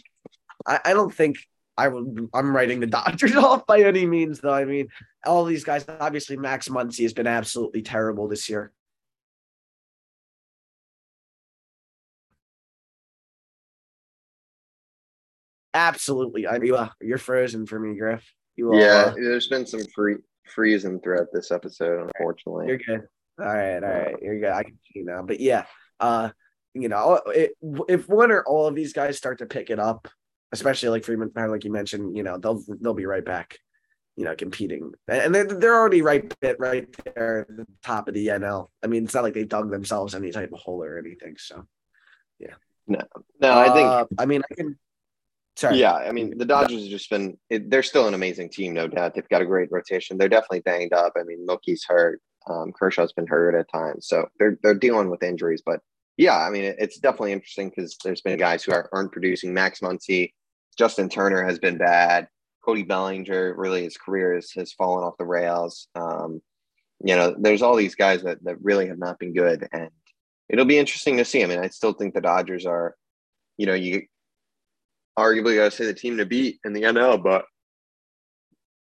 I, 0.66 0.80
I 0.84 0.92
don't 0.92 1.14
think 1.14 1.36
I 1.78 1.88
would 1.88 2.28
I'm 2.34 2.54
writing 2.54 2.80
the 2.80 2.86
Dodgers 2.88 3.34
off 3.36 3.66
by 3.66 3.80
any 3.82 4.06
means, 4.06 4.40
though. 4.40 4.52
I 4.52 4.64
mean, 4.64 4.88
all 5.24 5.44
these 5.44 5.64
guys, 5.64 5.84
obviously 5.88 6.36
Max 6.36 6.68
Muncy 6.68 7.02
has 7.02 7.12
been 7.12 7.26
absolutely 7.26 7.82
terrible 7.82 8.28
this 8.28 8.48
year. 8.48 8.72
Absolutely. 15.76 16.48
I 16.48 16.58
mean, 16.58 16.74
uh, 16.74 16.88
you're 17.02 17.18
frozen 17.18 17.66
for 17.66 17.78
me, 17.78 17.98
Griff. 17.98 18.24
You 18.56 18.72
are, 18.72 18.80
yeah, 18.80 19.12
there's 19.14 19.48
been 19.48 19.66
some 19.66 19.84
free 19.94 20.16
freezing 20.46 21.00
throughout 21.00 21.26
this 21.34 21.50
episode, 21.50 22.10
unfortunately. 22.14 22.68
You're 22.68 22.78
good. 22.78 23.06
All 23.38 23.46
right, 23.46 23.84
all 23.84 23.90
right. 23.90 24.16
You're 24.22 24.40
good. 24.40 24.52
I 24.52 24.62
can 24.62 24.78
see 24.90 25.02
now. 25.02 25.20
But 25.20 25.38
yeah, 25.38 25.66
uh, 26.00 26.30
you 26.72 26.88
know, 26.88 27.20
it, 27.26 27.52
if 27.88 28.08
one 28.08 28.30
or 28.30 28.42
all 28.44 28.66
of 28.66 28.74
these 28.74 28.94
guys 28.94 29.18
start 29.18 29.38
to 29.38 29.46
pick 29.46 29.68
it 29.68 29.78
up, 29.78 30.08
especially 30.50 30.88
like 30.88 31.04
Freeman, 31.04 31.30
like 31.36 31.64
you 31.64 31.72
mentioned, 31.72 32.16
you 32.16 32.22
know, 32.22 32.38
they'll 32.38 32.62
they'll 32.80 32.94
be 32.94 33.04
right 33.04 33.24
back, 33.24 33.58
you 34.16 34.24
know, 34.24 34.34
competing, 34.34 34.92
and 35.08 35.34
they're 35.34 35.44
they're 35.44 35.76
already 35.76 36.00
right 36.00 36.34
bit 36.40 36.56
right 36.58 36.88
there 37.14 37.40
at 37.40 37.54
the 37.54 37.66
top 37.84 38.08
of 38.08 38.14
the 38.14 38.28
NL. 38.28 38.68
I 38.82 38.86
mean, 38.86 39.04
it's 39.04 39.14
not 39.14 39.24
like 39.24 39.34
they 39.34 39.44
dug 39.44 39.70
themselves 39.70 40.14
any 40.14 40.32
type 40.32 40.52
of 40.54 40.58
hole 40.58 40.82
or 40.82 40.98
anything. 40.98 41.34
So, 41.36 41.66
yeah. 42.38 42.54
No, 42.86 43.00
no, 43.42 43.58
I 43.58 43.64
think. 43.74 43.86
Uh, 43.86 44.04
I 44.18 44.24
mean, 44.24 44.42
I 44.50 44.54
can. 44.54 44.78
Sorry. 45.56 45.78
Yeah, 45.78 45.94
I 45.94 46.12
mean, 46.12 46.36
the 46.36 46.44
Dodgers 46.44 46.82
have 46.82 46.90
just 46.90 47.08
been. 47.08 47.38
It, 47.48 47.70
they're 47.70 47.82
still 47.82 48.06
an 48.06 48.14
amazing 48.14 48.50
team, 48.50 48.74
no 48.74 48.88
doubt. 48.88 49.14
They've 49.14 49.28
got 49.28 49.40
a 49.40 49.46
great 49.46 49.72
rotation. 49.72 50.18
They're 50.18 50.28
definitely 50.28 50.60
banged 50.60 50.92
up. 50.92 51.14
I 51.16 51.22
mean, 51.22 51.46
Mookie's 51.46 51.84
hurt. 51.88 52.20
Um, 52.48 52.72
Kershaw's 52.72 53.12
been 53.12 53.26
hurt 53.26 53.54
at 53.54 53.70
times, 53.72 54.06
so 54.06 54.28
they're 54.38 54.58
they're 54.62 54.74
dealing 54.74 55.08
with 55.10 55.22
injuries. 55.22 55.62
But 55.64 55.80
yeah, 56.18 56.38
I 56.38 56.50
mean, 56.50 56.64
it, 56.64 56.76
it's 56.78 56.98
definitely 56.98 57.32
interesting 57.32 57.70
because 57.70 57.96
there's 58.04 58.20
been 58.20 58.38
guys 58.38 58.64
who 58.64 58.72
are, 58.72 58.88
aren't 58.92 59.12
producing. 59.12 59.54
Max 59.54 59.80
Muncy, 59.80 60.32
Justin 60.78 61.08
Turner 61.08 61.42
has 61.42 61.58
been 61.58 61.78
bad. 61.78 62.28
Cody 62.64 62.82
Bellinger, 62.82 63.54
really, 63.56 63.84
his 63.84 63.96
career 63.96 64.34
has, 64.34 64.50
has 64.56 64.72
fallen 64.72 65.04
off 65.04 65.16
the 65.18 65.24
rails. 65.24 65.88
Um, 65.94 66.42
you 67.04 67.14
know, 67.14 67.34
there's 67.38 67.62
all 67.62 67.76
these 67.76 67.94
guys 67.94 68.22
that, 68.24 68.42
that 68.44 68.60
really 68.60 68.88
have 68.88 68.98
not 68.98 69.18
been 69.18 69.32
good. 69.32 69.68
And 69.72 69.90
it'll 70.48 70.64
be 70.64 70.78
interesting 70.78 71.16
to 71.18 71.24
see. 71.24 71.44
I 71.44 71.46
mean, 71.46 71.60
I 71.60 71.68
still 71.68 71.92
think 71.92 72.14
the 72.14 72.20
Dodgers 72.20 72.66
are, 72.66 72.96
you 73.56 73.66
know, 73.66 73.74
you 73.74 74.06
arguably 75.18 75.56
got 75.56 75.64
to 75.64 75.70
say 75.70 75.86
the 75.86 75.94
team 75.94 76.16
to 76.18 76.26
beat 76.26 76.60
in 76.64 76.72
the 76.72 76.82
NL, 76.82 77.22
but 77.22 77.46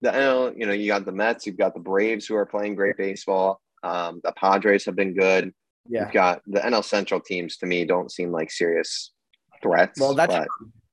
the 0.00 0.10
NL, 0.10 0.54
you 0.56 0.66
know, 0.66 0.72
you 0.72 0.86
got 0.86 1.04
the 1.04 1.12
Mets, 1.12 1.46
you've 1.46 1.56
got 1.56 1.74
the 1.74 1.80
Braves 1.80 2.26
who 2.26 2.36
are 2.36 2.46
playing 2.46 2.74
great 2.74 2.96
baseball. 2.96 3.60
Um, 3.82 4.20
the 4.22 4.32
Padres 4.32 4.84
have 4.84 4.96
been 4.96 5.14
good. 5.14 5.52
Yeah. 5.88 6.04
You've 6.04 6.12
got 6.12 6.42
the 6.46 6.60
NL 6.60 6.84
Central 6.84 7.20
teams 7.20 7.56
to 7.58 7.66
me 7.66 7.84
don't 7.84 8.12
seem 8.12 8.30
like 8.30 8.50
serious 8.50 9.12
threats. 9.62 10.00
Well, 10.00 10.14
that's 10.14 10.34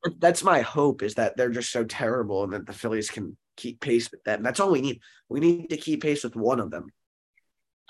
but 0.03 0.19
that's 0.19 0.43
my 0.43 0.61
hope 0.61 1.01
is 1.01 1.15
that 1.15 1.36
they're 1.36 1.49
just 1.49 1.71
so 1.71 1.83
terrible 1.83 2.43
and 2.43 2.53
that 2.53 2.67
the 2.67 2.73
Phillies 2.73 3.09
can 3.09 3.36
keep 3.57 3.79
pace 3.79 4.11
with 4.11 4.23
them. 4.23 4.43
That's 4.43 4.59
all 4.59 4.71
we 4.71 4.81
need. 4.81 5.01
We 5.29 5.39
need 5.39 5.69
to 5.71 5.77
keep 5.77 6.03
pace 6.03 6.23
with 6.23 6.36
one 6.36 6.59
of 6.59 6.71
them, 6.71 6.91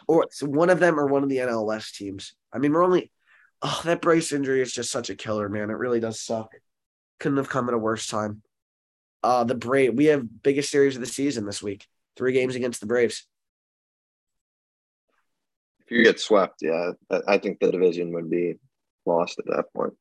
or 0.07 0.25
so 0.31 0.47
one 0.47 0.69
of 0.69 0.79
them 0.79 0.99
or 0.99 1.07
one 1.07 1.23
of 1.23 1.29
the 1.29 1.37
NLS 1.37 1.93
teams. 1.93 2.33
I 2.53 2.57
mean, 2.57 2.71
we're 2.71 2.83
only 2.83 3.11
oh 3.61 3.81
that 3.83 4.01
Bryce 4.01 4.31
injury 4.31 4.61
is 4.61 4.71
just 4.71 4.91
such 4.91 5.09
a 5.09 5.15
killer, 5.15 5.49
man. 5.49 5.69
It 5.69 5.73
really 5.73 5.99
does 5.99 6.21
suck. 6.21 6.51
Couldn't 7.19 7.37
have 7.37 7.49
come 7.49 7.67
at 7.67 7.75
a 7.75 7.77
worse 7.77 8.07
time. 8.07 8.41
Uh 9.23 9.43
the 9.43 9.55
Brave. 9.55 9.93
We 9.95 10.05
have 10.05 10.43
biggest 10.43 10.69
series 10.69 10.95
of 10.95 11.01
the 11.01 11.07
season 11.07 11.45
this 11.45 11.63
week. 11.63 11.87
Three 12.15 12.33
games 12.33 12.55
against 12.55 12.79
the 12.79 12.87
Braves. 12.87 13.25
If 15.85 15.91
you 15.91 16.03
get 16.03 16.19
swept, 16.19 16.61
yeah, 16.61 16.91
I 17.27 17.37
think 17.37 17.59
the 17.59 17.71
division 17.71 18.11
would 18.13 18.29
be 18.29 18.55
lost 19.05 19.37
at 19.37 19.45
that 19.45 19.65
point. 19.75 19.93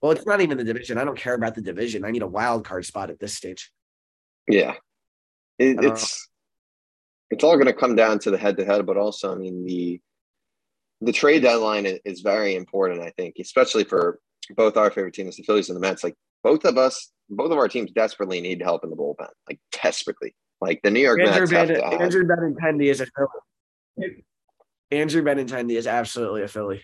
Well, 0.00 0.10
it's 0.10 0.26
not 0.26 0.40
even 0.40 0.58
the 0.58 0.64
division. 0.64 0.98
I 0.98 1.04
don't 1.04 1.18
care 1.18 1.34
about 1.34 1.54
the 1.54 1.62
division. 1.62 2.04
I 2.04 2.10
need 2.10 2.22
a 2.22 2.26
wild 2.26 2.64
card 2.64 2.84
spot 2.84 3.10
at 3.10 3.20
this 3.20 3.34
stage. 3.34 3.70
Yeah, 4.48 4.74
it, 5.60 5.82
it's 5.84 6.28
it's 7.30 7.44
all 7.44 7.54
going 7.54 7.66
to 7.66 7.72
come 7.72 7.94
down 7.94 8.18
to 8.20 8.32
the 8.32 8.38
head 8.38 8.56
to 8.56 8.64
head, 8.64 8.84
but 8.84 8.96
also, 8.96 9.30
I 9.30 9.36
mean 9.36 9.64
the 9.64 10.00
the 11.00 11.12
trade 11.12 11.42
deadline 11.42 11.86
is 12.04 12.20
very 12.22 12.56
important. 12.56 13.00
I 13.00 13.10
think, 13.16 13.36
especially 13.40 13.84
for 13.84 14.18
both 14.50 14.76
our 14.76 14.90
favorite 14.90 15.14
teams, 15.14 15.36
the 15.36 15.42
Phillies 15.42 15.68
and 15.68 15.76
the 15.76 15.80
Mets. 15.80 16.04
Like 16.04 16.16
both 16.42 16.64
of 16.64 16.78
us, 16.78 17.10
both 17.30 17.52
of 17.52 17.58
our 17.58 17.68
teams 17.68 17.90
desperately 17.92 18.40
need 18.40 18.62
help 18.62 18.84
in 18.84 18.90
the 18.90 18.96
bullpen, 18.96 19.28
like 19.48 19.60
desperately. 19.82 20.34
Like 20.60 20.80
the 20.82 20.90
New 20.90 21.00
York 21.00 21.20
Andrew 21.20 21.46
Mets. 21.46 21.70
Ben, 21.70 21.80
have 21.80 22.00
Andrew 22.00 22.24
Benintendi 22.24 22.90
is 22.90 23.00
a 23.00 23.06
Philly. 23.06 24.24
Andrew 24.90 25.22
Benintendi 25.22 25.76
is 25.76 25.86
absolutely 25.86 26.42
a 26.42 26.48
Philly. 26.48 26.82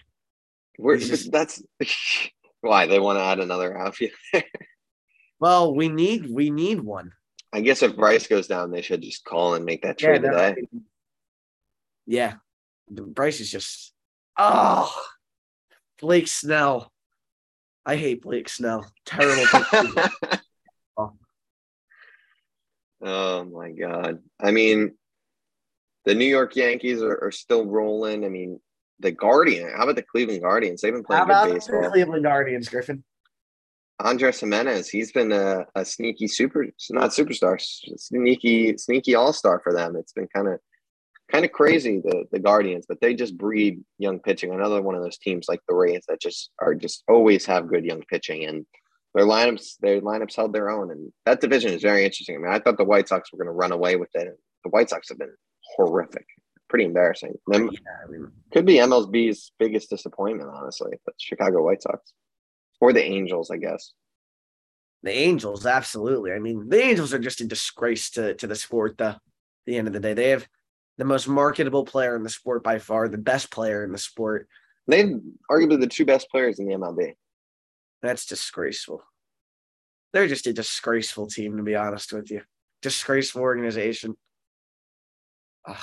We're, 0.79 0.97
just, 0.97 1.31
that's 1.33 1.63
why 2.61 2.87
they 2.87 3.01
want 3.01 3.19
to 3.19 3.25
add 3.25 3.41
another 3.41 3.77
outfielder. 3.77 4.15
well, 5.41 5.75
we 5.75 5.89
need 5.89 6.31
we 6.31 6.51
need 6.51 6.81
one. 6.81 7.13
I 7.53 7.61
guess 7.61 7.83
if 7.83 7.97
Bryce 7.97 8.27
goes 8.27 8.47
down, 8.47 8.71
they 8.71 8.83
should 8.83 9.03
just 9.03 9.25
call 9.25 9.55
and 9.55 9.65
make 9.65 9.83
that 9.83 9.99
trade 9.99 10.23
yeah, 10.23 10.31
today. 10.31 10.63
Yeah, 12.07 12.35
Bryce 12.91 13.41
is 13.41 13.51
just 13.51 13.93
oh 14.37 14.95
Blake 16.01 16.29
Snell. 16.29 16.93
I 17.89 17.97
hate 17.97 18.21
Blake 18.21 18.51
Snell. 18.51 18.87
Terrible. 19.07 19.45
oh. 20.99 21.13
oh 23.01 23.45
my 23.45 23.71
god! 23.71 24.19
I 24.39 24.51
mean, 24.51 24.95
the 26.05 26.15
New 26.15 26.27
York 26.27 26.55
Yankees 26.55 27.03
are, 27.03 27.19
are 27.23 27.31
still 27.31 27.65
rolling. 27.65 28.27
I 28.27 28.29
mean, 28.29 28.61
the 29.01 29.11
Guardian. 29.11 29.73
How 29.75 29.85
about 29.85 29.97
the 29.97 30.03
Cleveland 30.03 30.43
Guardians? 30.43 30.83
They've 30.83 30.93
been 30.93 31.03
playing 31.03 31.29
How 31.29 31.47
good 31.47 31.55
baseball. 31.55 31.81
The 31.81 31.89
Cleveland 31.89 32.25
Guardians, 32.25 32.69
Griffin. 32.69 33.05
Andres 34.01 34.41
Gimenez, 34.41 34.91
he's 34.91 35.11
been 35.11 35.33
a, 35.33 35.67
a 35.75 35.85
sneaky 35.85 36.29
super, 36.29 36.67
not 36.91 37.11
superstar, 37.11 37.61
sneaky, 37.61 38.77
sneaky 38.77 39.15
all 39.15 39.33
star 39.33 39.61
for 39.61 39.73
them. 39.73 39.97
It's 39.97 40.13
been 40.13 40.29
kind 40.29 40.47
of, 40.47 40.61
kind 41.31 41.45
of 41.45 41.53
crazy 41.53 42.01
the 42.01 42.25
the 42.33 42.39
Guardians, 42.39 42.87
but 42.89 43.01
they 43.01 43.15
just 43.15 43.37
breed 43.37 43.83
young 43.99 44.21
pitching. 44.21 44.53
Another 44.53 44.83
one 44.83 44.95
of 44.95 45.03
those 45.03 45.19
teams 45.19 45.47
like 45.49 45.61
the 45.69 45.75
Rays 45.75 46.05
that 46.09 46.21
just 46.21 46.51
are 46.59 46.75
just 46.75 47.05
always 47.09 47.47
have 47.47 47.69
good 47.69 47.85
young 47.85 48.03
pitching, 48.03 48.45
and 48.45 48.67
their 49.15 49.25
lineups, 49.25 49.79
their 49.81 50.01
lineups 50.01 50.37
held 50.37 50.53
their 50.53 50.71
own. 50.71 50.91
And 50.91 51.13
that 51.27 51.41
division 51.41 51.73
is 51.73 51.83
very 51.83 52.05
interesting. 52.05 52.37
I 52.37 52.39
mean, 52.39 52.53
I 52.53 52.59
thought 52.59 52.79
the 52.79 52.85
White 52.85 53.09
Sox 53.09 53.33
were 53.33 53.39
going 53.39 53.47
to 53.47 53.53
run 53.53 53.73
away 53.73 53.97
with 53.97 54.11
it. 54.15 54.29
The 54.65 54.71
White 54.71 54.91
Sox 54.91 55.09
have 55.09 55.19
been 55.19 55.35
horrific 55.77 56.27
pretty 56.69 56.85
embarrassing. 56.85 57.35
Them, 57.47 57.71
yeah, 57.73 57.79
I 58.05 58.11
mean, 58.11 58.31
could 58.53 58.67
be 58.67 58.75
MLB's 58.75 59.53
biggest 59.59 59.91
disappointment, 59.91 60.51
honestly, 60.53 60.93
but 61.05 61.15
Chicago 61.19 61.63
White 61.63 61.83
Sox 61.83 62.13
or 62.81 62.93
the 62.93 63.03
Angels, 63.03 63.51
I 63.51 63.57
guess. 63.57 63.93
The 65.03 65.13
Angels, 65.13 65.67
absolutely. 65.67 66.33
I 66.33 66.39
mean, 66.39 66.69
the 66.69 66.83
Angels 66.83 67.15
are 67.15 67.19
just 67.19 67.41
a 67.41 67.47
disgrace 67.47 68.11
to, 68.11 68.35
to 68.35 68.47
the 68.47 68.57
sport. 68.57 68.99
The, 68.99 69.19
the 69.67 69.77
end 69.77 69.87
of 69.87 69.93
the 69.93 70.01
day, 70.01 70.15
they 70.15 70.31
have 70.31 70.47
the 70.99 71.05
most 71.05 71.29
marketable 71.29 71.85
player 71.85 72.17
in 72.17 72.25
the 72.25 72.29
sport 72.29 72.63
by 72.63 72.79
far, 72.79 73.09
the 73.09 73.17
best 73.17 73.51
player 73.51 73.85
in 73.85 73.93
the 73.93 73.99
sport. 73.99 74.49
They've 74.89 75.19
arguably 75.51 75.81
the 75.81 75.87
two 75.87 76.05
best 76.05 76.29
players 76.31 76.59
in 76.59 76.67
the 76.67 76.75
MLB. 76.75 77.15
That's 78.03 78.27
disgraceful. 78.27 79.03
They're 80.13 80.29
just 80.29 80.47
a 80.47 80.53
disgraceful 80.53 81.29
team, 81.29 81.57
to 81.57 81.63
be 81.63 81.77
honest 81.77 82.13
with 82.13 82.31
you. 82.31 82.43
Disgraceful 82.83 83.43
organization. 83.43 84.17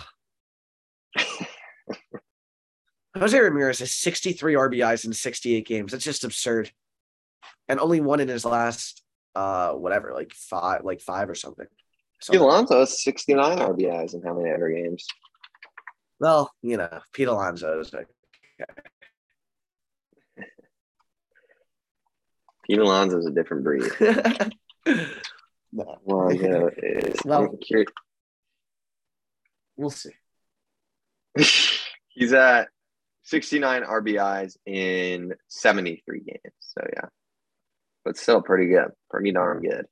Jose 3.17 3.39
Ramirez 3.39 3.79
has 3.79 3.93
63 3.93 4.55
RBIs 4.55 5.05
in 5.05 5.13
68 5.13 5.65
games. 5.65 5.91
That's 5.91 6.03
just 6.03 6.25
absurd. 6.25 6.71
And 7.69 7.79
only 7.79 8.01
one 8.01 8.19
in 8.19 8.27
his 8.27 8.43
last 8.45 9.01
uh 9.35 9.71
whatever, 9.73 10.13
like 10.13 10.33
five, 10.33 10.83
like 10.83 11.01
five 11.01 11.29
or 11.29 11.35
something. 11.35 11.67
Pete 12.29 12.39
Alonso 12.39 12.79
has 12.79 13.01
69 13.03 13.59
RBIs 13.59 14.13
in 14.13 14.21
how 14.21 14.33
many 14.33 14.51
other 14.53 14.69
games? 14.69 15.05
Well, 16.19 16.51
you 16.61 16.77
know, 16.77 17.01
Pete 17.13 17.27
Alonso 17.27 17.79
is 17.79 17.93
okay. 17.93 18.05
Pete 22.65 22.79
Alonso 22.79 23.19
is 23.19 23.27
a 23.27 23.31
different 23.31 23.63
breed. 23.63 23.91
no. 25.71 25.97
Well, 26.03 26.33
you 26.33 26.49
know, 26.49 26.71
well, 27.25 27.55
we'll 29.77 29.89
see. 29.91 30.11
He's 32.09 32.33
at 32.33 32.69
69 33.23 33.83
RBIs 33.83 34.57
in 34.65 35.33
73 35.49 36.19
games. 36.21 36.55
So 36.59 36.81
yeah, 36.93 37.09
but 38.03 38.17
still 38.17 38.41
pretty 38.41 38.67
good, 38.67 38.91
pretty 39.09 39.31
darn 39.31 39.61
good. 39.61 39.85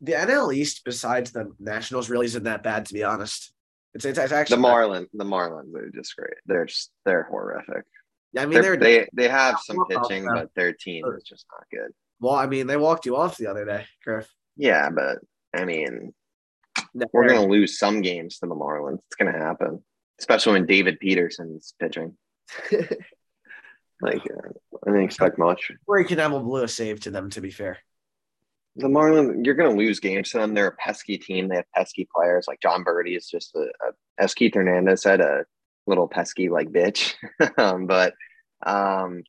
The 0.00 0.12
NL 0.12 0.54
East, 0.54 0.82
besides 0.84 1.32
the 1.32 1.52
Nationals, 1.58 2.08
really 2.08 2.26
isn't 2.26 2.44
that 2.44 2.62
bad 2.62 2.86
to 2.86 2.94
be 2.94 3.04
honest. 3.04 3.52
It's 3.94 4.04
it's, 4.04 4.18
it's 4.18 4.32
actually 4.32 4.62
the 4.62 4.68
Marlins. 4.68 5.08
The 5.12 5.24
Marlins 5.24 5.74
are 5.74 5.90
just 5.90 6.16
great. 6.16 6.34
They're 6.46 6.66
just 6.66 6.90
they're 7.04 7.24
horrific. 7.24 7.84
Yeah, 8.32 8.42
I 8.42 8.46
mean 8.46 8.62
they're, 8.62 8.76
they're 8.76 9.06
they 9.06 9.08
they 9.12 9.28
have 9.28 9.58
some 9.60 9.84
pitching, 9.88 10.26
but 10.32 10.50
their 10.54 10.72
team 10.72 11.04
is 11.16 11.24
just 11.24 11.46
not 11.50 11.66
good. 11.70 11.92
Well, 12.20 12.34
I 12.34 12.46
mean 12.46 12.66
they 12.66 12.76
walked 12.76 13.06
you 13.06 13.16
off 13.16 13.36
the 13.36 13.48
other 13.48 13.64
day, 13.64 13.86
Griff. 14.04 14.28
Yeah, 14.56 14.90
but 14.90 15.18
I 15.54 15.64
mean 15.64 16.14
we're 16.94 17.28
going 17.28 17.40
to 17.40 17.46
lose 17.46 17.78
some 17.78 18.00
games 18.00 18.38
to 18.38 18.46
the 18.46 18.54
Marlins. 18.54 18.98
It's 19.06 19.16
going 19.16 19.32
to 19.32 19.38
happen, 19.38 19.82
especially 20.18 20.54
when 20.54 20.66
David 20.66 20.98
Peterson's 20.98 21.74
pitching. 21.78 22.16
Like 24.00 24.22
uh, 24.22 24.48
I 24.86 24.90
didn't 24.90 25.04
expect 25.04 25.38
much. 25.38 25.70
Corey 25.86 26.04
Knebel 26.04 26.42
blew 26.42 26.62
a 26.62 26.68
save 26.68 27.00
to 27.00 27.10
them. 27.10 27.30
To 27.30 27.40
be 27.40 27.50
fair, 27.50 27.78
The 28.80 28.88
Marlins, 28.88 29.44
you're 29.44 29.54
going 29.54 29.70
to 29.70 29.76
lose 29.76 30.00
games 30.00 30.30
to 30.30 30.38
them. 30.38 30.54
They're 30.54 30.68
a 30.68 30.76
pesky 30.76 31.18
team. 31.18 31.48
They 31.48 31.56
have 31.56 31.72
pesky 31.74 32.08
players. 32.14 32.46
Like 32.48 32.60
Jon 32.60 32.84
Berti 32.84 33.16
is 33.16 33.26
just 33.26 33.54
a, 33.54 33.60
a 33.60 33.92
as 34.18 34.34
Keith 34.34 34.54
Hernandez 34.54 35.02
said, 35.02 35.20
a 35.20 35.44
little 35.86 36.08
pesky 36.08 36.48
like 36.48 36.68
bitch. 36.70 37.14
um, 37.58 37.86
but 37.86 38.14
um, 38.64 39.22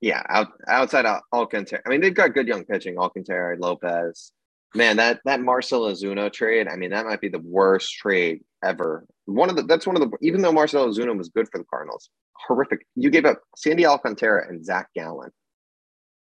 yeah, 0.00 0.22
out, 0.28 0.48
outside 0.68 1.06
Al- 1.06 1.24
Alcantara, 1.32 1.82
I 1.84 1.88
mean, 1.88 2.00
they've 2.00 2.14
got 2.14 2.34
good 2.34 2.48
young 2.48 2.64
pitching. 2.64 2.98
Alcantara, 2.98 3.56
Lopez. 3.58 4.32
Man, 4.74 4.96
that 4.98 5.20
that 5.24 5.40
Marcell 5.40 5.82
Ozuna 5.82 6.32
trade. 6.32 6.68
I 6.68 6.76
mean, 6.76 6.90
that 6.90 7.04
might 7.04 7.20
be 7.20 7.28
the 7.28 7.40
worst 7.40 7.92
trade 7.96 8.42
ever. 8.64 9.04
One 9.24 9.50
of 9.50 9.56
the 9.56 9.62
that's 9.62 9.86
one 9.86 10.00
of 10.00 10.02
the 10.02 10.16
even 10.22 10.42
though 10.42 10.52
Marcell 10.52 10.86
Ozuna 10.86 11.16
was 11.16 11.28
good 11.28 11.48
for 11.50 11.58
the 11.58 11.64
Cardinals, 11.64 12.08
horrific. 12.34 12.86
You 12.94 13.10
gave 13.10 13.24
up 13.24 13.40
Sandy 13.56 13.84
Alcantara 13.84 14.48
and 14.48 14.64
Zach 14.64 14.88
Gallen. 14.94 15.30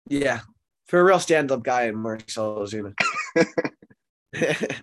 yeah, 0.08 0.40
for 0.86 1.00
a 1.00 1.04
real 1.04 1.18
stand-up 1.18 1.62
guy 1.62 1.84
in 1.84 1.96
Marcelo 1.96 2.64
Ozuna. 2.64 2.94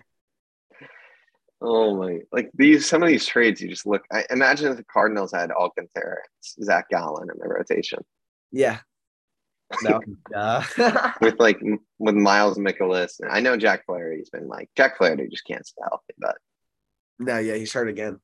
Oh 1.62 1.94
my! 1.94 2.20
Like 2.32 2.48
these, 2.54 2.88
some 2.88 3.02
of 3.02 3.10
these 3.10 3.26
trades, 3.26 3.60
you 3.60 3.68
just 3.68 3.84
look. 3.84 4.02
I 4.10 4.24
imagine 4.30 4.70
if 4.70 4.78
the 4.78 4.84
Cardinals 4.84 5.30
had 5.30 5.50
Alcantara, 5.50 6.22
Zach 6.42 6.88
Gallen 6.88 7.28
in 7.30 7.38
their 7.38 7.50
rotation 7.50 7.98
yeah. 8.52 8.78
No. 9.84 10.00
with 11.20 11.38
like 11.38 11.60
with 12.00 12.14
Miles 12.16 12.58
Mikolas. 12.58 13.20
I 13.28 13.38
know 13.38 13.56
Jack 13.56 13.86
Flaherty's 13.86 14.28
been 14.28 14.48
like 14.48 14.68
Jack 14.76 14.98
Flaherty 14.98 15.28
just 15.28 15.46
can't 15.46 15.64
stay 15.64 15.82
healthy, 15.88 16.14
but 16.18 16.36
no, 17.20 17.38
yeah, 17.38 17.54
he's 17.54 17.72
hurt 17.72 17.88
again. 17.88 18.18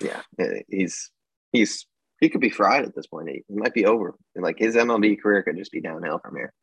yeah, 0.00 0.22
he's 0.70 1.10
he's 1.52 1.86
he 2.18 2.30
could 2.30 2.40
be 2.40 2.48
fried 2.48 2.86
at 2.86 2.94
this 2.94 3.08
point. 3.08 3.28
He, 3.28 3.44
he 3.46 3.54
might 3.54 3.74
be 3.74 3.84
over. 3.84 4.14
Like 4.34 4.58
his 4.58 4.74
MLB 4.74 5.20
career 5.20 5.42
could 5.42 5.58
just 5.58 5.70
be 5.70 5.82
downhill 5.82 6.18
from 6.18 6.36
here. 6.36 6.54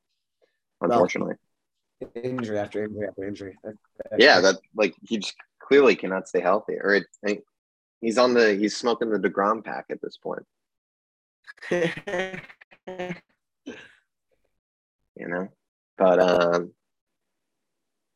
Unfortunately, 0.81 1.35
Injury 2.15 2.57
after 2.57 2.83
injury 2.83 3.07
after 3.07 3.23
injury. 3.25 3.57
yeah, 4.17 4.41
that 4.41 4.55
like 4.75 4.93
he 5.01 5.17
just 5.17 5.35
clearly 5.59 5.95
cannot 5.95 6.27
stay 6.27 6.41
healthy, 6.41 6.75
or 6.81 6.95
it, 6.95 7.05
I- 7.25 7.39
he's 8.01 8.17
on 8.17 8.33
the 8.33 8.55
he's 8.55 8.75
smoking 8.75 9.09
the 9.09 9.19
deGrom 9.19 9.63
pack 9.63 9.85
at 9.89 10.01
this 10.01 10.17
point. 10.17 10.43
you 11.71 11.89
know. 15.27 15.47
But 15.97 16.19
um, 16.19 16.71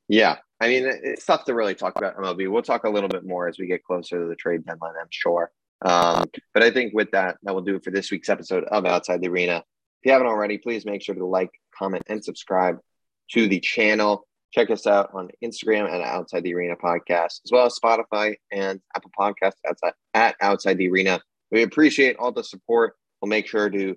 yeah, 0.10 0.38
I 0.60 0.68
mean, 0.68 0.86
it's 0.88 1.26
tough 1.26 1.46
to 1.46 1.54
really 1.54 1.76
talk 1.76 1.98
about 1.98 2.18
MLB. 2.18 2.52
We'll 2.52 2.62
talk 2.64 2.84
a 2.86 2.90
little 2.90 3.10
bit 3.10 3.26
more 3.26 3.48
as 3.48 3.60
we 3.60 3.68
get 3.68 3.84
closer 3.84 4.20
to 4.20 4.26
the 4.28 4.36
trade 4.36 4.66
deadline, 4.66 4.94
I'm 5.00 5.08
sure. 5.10 5.52
Um, 5.86 6.26
but 6.54 6.64
I 6.64 6.72
think 6.72 6.94
with 6.94 7.12
that, 7.12 7.38
that 7.44 7.54
will 7.54 7.62
do 7.62 7.76
it 7.76 7.84
for 7.84 7.92
this 7.92 8.10
week's 8.10 8.30
episode 8.30 8.64
of 8.66 8.86
Outside 8.86 9.22
the 9.22 9.30
Arena. 9.30 9.58
If 9.58 10.06
you 10.06 10.12
haven't 10.12 10.28
already, 10.28 10.58
please 10.58 10.86
make 10.86 11.04
sure 11.04 11.14
to 11.16 11.26
like, 11.26 11.52
comment, 11.78 12.04
and 12.08 12.24
subscribe 12.24 12.78
to 13.32 13.48
the 13.48 13.60
channel. 13.60 14.26
Check 14.54 14.70
us 14.72 14.88
out 14.88 15.10
on 15.14 15.30
Instagram 15.44 15.90
at 15.92 16.02
Outside 16.02 16.44
the 16.44 16.54
Arena 16.54 16.76
Podcast, 16.76 17.42
as 17.46 17.52
well 17.52 17.66
as 17.66 17.78
Spotify 17.78 18.36
and 18.52 18.80
Apple 18.96 19.12
Podcasts 19.20 19.60
outside 19.68 19.94
at 20.14 20.36
Outside 20.42 20.78
the 20.78 20.90
Arena. 20.90 21.20
We 21.52 21.64
appreciate 21.64 22.16
all 22.18 22.32
the 22.32 22.44
support. 22.44 22.96
We'll 23.22 23.30
make 23.30 23.48
sure 23.48 23.70
to 23.70 23.96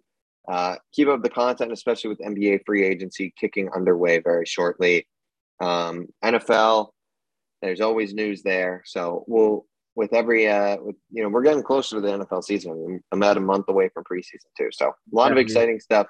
uh, 0.49 0.77
keep 0.93 1.09
up 1.09 1.23
the 1.23 1.31
content, 1.31 1.73
especially 1.73 2.09
with 2.09 2.19
NBA 2.21 2.61
free 2.67 2.85
agency 2.85 3.33
kicking 3.39 3.69
underway 3.75 4.19
very 4.19 4.47
shortly. 4.47 5.07
Um, 5.61 6.09
NFL, 6.25 6.91
there's 7.63 7.81
always 7.81 8.15
news 8.15 8.43
there. 8.43 8.83
So 8.87 9.25
we'll 9.29 9.67
with 9.95 10.13
every 10.15 10.49
uh, 10.49 10.79
with 10.81 10.97
you 11.11 11.23
know 11.23 11.29
we're 11.29 11.43
getting 11.43 11.63
closer 11.63 11.97
to 11.97 12.01
the 12.01 12.25
NFL 12.25 12.43
season. 12.45 13.01
I'm 13.13 13.19
about 13.19 13.37
a 13.37 13.41
month 13.41 13.67
away 13.69 13.91
from 13.93 14.05
preseason 14.05 14.49
too. 14.57 14.71
So 14.73 14.89
a 14.89 14.93
lot 15.13 15.31
of 15.31 15.37
Yeah. 15.39 15.43
exciting 15.43 15.79
stuff. 15.81 16.07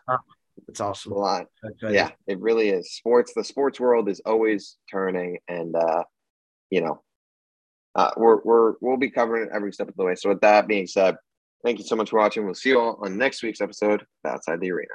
It's 0.68 0.80
awesome. 0.80 1.12
A 1.12 1.18
lot. 1.18 1.46
Yeah, 1.82 2.10
it 2.26 2.40
really 2.40 2.70
is. 2.70 2.92
Sports. 2.92 3.32
The 3.34 3.44
sports 3.44 3.80
world 3.80 4.08
is 4.08 4.20
always 4.24 4.76
turning, 4.90 5.38
and 5.48 5.74
uh, 5.74 6.04
you 6.70 6.80
know, 6.80 7.02
uh, 7.94 8.10
we're 8.16 8.40
we're 8.42 8.74
we'll 8.80 8.96
be 8.96 9.10
covering 9.10 9.44
it 9.44 9.50
every 9.54 9.72
step 9.72 9.88
of 9.88 9.96
the 9.96 10.04
way. 10.04 10.14
So 10.14 10.28
with 10.30 10.40
that 10.40 10.68
being 10.68 10.86
said, 10.86 11.16
thank 11.64 11.78
you 11.78 11.84
so 11.84 11.96
much 11.96 12.10
for 12.10 12.18
watching. 12.18 12.44
We'll 12.44 12.54
see 12.54 12.70
you 12.70 12.80
all 12.80 13.00
on 13.04 13.16
next 13.18 13.42
week's 13.42 13.60
episode 13.60 14.02
of 14.02 14.32
Outside 14.32 14.60
the 14.60 14.70
Arena. 14.70 14.94